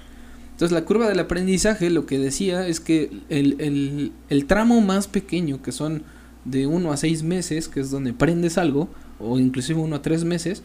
[0.53, 5.61] Entonces la curva del aprendizaje lo que decía es que el, el tramo más pequeño,
[5.61, 6.03] que son
[6.47, 8.89] de 1 a 6 meses, que es donde aprendes algo,
[9.21, 10.63] o inclusive 1 a 3 meses,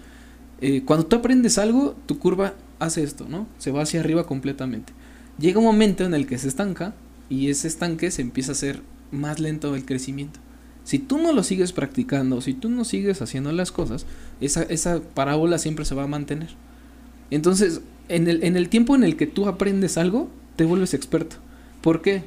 [0.61, 3.47] eh, cuando tú aprendes algo, tu curva hace esto, ¿no?
[3.57, 4.93] Se va hacia arriba completamente.
[5.37, 6.95] Llega un momento en el que se estanca
[7.29, 8.81] y ese estanque se empieza a hacer
[9.11, 10.39] más lento el crecimiento.
[10.83, 14.05] Si tú no lo sigues practicando, si tú no sigues haciendo las cosas,
[14.41, 16.49] esa, esa parábola siempre se va a mantener.
[17.31, 21.37] Entonces, en el, en el tiempo en el que tú aprendes algo, te vuelves experto.
[21.81, 22.23] ¿Por qué?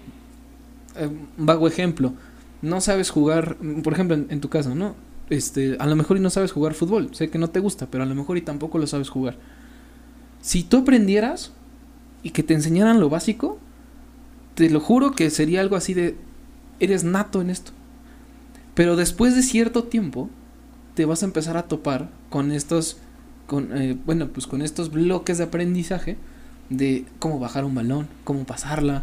[0.97, 2.15] Eh, vago ejemplo.
[2.63, 4.95] No sabes jugar, por ejemplo, en, en, tu caso, ¿no?
[5.29, 7.15] Este, a lo mejor y no sabes jugar fútbol.
[7.15, 9.37] Sé que no te gusta, pero a lo mejor y tampoco lo sabes jugar.
[10.41, 11.53] Si tú aprendieras
[12.23, 13.59] y que te enseñaran lo básico,
[14.55, 16.17] te lo juro que sería algo así de,
[16.81, 17.73] eres nato en esto.
[18.77, 20.29] Pero después de cierto tiempo,
[20.95, 22.99] te vas a empezar a topar con estos,
[23.47, 26.19] con, eh, bueno, pues con estos bloques de aprendizaje
[26.69, 29.03] de cómo bajar un balón, cómo pasarla,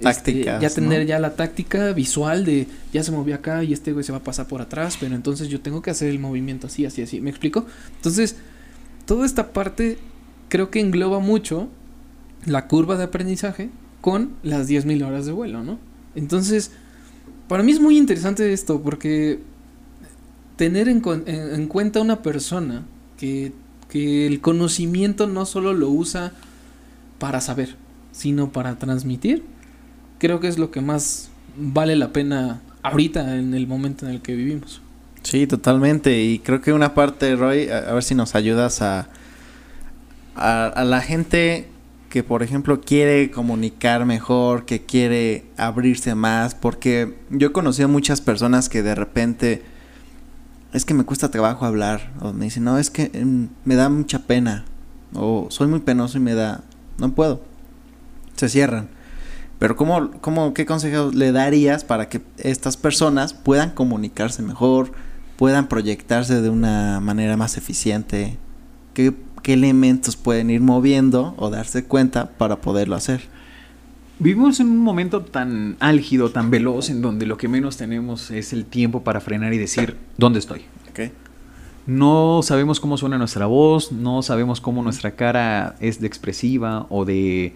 [0.00, 1.06] Tácticas, este, ya tener ¿no?
[1.06, 4.24] ya la táctica visual de ya se movió acá y este güey se va a
[4.24, 7.20] pasar por atrás, pero entonces yo tengo que hacer el movimiento así, así, así.
[7.20, 7.64] ¿Me explico?
[7.96, 8.36] Entonces,
[9.06, 9.98] toda esta parte
[10.50, 11.68] creo que engloba mucho
[12.44, 13.70] la curva de aprendizaje
[14.00, 15.78] con las 10.000 horas de vuelo, ¿no?
[16.14, 16.72] Entonces,
[17.48, 19.40] para mí es muy interesante esto porque
[20.56, 22.84] tener en, en, en cuenta una persona
[23.18, 23.52] que,
[23.88, 26.32] que el conocimiento no solo lo usa
[27.18, 27.76] para saber,
[28.12, 29.44] sino para transmitir,
[30.18, 34.20] creo que es lo que más vale la pena ahorita en el momento en el
[34.20, 34.80] que vivimos.
[35.22, 36.22] Sí, totalmente.
[36.22, 39.08] Y creo que una parte, Roy, a, ver si nos ayudas a,
[40.34, 41.68] a, la gente
[42.14, 48.20] que, por ejemplo, quiere comunicar mejor, que quiere abrirse más, porque yo he conocido muchas
[48.20, 49.64] personas que de repente
[50.72, 53.88] es que me cuesta trabajo hablar, o me dicen, no, es que mm, me da
[53.88, 54.64] mucha pena,
[55.12, 56.62] o soy muy penoso y me da,
[56.98, 57.42] no puedo.
[58.36, 58.90] Se cierran.
[59.58, 64.92] Pero ¿cómo, cómo, ¿qué consejos le darías para que estas personas puedan comunicarse mejor,
[65.36, 68.38] puedan proyectarse de una manera más eficiente?
[68.94, 69.12] ¿Qué,
[69.44, 73.20] qué elementos pueden ir moviendo o darse cuenta para poderlo hacer?
[74.18, 78.52] Vivimos en un momento tan álgido, tan veloz, en donde lo que menos tenemos es
[78.52, 80.62] el tiempo para frenar y decir, ¿dónde estoy?
[80.90, 81.12] Okay.
[81.86, 87.04] No sabemos cómo suena nuestra voz, no sabemos cómo nuestra cara es de expresiva o
[87.04, 87.54] de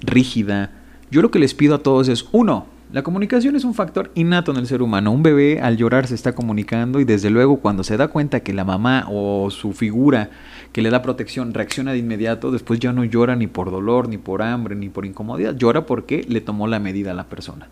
[0.00, 0.70] rígida.
[1.10, 4.52] Yo lo que les pido a todos es, uno, la comunicación es un factor innato
[4.52, 5.10] en el ser humano.
[5.10, 8.52] Un bebé al llorar se está comunicando y desde luego cuando se da cuenta que
[8.52, 10.30] la mamá o su figura
[10.70, 14.16] que le da protección reacciona de inmediato, después ya no llora ni por dolor, ni
[14.16, 15.56] por hambre, ni por incomodidad.
[15.56, 17.66] Llora porque le tomó la medida a la persona.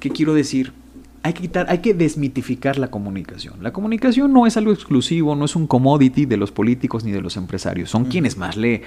[0.00, 0.74] ¿Qué quiero decir?
[1.22, 3.54] Hay que, quitar, hay que desmitificar la comunicación.
[3.62, 7.22] La comunicación no es algo exclusivo, no es un commodity de los políticos ni de
[7.22, 7.88] los empresarios.
[7.88, 8.82] Son quienes más le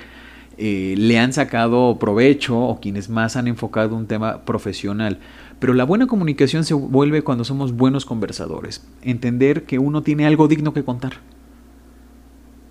[0.57, 5.19] eh, le han sacado provecho o quienes más han enfocado un tema profesional.
[5.59, 8.85] Pero la buena comunicación se vuelve cuando somos buenos conversadores.
[9.01, 11.13] Entender que uno tiene algo digno que contar.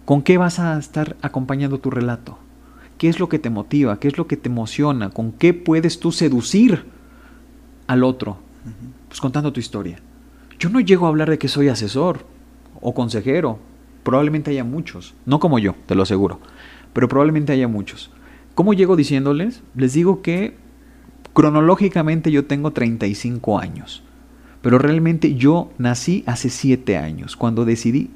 [0.04, 2.38] ¿Con qué vas a estar acompañando tu relato?
[2.98, 3.98] ¿Qué es lo que te motiva?
[3.98, 5.10] ¿Qué es lo que te emociona?
[5.10, 6.84] ¿Con qué puedes tú seducir
[7.86, 8.38] al otro?
[9.08, 9.98] Pues contando tu historia.
[10.58, 12.26] Yo no llego a hablar de que soy asesor
[12.80, 13.58] o consejero.
[14.02, 15.14] Probablemente haya muchos.
[15.24, 16.38] No como yo, te lo aseguro
[16.94, 18.10] pero probablemente haya muchos.
[18.54, 19.62] ¿Cómo llego diciéndoles?
[19.74, 20.56] Les digo que
[21.34, 24.02] cronológicamente yo tengo 35 años,
[24.62, 28.10] pero realmente yo nací hace 7 años, cuando decidí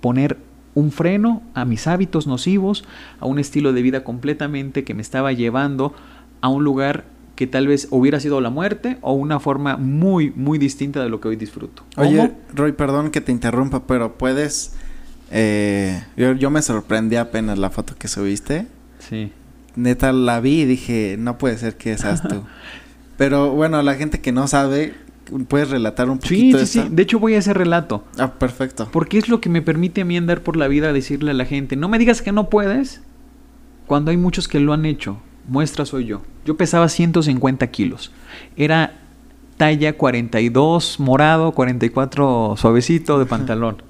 [0.00, 0.38] poner
[0.74, 2.84] un freno a mis hábitos nocivos,
[3.18, 5.94] a un estilo de vida completamente que me estaba llevando
[6.42, 10.58] a un lugar que tal vez hubiera sido la muerte o una forma muy, muy
[10.58, 11.82] distinta de lo que hoy disfruto.
[11.96, 12.32] Oye.
[12.54, 14.74] Roy, perdón que te interrumpa, pero puedes
[15.30, 18.66] eh, yo, yo, me sorprendí apenas la foto que subiste.
[18.98, 19.32] Sí.
[19.76, 22.42] Neta la vi y dije, no puede ser que seas tú.
[23.16, 24.94] Pero bueno, la gente que no sabe,
[25.48, 26.58] ¿puedes relatar un poquito?
[26.58, 26.88] Sí, sí, sí.
[26.90, 28.04] De hecho voy a ese relato.
[28.18, 28.88] Ah, perfecto.
[28.92, 31.34] Porque es lo que me permite a mí andar por la vida a decirle a
[31.34, 33.00] la gente, no me digas que no puedes,
[33.86, 35.18] cuando hay muchos que lo han hecho.
[35.48, 36.22] Muestra soy yo.
[36.44, 38.12] Yo pesaba 150 kilos.
[38.56, 38.94] Era
[39.56, 43.82] talla 42 morado, 44 suavecito de pantalón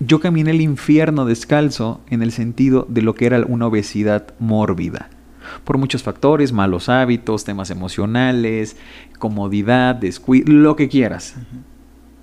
[0.00, 5.10] yo caminé el infierno descalzo en el sentido de lo que era una obesidad mórbida.
[5.64, 8.76] Por muchos factores, malos hábitos, temas emocionales,
[9.18, 11.36] comodidad, descuido, lo que quieras.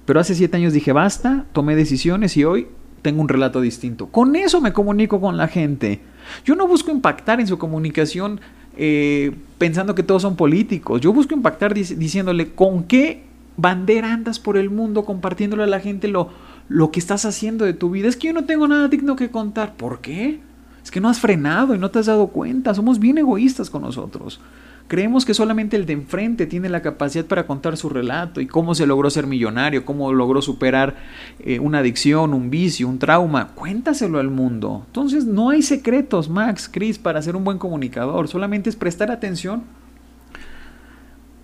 [0.05, 2.67] Pero hace siete años dije, basta, tomé decisiones y hoy
[3.01, 4.07] tengo un relato distinto.
[4.07, 6.01] Con eso me comunico con la gente.
[6.45, 8.39] Yo no busco impactar en su comunicación
[8.77, 11.01] eh, pensando que todos son políticos.
[11.01, 13.23] Yo busco impactar dic diciéndole con qué
[13.57, 16.29] bandera andas por el mundo compartiéndole a la gente lo,
[16.67, 18.07] lo que estás haciendo de tu vida.
[18.07, 19.75] Es que yo no tengo nada digno que contar.
[19.75, 20.39] ¿Por qué?
[20.83, 22.73] Es que no has frenado y no te has dado cuenta.
[22.73, 24.39] Somos bien egoístas con nosotros.
[24.87, 28.75] Creemos que solamente el de enfrente tiene la capacidad para contar su relato y cómo
[28.75, 30.95] se logró ser millonario, cómo logró superar
[31.39, 33.47] eh, una adicción, un vicio, un trauma.
[33.55, 34.83] Cuéntaselo al mundo.
[34.85, 38.27] Entonces no hay secretos, Max, Chris, para ser un buen comunicador.
[38.27, 39.63] Solamente es prestar atención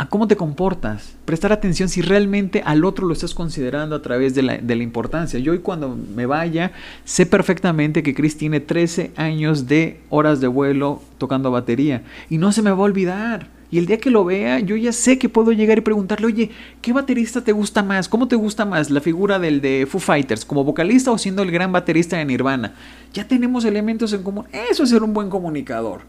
[0.02, 4.34] a cómo te comportas, prestar atención si realmente al otro lo estás considerando a través
[4.34, 5.40] de la, de la importancia.
[5.40, 6.72] Yo hoy cuando me vaya,
[7.06, 12.02] sé perfectamente que Chris tiene 13 años de horas de vuelo tocando batería
[12.32, 13.50] y no se me va a olvidar.
[13.70, 16.50] Y el día que lo vea, yo ya sé que puedo llegar y preguntarle, oye,
[16.82, 18.10] ¿qué baterista te gusta más?
[18.10, 20.46] ¿Cómo te gusta más la figura del de Foo Fighters?
[20.46, 22.74] ¿Como vocalista o siendo el gran baterista de Nirvana?
[23.14, 24.46] Ya tenemos elementos en común.
[24.72, 26.02] Eso es ser un buen comunicador.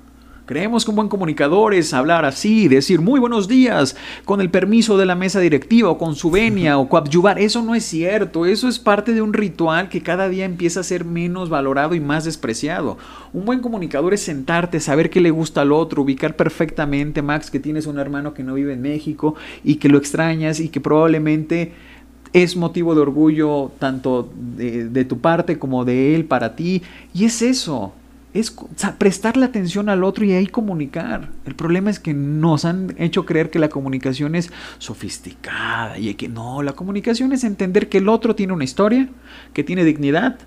[0.45, 3.95] Creemos que un buen comunicador es hablar así, decir muy buenos días,
[4.25, 7.39] con el permiso de la mesa directiva o con su venia o coadyuvar.
[7.39, 10.83] Eso no es cierto, eso es parte de un ritual que cada día empieza a
[10.83, 12.99] ser menos valorado y más despreciado.
[13.33, 17.61] Un buen comunicador es sentarte, saber qué le gusta al otro, ubicar perfectamente, Max, que
[17.61, 21.73] tienes un hermano que no vive en México y que lo extrañas y que probablemente
[22.33, 26.83] es motivo de orgullo tanto de, de tu parte como de él para ti.
[27.15, 27.93] Y es eso
[28.35, 28.55] es
[28.97, 31.29] prestarle atención al otro y ahí comunicar.
[31.45, 36.29] El problema es que nos han hecho creer que la comunicación es sofisticada y que
[36.29, 39.09] no, la comunicación es entender que el otro tiene una historia,
[39.53, 40.39] que tiene dignidad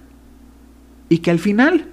[1.10, 1.91] y que al final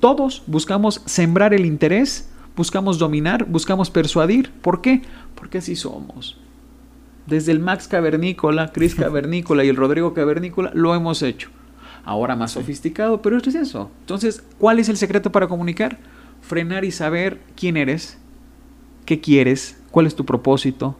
[0.00, 4.50] todos buscamos sembrar el interés, buscamos dominar, buscamos persuadir.
[4.62, 5.02] ¿Por qué?
[5.34, 6.38] Porque así somos.
[7.26, 11.50] Desde el Max Cavernícola, Chris Cavernícola y el Rodrigo Cavernícola lo hemos hecho
[12.04, 13.90] ahora más sofisticado, pero esto es eso.
[14.00, 15.98] Entonces, ¿cuál es el secreto para comunicar?
[16.42, 18.18] Frenar y saber quién eres,
[19.06, 20.96] qué quieres, cuál es tu propósito,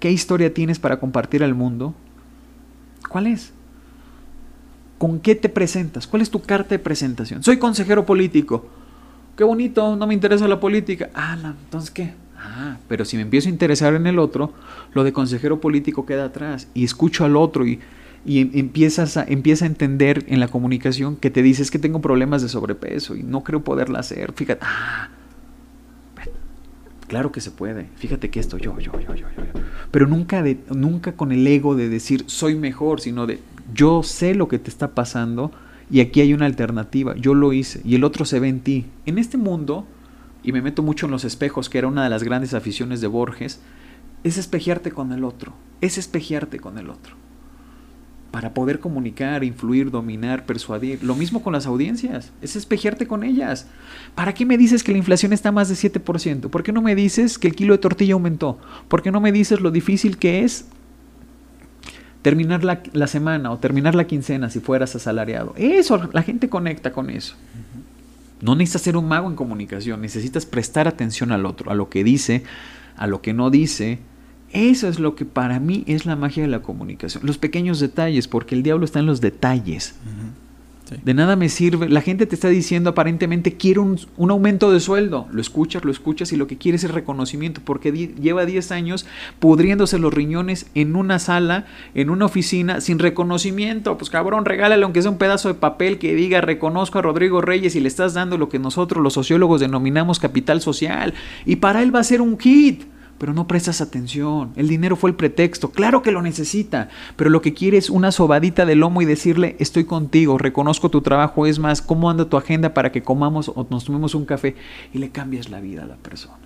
[0.00, 1.94] qué historia tienes para compartir al mundo.
[3.08, 3.52] ¿Cuál es?
[4.98, 6.06] ¿Con qué te presentas?
[6.06, 7.42] ¿Cuál es tu carta de presentación?
[7.42, 8.66] Soy consejero político.
[9.36, 11.10] Qué bonito, no me interesa la política.
[11.14, 12.14] Ah, entonces qué?
[12.36, 14.52] Ah, pero si me empiezo a interesar en el otro,
[14.94, 17.80] lo de consejero político queda atrás y escucho al otro y
[18.24, 22.00] y em, empiezas a, empieza a entender en la comunicación que te dices que tengo
[22.00, 24.32] problemas de sobrepeso y no creo poderla hacer.
[24.32, 25.08] Fíjate, ah,
[27.08, 27.88] claro que se puede.
[27.96, 29.60] Fíjate que esto, yo, yo, yo, yo, yo.
[29.90, 33.40] Pero nunca, de, nunca con el ego de decir soy mejor, sino de
[33.74, 35.52] yo sé lo que te está pasando
[35.90, 37.14] y aquí hay una alternativa.
[37.16, 38.86] Yo lo hice y el otro se ve en ti.
[39.04, 39.86] En este mundo,
[40.42, 43.08] y me meto mucho en los espejos, que era una de las grandes aficiones de
[43.08, 43.60] Borges,
[44.24, 45.52] es espejearte con el otro.
[45.80, 47.16] Es espejearte con el otro
[48.32, 51.04] para poder comunicar, influir, dominar, persuadir.
[51.04, 53.66] Lo mismo con las audiencias, es espejearte con ellas.
[54.14, 56.48] ¿Para qué me dices que la inflación está más de 7%?
[56.48, 58.58] ¿Por qué no me dices que el kilo de tortilla aumentó?
[58.88, 60.64] ¿Por qué no me dices lo difícil que es
[62.22, 65.52] terminar la, la semana o terminar la quincena si fueras asalariado?
[65.58, 67.36] Eso, la gente conecta con eso.
[68.40, 72.02] No necesitas ser un mago en comunicación, necesitas prestar atención al otro, a lo que
[72.02, 72.44] dice,
[72.96, 73.98] a lo que no dice,
[74.52, 77.24] eso es lo que para mí es la magia de la comunicación.
[77.26, 79.94] Los pequeños detalles, porque el diablo está en los detalles.
[81.04, 81.88] De nada me sirve.
[81.88, 85.26] La gente te está diciendo aparentemente quiero un, un, aumento de sueldo.
[85.30, 89.06] Lo escuchas, lo escuchas y lo que quieres es reconocimiento porque lleva 10 años
[89.38, 93.96] pudriéndose los riñones en una sala, en una oficina, sin reconocimiento.
[93.96, 97.74] Pues cabrón, regálale aunque sea un pedazo de papel que diga reconozco a Rodrigo Reyes
[97.74, 101.14] y le estás dando lo que nosotros los sociólogos denominamos capital social.
[101.46, 102.84] Y para él va a ser un hit
[103.18, 104.50] pero no prestas atención.
[104.56, 105.70] El dinero fue el pretexto.
[105.70, 109.56] Claro que lo necesita, pero lo que quiere es una sobadita de lomo y decirle,
[109.58, 113.66] estoy contigo, reconozco tu trabajo, es más, ¿cómo anda tu agenda para que comamos o
[113.70, 114.56] nos tomemos un café?
[114.92, 116.38] Y le cambias la vida a la persona.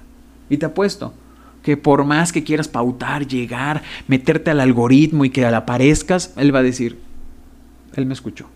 [0.50, 1.14] Y te apuesto
[1.62, 6.54] que por más que quieras pautar, llegar, meterte al algoritmo y que le aparezcas, él
[6.54, 6.98] va a decir,
[7.94, 8.46] él me escuchó.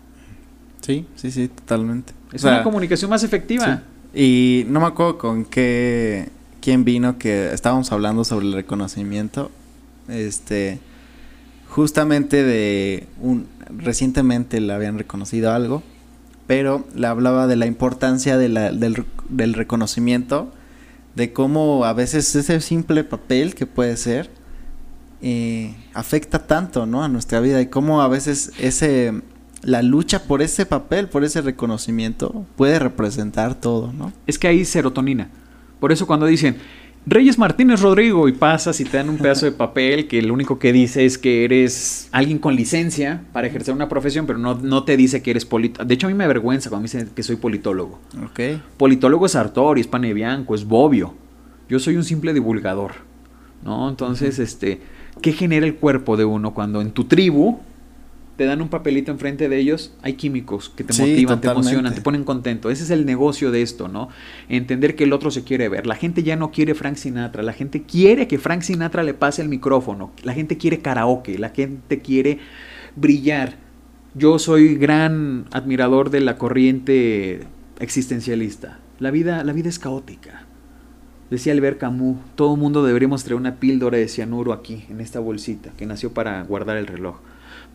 [0.81, 2.13] Sí, sí, sí, totalmente.
[2.31, 3.83] Es una comunicación más efectiva.
[4.13, 6.29] Y no me acuerdo con qué
[6.61, 9.51] quién vino que estábamos hablando sobre el reconocimiento.
[10.07, 10.79] Este,
[11.67, 15.83] justamente de un, recientemente le habían reconocido algo,
[16.47, 20.51] pero le hablaba de la importancia de la, del, del reconocimiento,
[21.15, 24.29] de cómo a veces ese simple papel que puede ser,
[25.21, 27.03] eh, afecta tanto, ¿no?
[27.03, 29.21] A nuestra vida y cómo a veces ese
[29.61, 34.11] la lucha por ese papel, por ese reconocimiento, puede representar todo, ¿no?
[34.25, 35.29] Es que hay serotonina.
[35.81, 36.57] Por eso cuando dicen
[37.07, 40.59] Reyes Martínez Rodrigo y pasas y te dan un pedazo de papel que lo único
[40.59, 44.83] que dice es que eres alguien con licencia para ejercer una profesión, pero no, no
[44.83, 45.87] te dice que eres politólogo.
[45.87, 47.99] De hecho, a mí me avergüenza cuando me dicen que soy politólogo.
[48.29, 48.61] Okay.
[48.77, 51.15] Politólogo es Artori, es Panebianco, es Bobbio.
[51.67, 52.91] Yo soy un simple divulgador.
[53.63, 53.89] ¿No?
[53.89, 54.81] Entonces, este,
[55.21, 57.59] ¿qué genera el cuerpo de uno cuando en tu tribu
[58.41, 62.01] te dan un papelito enfrente de ellos, hay químicos que te motivan, te emocionan, te
[62.01, 62.71] ponen contento.
[62.71, 64.09] Ese es el negocio de esto, ¿no?
[64.49, 65.85] Entender que el otro se quiere ver.
[65.85, 69.43] La gente ya no quiere Frank Sinatra, la gente quiere que Frank Sinatra le pase
[69.43, 72.39] el micrófono, la gente quiere karaoke, la gente quiere
[72.95, 73.57] brillar.
[74.15, 77.41] Yo soy gran admirador de la corriente
[77.77, 78.79] existencialista.
[78.97, 80.47] La vida, la vida es caótica.
[81.29, 85.69] Decía Albert Camus, todo mundo deberíamos traer una píldora de cianuro aquí, en esta bolsita,
[85.77, 87.17] que nació para guardar el reloj.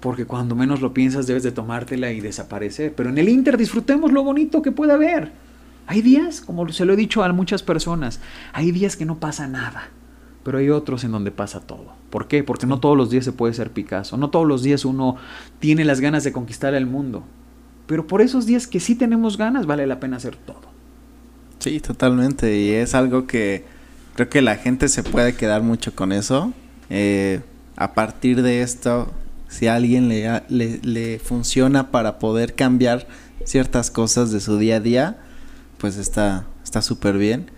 [0.00, 2.94] Porque cuando menos lo piensas debes de tomártela y desaparecer.
[2.94, 5.32] Pero en el Inter disfrutemos lo bonito que puede haber.
[5.86, 8.20] Hay días, como se lo he dicho a muchas personas,
[8.52, 9.88] hay días que no pasa nada.
[10.42, 11.92] Pero hay otros en donde pasa todo.
[12.10, 12.44] ¿Por qué?
[12.44, 14.16] Porque no todos los días se puede ser Picasso.
[14.16, 15.16] No todos los días uno
[15.58, 17.24] tiene las ganas de conquistar el mundo.
[17.86, 20.62] Pero por esos días que sí tenemos ganas, vale la pena hacer todo.
[21.58, 22.56] Sí, totalmente.
[22.58, 23.64] Y es algo que
[24.14, 26.52] creo que la gente se puede quedar mucho con eso.
[26.90, 27.40] Eh,
[27.76, 29.08] a partir de esto,
[29.48, 33.06] si a alguien le, le, funciona para poder cambiar
[33.44, 35.18] ciertas cosas de su día a día,
[35.78, 36.46] pues está
[36.82, 37.50] súper bien.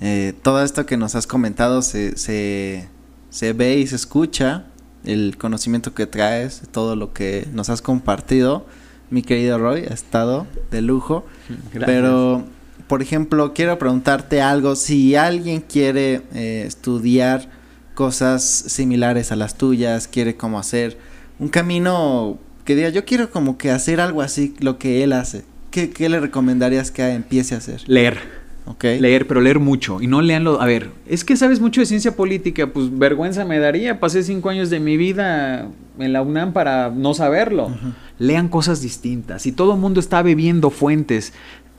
[0.00, 2.88] Eh, todo esto que nos has comentado se, se,
[3.28, 4.64] se ve y se escucha,
[5.04, 8.66] el conocimiento que traes, todo lo que nos has compartido,
[9.10, 11.24] mi querido Roy, ha estado de lujo.
[11.72, 12.44] Pero
[12.86, 14.74] por ejemplo, quiero preguntarte algo.
[14.74, 17.48] Si alguien quiere eh, estudiar
[17.94, 20.98] cosas similares a las tuyas, quiere como hacer
[21.40, 25.44] un camino que diga, yo quiero como que hacer algo así, lo que él hace.
[25.72, 27.82] ¿Qué, qué le recomendarías que empiece a hacer?
[27.86, 28.40] Leer.
[28.66, 29.00] Okay.
[29.00, 30.00] Leer, pero leer mucho.
[30.00, 30.60] Y no leanlo.
[30.60, 32.68] A ver, es que sabes mucho de ciencia política.
[32.68, 33.98] Pues vergüenza me daría.
[33.98, 35.68] Pasé cinco años de mi vida
[35.98, 37.74] en la UNAM para no saberlo.
[38.18, 39.46] Lean cosas distintas.
[39.46, 41.32] Y todo el mundo está bebiendo fuentes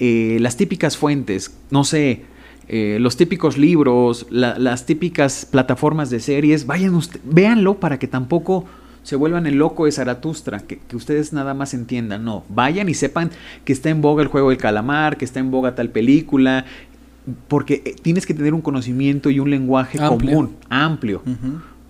[0.04, 2.24] eh, las típicas fuentes, no sé,
[2.68, 8.66] eh, los típicos libros, las típicas plataformas de series, vayan véanlo para que tampoco
[9.04, 12.94] se vuelvan el loco de Zaratustra, que, que, ustedes nada más entiendan, no, vayan y
[12.94, 13.32] sepan
[13.66, 16.66] que está en boga el juego del calamar, que está en boga tal película,
[17.48, 21.22] porque eh, tienes que tener un conocimiento y un lenguaje común, amplio,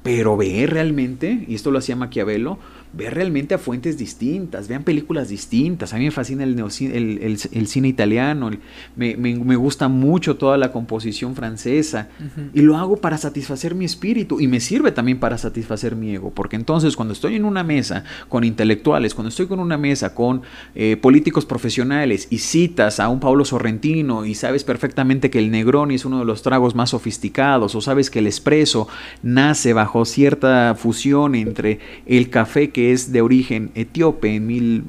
[0.03, 2.59] pero ver realmente, y esto lo hacía Maquiavelo,
[2.93, 5.93] ver realmente a fuentes distintas, vean películas distintas.
[5.93, 8.51] A mí me fascina el, el, cine italiano,
[8.95, 12.09] me, gusta mucho toda la composición francesa
[12.53, 16.31] y lo hago para satisfacer mi espíritu y me sirve también para satisfacer mi ego,
[16.31, 20.41] porque entonces cuando estoy en una mesa con intelectuales, cuando estoy con una mesa con
[20.75, 25.95] eh, políticos profesionales y citas a un Pablo Sorrentino y sabes perfectamente que el Negroni
[25.95, 28.87] es uno de los tragos más sofisticados o sabes que el espresso
[29.23, 34.83] nace bajo cierta fusión entre el café que es de origen etíope, en mil,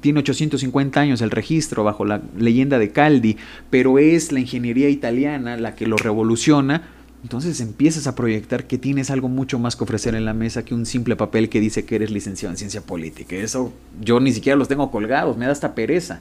[0.00, 3.36] tiene 850 años el registro bajo la leyenda de Caldi,
[3.70, 6.82] pero es la ingeniería italiana la que lo revoluciona.
[7.22, 10.74] Entonces empiezas a proyectar que tienes algo mucho más que ofrecer en la mesa que
[10.74, 13.36] un simple papel que dice que eres licenciado en ciencia política.
[13.36, 16.20] Eso yo ni siquiera los tengo colgados, me da hasta pereza.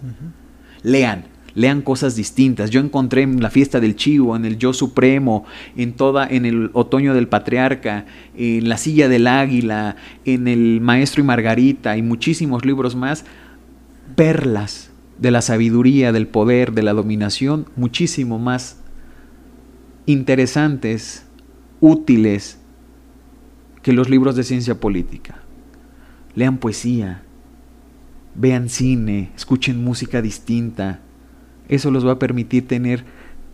[0.83, 1.25] Lean,
[1.55, 2.69] lean cosas distintas.
[2.69, 5.45] Yo encontré en la fiesta del chivo, en el yo supremo,
[5.75, 8.05] en toda, en el otoño del patriarca,
[8.35, 9.95] en la silla del águila,
[10.25, 13.25] en el maestro y Margarita y muchísimos libros más,
[14.15, 18.77] perlas de la sabiduría, del poder, de la dominación, muchísimo más
[20.05, 21.25] interesantes,
[21.81, 22.59] útiles
[23.81, 25.43] que los libros de ciencia política.
[26.35, 27.23] Lean poesía,
[28.35, 31.01] vean cine, escuchen música distinta,
[31.69, 33.05] eso los va a permitir tener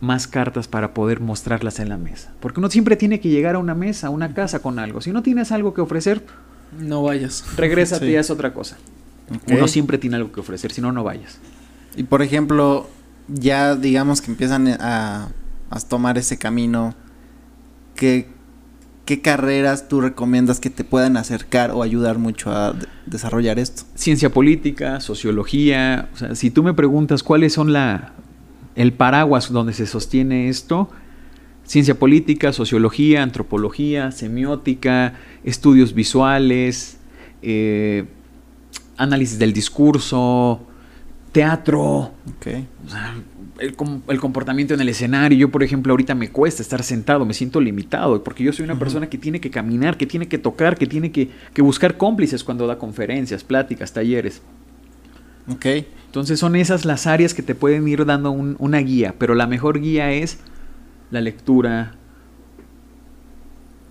[0.01, 2.33] más cartas para poder mostrarlas en la mesa.
[2.39, 5.01] Porque uno siempre tiene que llegar a una mesa, a una casa con algo.
[5.01, 6.23] Si no tienes algo que ofrecer,
[6.79, 7.45] no vayas.
[7.55, 8.77] Regrésate y haz otra cosa.
[9.47, 11.39] Uno siempre tiene algo que ofrecer, si no, no vayas.
[11.95, 12.89] Y por ejemplo,
[13.27, 15.29] ya digamos que empiezan a,
[15.69, 16.93] a tomar ese camino,
[17.95, 18.27] ¿qué,
[19.05, 22.75] ¿qué carreras tú recomiendas que te puedan acercar o ayudar mucho a
[23.05, 23.83] desarrollar esto?
[23.95, 26.09] Ciencia política, sociología.
[26.13, 28.13] O sea, si tú me preguntas cuáles son la,
[28.75, 30.89] el paraguas donde se sostiene esto,
[31.63, 35.13] ciencia política, sociología, antropología, semiótica,
[35.43, 36.97] estudios visuales,
[37.41, 38.05] eh,
[38.97, 40.65] análisis del discurso,
[41.31, 42.13] teatro.
[42.37, 42.67] Okay
[43.59, 43.75] el,
[44.19, 45.37] comportamiento en el escenario.
[45.37, 48.77] Yo, por ejemplo, ahorita me cuesta estar sentado, me siento limitado, porque yo soy una
[48.77, 52.67] persona que tiene que caminar, que tiene que tocar, que tiene que, buscar cómplices cuando
[52.67, 54.41] da conferencias, pláticas, talleres.
[55.47, 55.65] Ok.
[56.07, 59.79] Entonces son esas las áreas que te pueden ir dando una guía, pero la mejor
[59.79, 60.39] guía es
[61.11, 61.95] la lectura.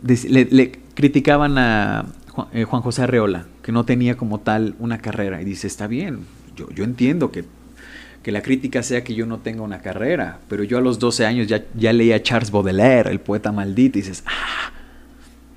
[0.03, 2.07] le, criticaban a
[2.53, 6.21] eh, Juan, José Arreola, que no tenía como tal una carrera, y dice, está bien,
[6.57, 7.45] yo, yo entiendo que
[8.25, 11.27] que la crítica sea que yo no tenga una carrera, pero yo a los 12
[11.27, 14.73] años ya, ya leía Charles Baudelaire, el poeta maldito, y dices, ah,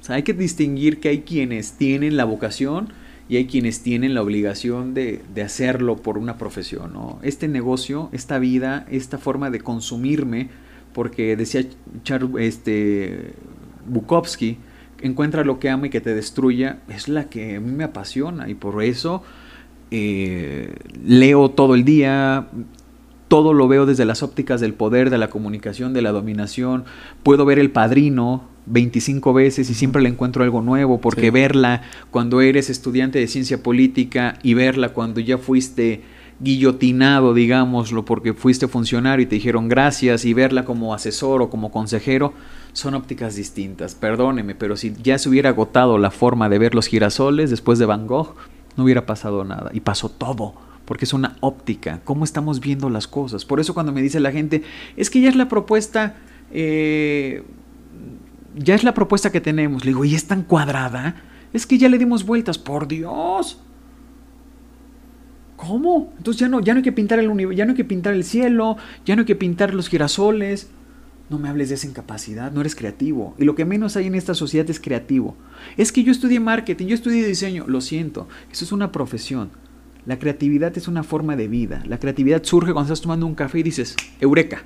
[0.09, 2.89] hay que distinguir que hay quienes tienen la vocación
[3.29, 6.91] y hay quienes tienen la obligación de, hacerlo por una profesión.
[6.93, 7.19] ¿no?
[7.23, 10.49] Este negocio, esta vida, esta forma de consumirme,
[10.93, 11.63] porque decía
[12.03, 13.31] Charles este,
[13.87, 14.57] Bukowski,
[15.01, 18.49] encuentra lo que ama y que te destruya, es la que a mí me apasiona
[18.49, 19.23] y por eso
[19.91, 20.73] eh,
[21.05, 22.47] leo todo el día,
[23.27, 26.85] todo lo veo desde las ópticas del poder, de la comunicación, de la dominación.
[27.23, 31.81] Puedo ver el padrino 25 veces y siempre le encuentro algo nuevo, porque verla
[32.11, 36.03] cuando eres estudiante de ciencia política y verla cuando ya fuiste
[36.39, 41.71] guillotinado, digámoslo, porque fuiste funcionario y te dijeron gracias y verla como asesor o como
[41.71, 42.33] consejero,
[42.73, 43.95] son ópticas distintas.
[43.95, 47.87] Perdóneme, pero si ya se hubiera agotado la forma de ver los girasoles después de
[47.87, 48.35] Van Gogh,
[48.77, 49.71] no hubiera pasado nada.
[49.73, 50.53] Y pasó todo,
[50.85, 53.43] porque es una óptica, cómo estamos viendo las cosas.
[53.43, 54.63] Por eso cuando me dice la gente,
[54.95, 56.15] es que ya es la propuesta,
[56.51, 57.43] eh,
[58.55, 61.15] ya es la propuesta que tenemos, le digo, ¿y es tan cuadrada?
[61.53, 63.59] Es que ya le dimos vueltas, por Dios.
[65.57, 66.13] ¿Cómo?
[66.17, 68.23] Entonces ya no, ya no hay que pintar el ya no hay que pintar el
[68.23, 70.69] cielo, ya no hay que pintar los girasoles.
[71.29, 73.35] No me hables de esa incapacidad, no eres creativo.
[73.37, 75.35] Y lo que menos hay en esta sociedad es creativo.
[75.75, 79.49] Es que yo estudié marketing, yo estudié diseño, lo siento, eso es una profesión.
[80.05, 81.83] La creatividad es una forma de vida.
[81.85, 84.63] La creatividad surge cuando estás tomando un café y dices, eureka.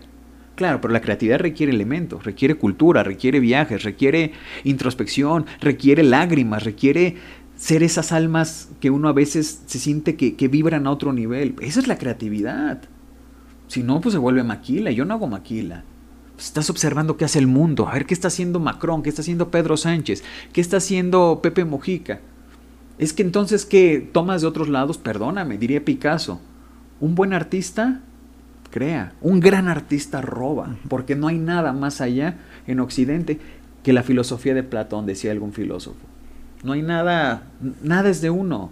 [0.53, 4.33] Claro, pero la creatividad requiere elementos, requiere cultura, requiere viajes, requiere
[4.63, 7.15] introspección, requiere lágrimas, requiere
[7.55, 11.55] ser esas almas que uno a veces se siente que, vibran a otro nivel.
[11.61, 12.81] Esa es la creatividad.
[13.67, 14.91] Si no, pues se vuelve maquila.
[14.91, 15.83] Yo no hago maquila.
[16.45, 17.87] Estás observando qué hace el mundo.
[17.87, 20.23] A ver qué está haciendo Macron, qué está haciendo Pedro Sánchez,
[20.53, 22.19] qué está haciendo Pepe Mojica.
[22.97, 26.41] Es que entonces que tomas de otros lados, perdóname, diría Picasso.
[26.99, 28.01] Un buen artista
[28.71, 32.37] crea, un gran artista roba, porque no hay nada más allá
[32.67, 33.39] en Occidente
[33.83, 35.99] que la filosofía de Platón, decía algún filósofo.
[36.63, 37.43] No hay nada,
[37.83, 38.71] nada es de uno,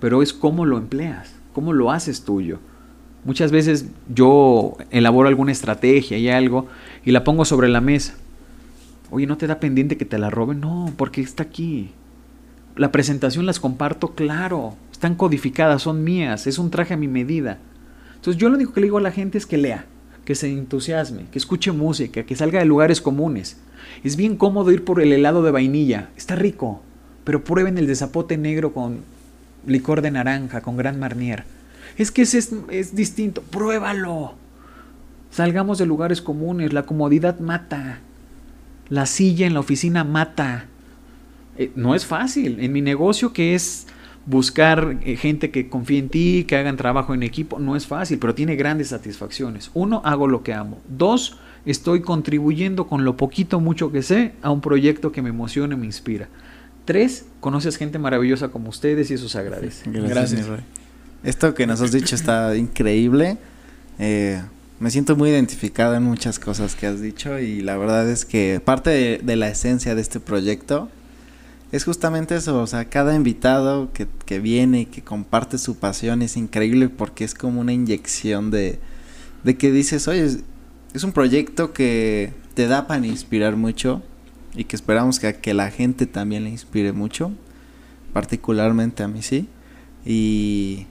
[0.00, 2.58] pero es cómo lo empleas, cómo lo haces tuyo.
[3.24, 6.66] Muchas veces yo elaboro alguna estrategia y algo
[7.04, 8.14] y la pongo sobre la mesa.
[9.10, 10.60] Oye, ¿no te da pendiente que te la roben?
[10.60, 11.90] No, porque está aquí.
[12.76, 14.76] La presentación las comparto, claro.
[14.92, 17.58] Están codificadas, son mías, es un traje a mi medida.
[18.14, 19.86] Entonces yo lo único que le digo a la gente es que lea,
[20.24, 23.58] que se entusiasme, que escuche música, que salga de lugares comunes.
[24.04, 26.82] Es bien cómodo ir por el helado de vainilla, está rico,
[27.24, 29.00] pero prueben el de zapote negro con
[29.66, 31.44] licor de naranja, con gran marnier.
[31.98, 34.34] Es que ese es, es distinto, pruébalo.
[35.30, 38.00] Salgamos de lugares comunes, la comodidad mata.
[38.88, 40.66] La silla en la oficina mata.
[41.58, 42.60] Eh, no es fácil.
[42.60, 43.86] En mi negocio que es
[44.24, 48.18] buscar eh, gente que confíe en ti, que hagan trabajo en equipo, no es fácil,
[48.18, 49.70] pero tiene grandes satisfacciones.
[49.74, 50.78] Uno, hago lo que amo.
[50.88, 55.74] Dos, estoy contribuyendo con lo poquito mucho que sé a un proyecto que me emociona
[55.74, 56.28] y me inspira.
[56.84, 59.90] Tres, conoces gente maravillosa como ustedes y eso se agradece.
[59.90, 60.46] Gracias.
[61.22, 63.38] Esto que nos has dicho está increíble.
[63.98, 64.40] Eh,
[64.80, 68.60] me siento muy identificado en muchas cosas que has dicho y la verdad es que
[68.64, 70.88] parte de la esencia de este proyecto
[71.72, 76.22] es justamente eso, o sea, cada invitado que, que viene y que comparte su pasión
[76.22, 78.78] es increíble porque es como una inyección de,
[79.44, 80.24] de que dices, oye,
[80.94, 84.02] es, un proyecto que te da para inspirar mucho
[84.54, 87.32] y que esperamos que, que la gente también le inspire mucho,
[88.12, 89.48] particularmente a mí sí.
[90.06, 90.86] Y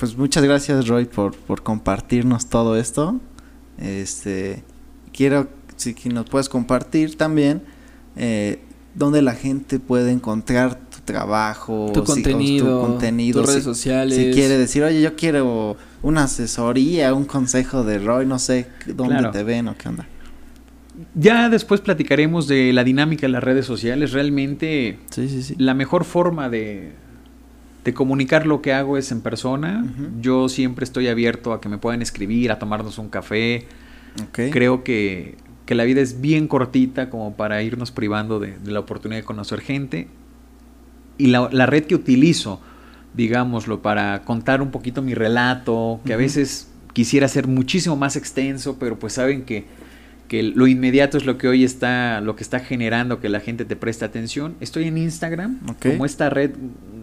[0.00, 3.20] pues muchas gracias Roy por, por compartirnos todo esto.
[3.78, 4.64] Este,
[5.12, 7.62] quiero, si nos puedes compartir también,
[8.16, 8.60] eh,
[8.94, 12.98] donde la gente puede encontrar tu trabajo, tu contenido,
[13.32, 14.16] tus redes sociales.
[14.16, 19.28] Si quiere decir, oye, yo quiero una asesoría, un consejo de Roy, no sé dónde
[19.30, 20.08] te ven o qué onda.
[21.14, 24.12] Ya después platicaremos de la dinámica de las redes sociales.
[24.12, 24.98] Realmente
[25.58, 26.92] la mejor forma de,
[27.84, 29.84] de, comunicar lo que hago es en persona.
[30.20, 33.66] Yo siempre estoy abierto a que me puedan escribir, a tomarnos un café.
[34.32, 35.36] Creo que
[35.70, 39.60] que la vida es bien cortita como para irnos privando de, la oportunidad de conocer
[39.60, 40.08] gente.
[41.16, 42.60] Y la, red que utilizo,
[43.14, 48.78] digámoslo, para contar un poquito mi relato, que a veces quisiera ser muchísimo más extenso,
[48.80, 49.64] pero pues saben que,
[50.30, 53.64] que lo inmediato es lo que hoy está, lo que está generando que la gente
[53.64, 54.54] te preste atención.
[54.60, 56.52] Estoy en Instagram, como esta red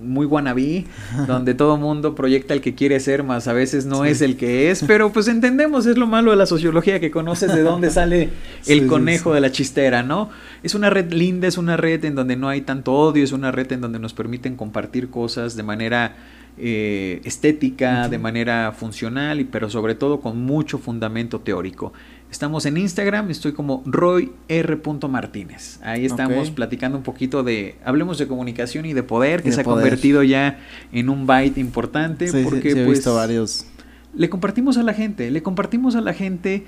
[0.01, 0.85] muy wannabe,
[1.27, 4.71] donde todo mundo proyecta el que quiere ser, más a veces no es el que
[4.71, 8.29] es, pero pues entendemos, es lo malo de la sociología, que conoces de dónde sale
[8.65, 10.29] el conejo de la chistera, ¿no?
[10.63, 13.51] Es una red linda, es una red en donde no hay tanto odio, es una
[13.51, 16.15] red en donde nos permiten compartir cosas de manera
[16.59, 21.93] eh, estética, de manera funcional, y, pero sobre todo con mucho fundamento teórico.
[22.37, 24.79] Estamos en Instagram, estoy como Roy R.
[25.09, 25.79] Martínez.
[25.81, 29.63] Ahí estamos platicando un poquito de, hablemos de comunicación y de poder, que se ha
[29.63, 30.59] convertido ya
[30.91, 32.31] en un byte importante.
[32.43, 33.65] porque he pues, visto varios.
[34.13, 36.65] Le compartimos a la gente, le compartimos a la gente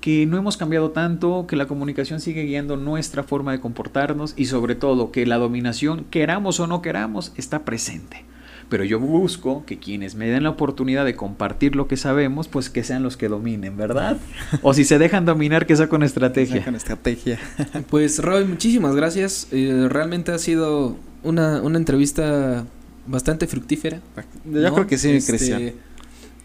[0.00, 4.46] que no hemos cambiado tanto, que la comunicación sigue guiando nuestra forma de comportarnos y
[4.46, 8.24] sobre todo que la dominación, queramos o no queramos, está presente.
[8.70, 12.70] Pero yo busco que quienes me den la oportunidad de compartir lo que sabemos, pues
[12.70, 14.16] que sean los que dominen, ¿verdad?
[14.62, 16.64] o si se dejan dominar, que sea con estrategia.
[16.64, 17.38] Con estrategia.
[17.90, 19.48] pues Roy, muchísimas gracias.
[19.50, 22.64] Eh, realmente ha sido una, una entrevista
[23.06, 24.00] bastante fructífera.
[24.44, 25.72] Yo creo que sí, este, Cristian.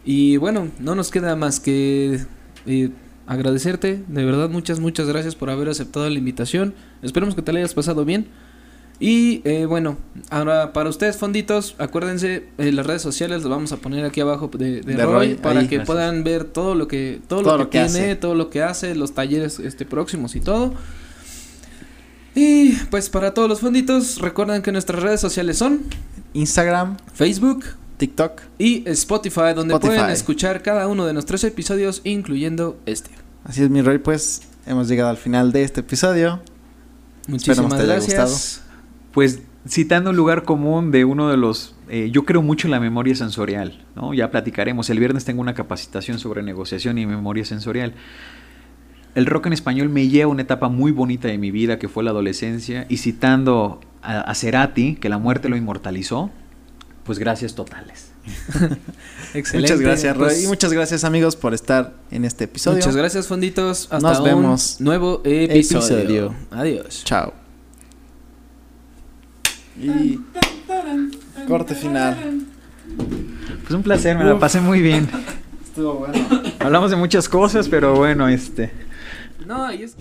[0.03, 2.19] Y bueno, no nos queda más que
[2.65, 2.89] eh,
[3.27, 4.03] agradecerte.
[4.07, 6.73] De verdad, muchas, muchas gracias por haber aceptado la invitación.
[7.03, 8.27] Esperemos que te la hayas pasado bien.
[8.99, 9.97] Y eh, bueno,
[10.29, 14.49] ahora para ustedes, fonditos, acuérdense, eh, las redes sociales las vamos a poner aquí abajo
[14.57, 18.49] de, Roy, para que puedan ver todo lo que todo, lo que, tiene, todo lo
[18.49, 20.73] que hace, los talleres este próximos y todo.
[22.35, 25.81] Y pues para todos los fonditos, recuerden que nuestras redes sociales son
[26.33, 27.65] Instagram, Facebook,
[27.97, 33.11] TikTok y Spotify, donde pueden escuchar cada uno de nuestros episodios, incluyendo este.
[33.43, 36.39] Así es, mi Roy, pues hemos llegado al final de este episodio.
[37.27, 38.64] Muchísimas gracias
[39.15, 41.73] pues citando un lugar común de uno de los...
[41.87, 44.13] Eh, yo creo mucho en la memoria sensorial, ¿no?
[44.13, 44.89] Ya platicaremos.
[44.89, 47.93] El viernes tengo una capacitación sobre negociación y memoria sensorial.
[49.15, 51.87] El rock en español me lleva a una etapa muy bonita de mi vida, que
[51.87, 56.29] fue la adolescencia, y citando a, a Cerati, que la muerte lo inmortalizó,
[57.05, 58.11] pues gracias totales.
[59.33, 59.59] Excelente.
[59.59, 60.25] Muchas gracias, Roy.
[60.25, 62.79] Pues y muchas gracias, amigos, por estar en este episodio.
[62.79, 63.87] Muchas gracias, Fonditos.
[63.91, 64.81] Hasta Nos vemos.
[64.81, 66.35] nuevo episodio.
[66.51, 67.03] Adiós.
[67.05, 67.44] Chao.
[69.79, 70.19] Y
[71.47, 72.15] corte final.
[73.61, 75.09] Pues un placer, me la pasé muy bien.
[75.65, 76.27] Estuvo bueno.
[76.59, 78.71] Hablamos de muchas cosas, pero bueno, este.
[79.45, 79.95] No, y es.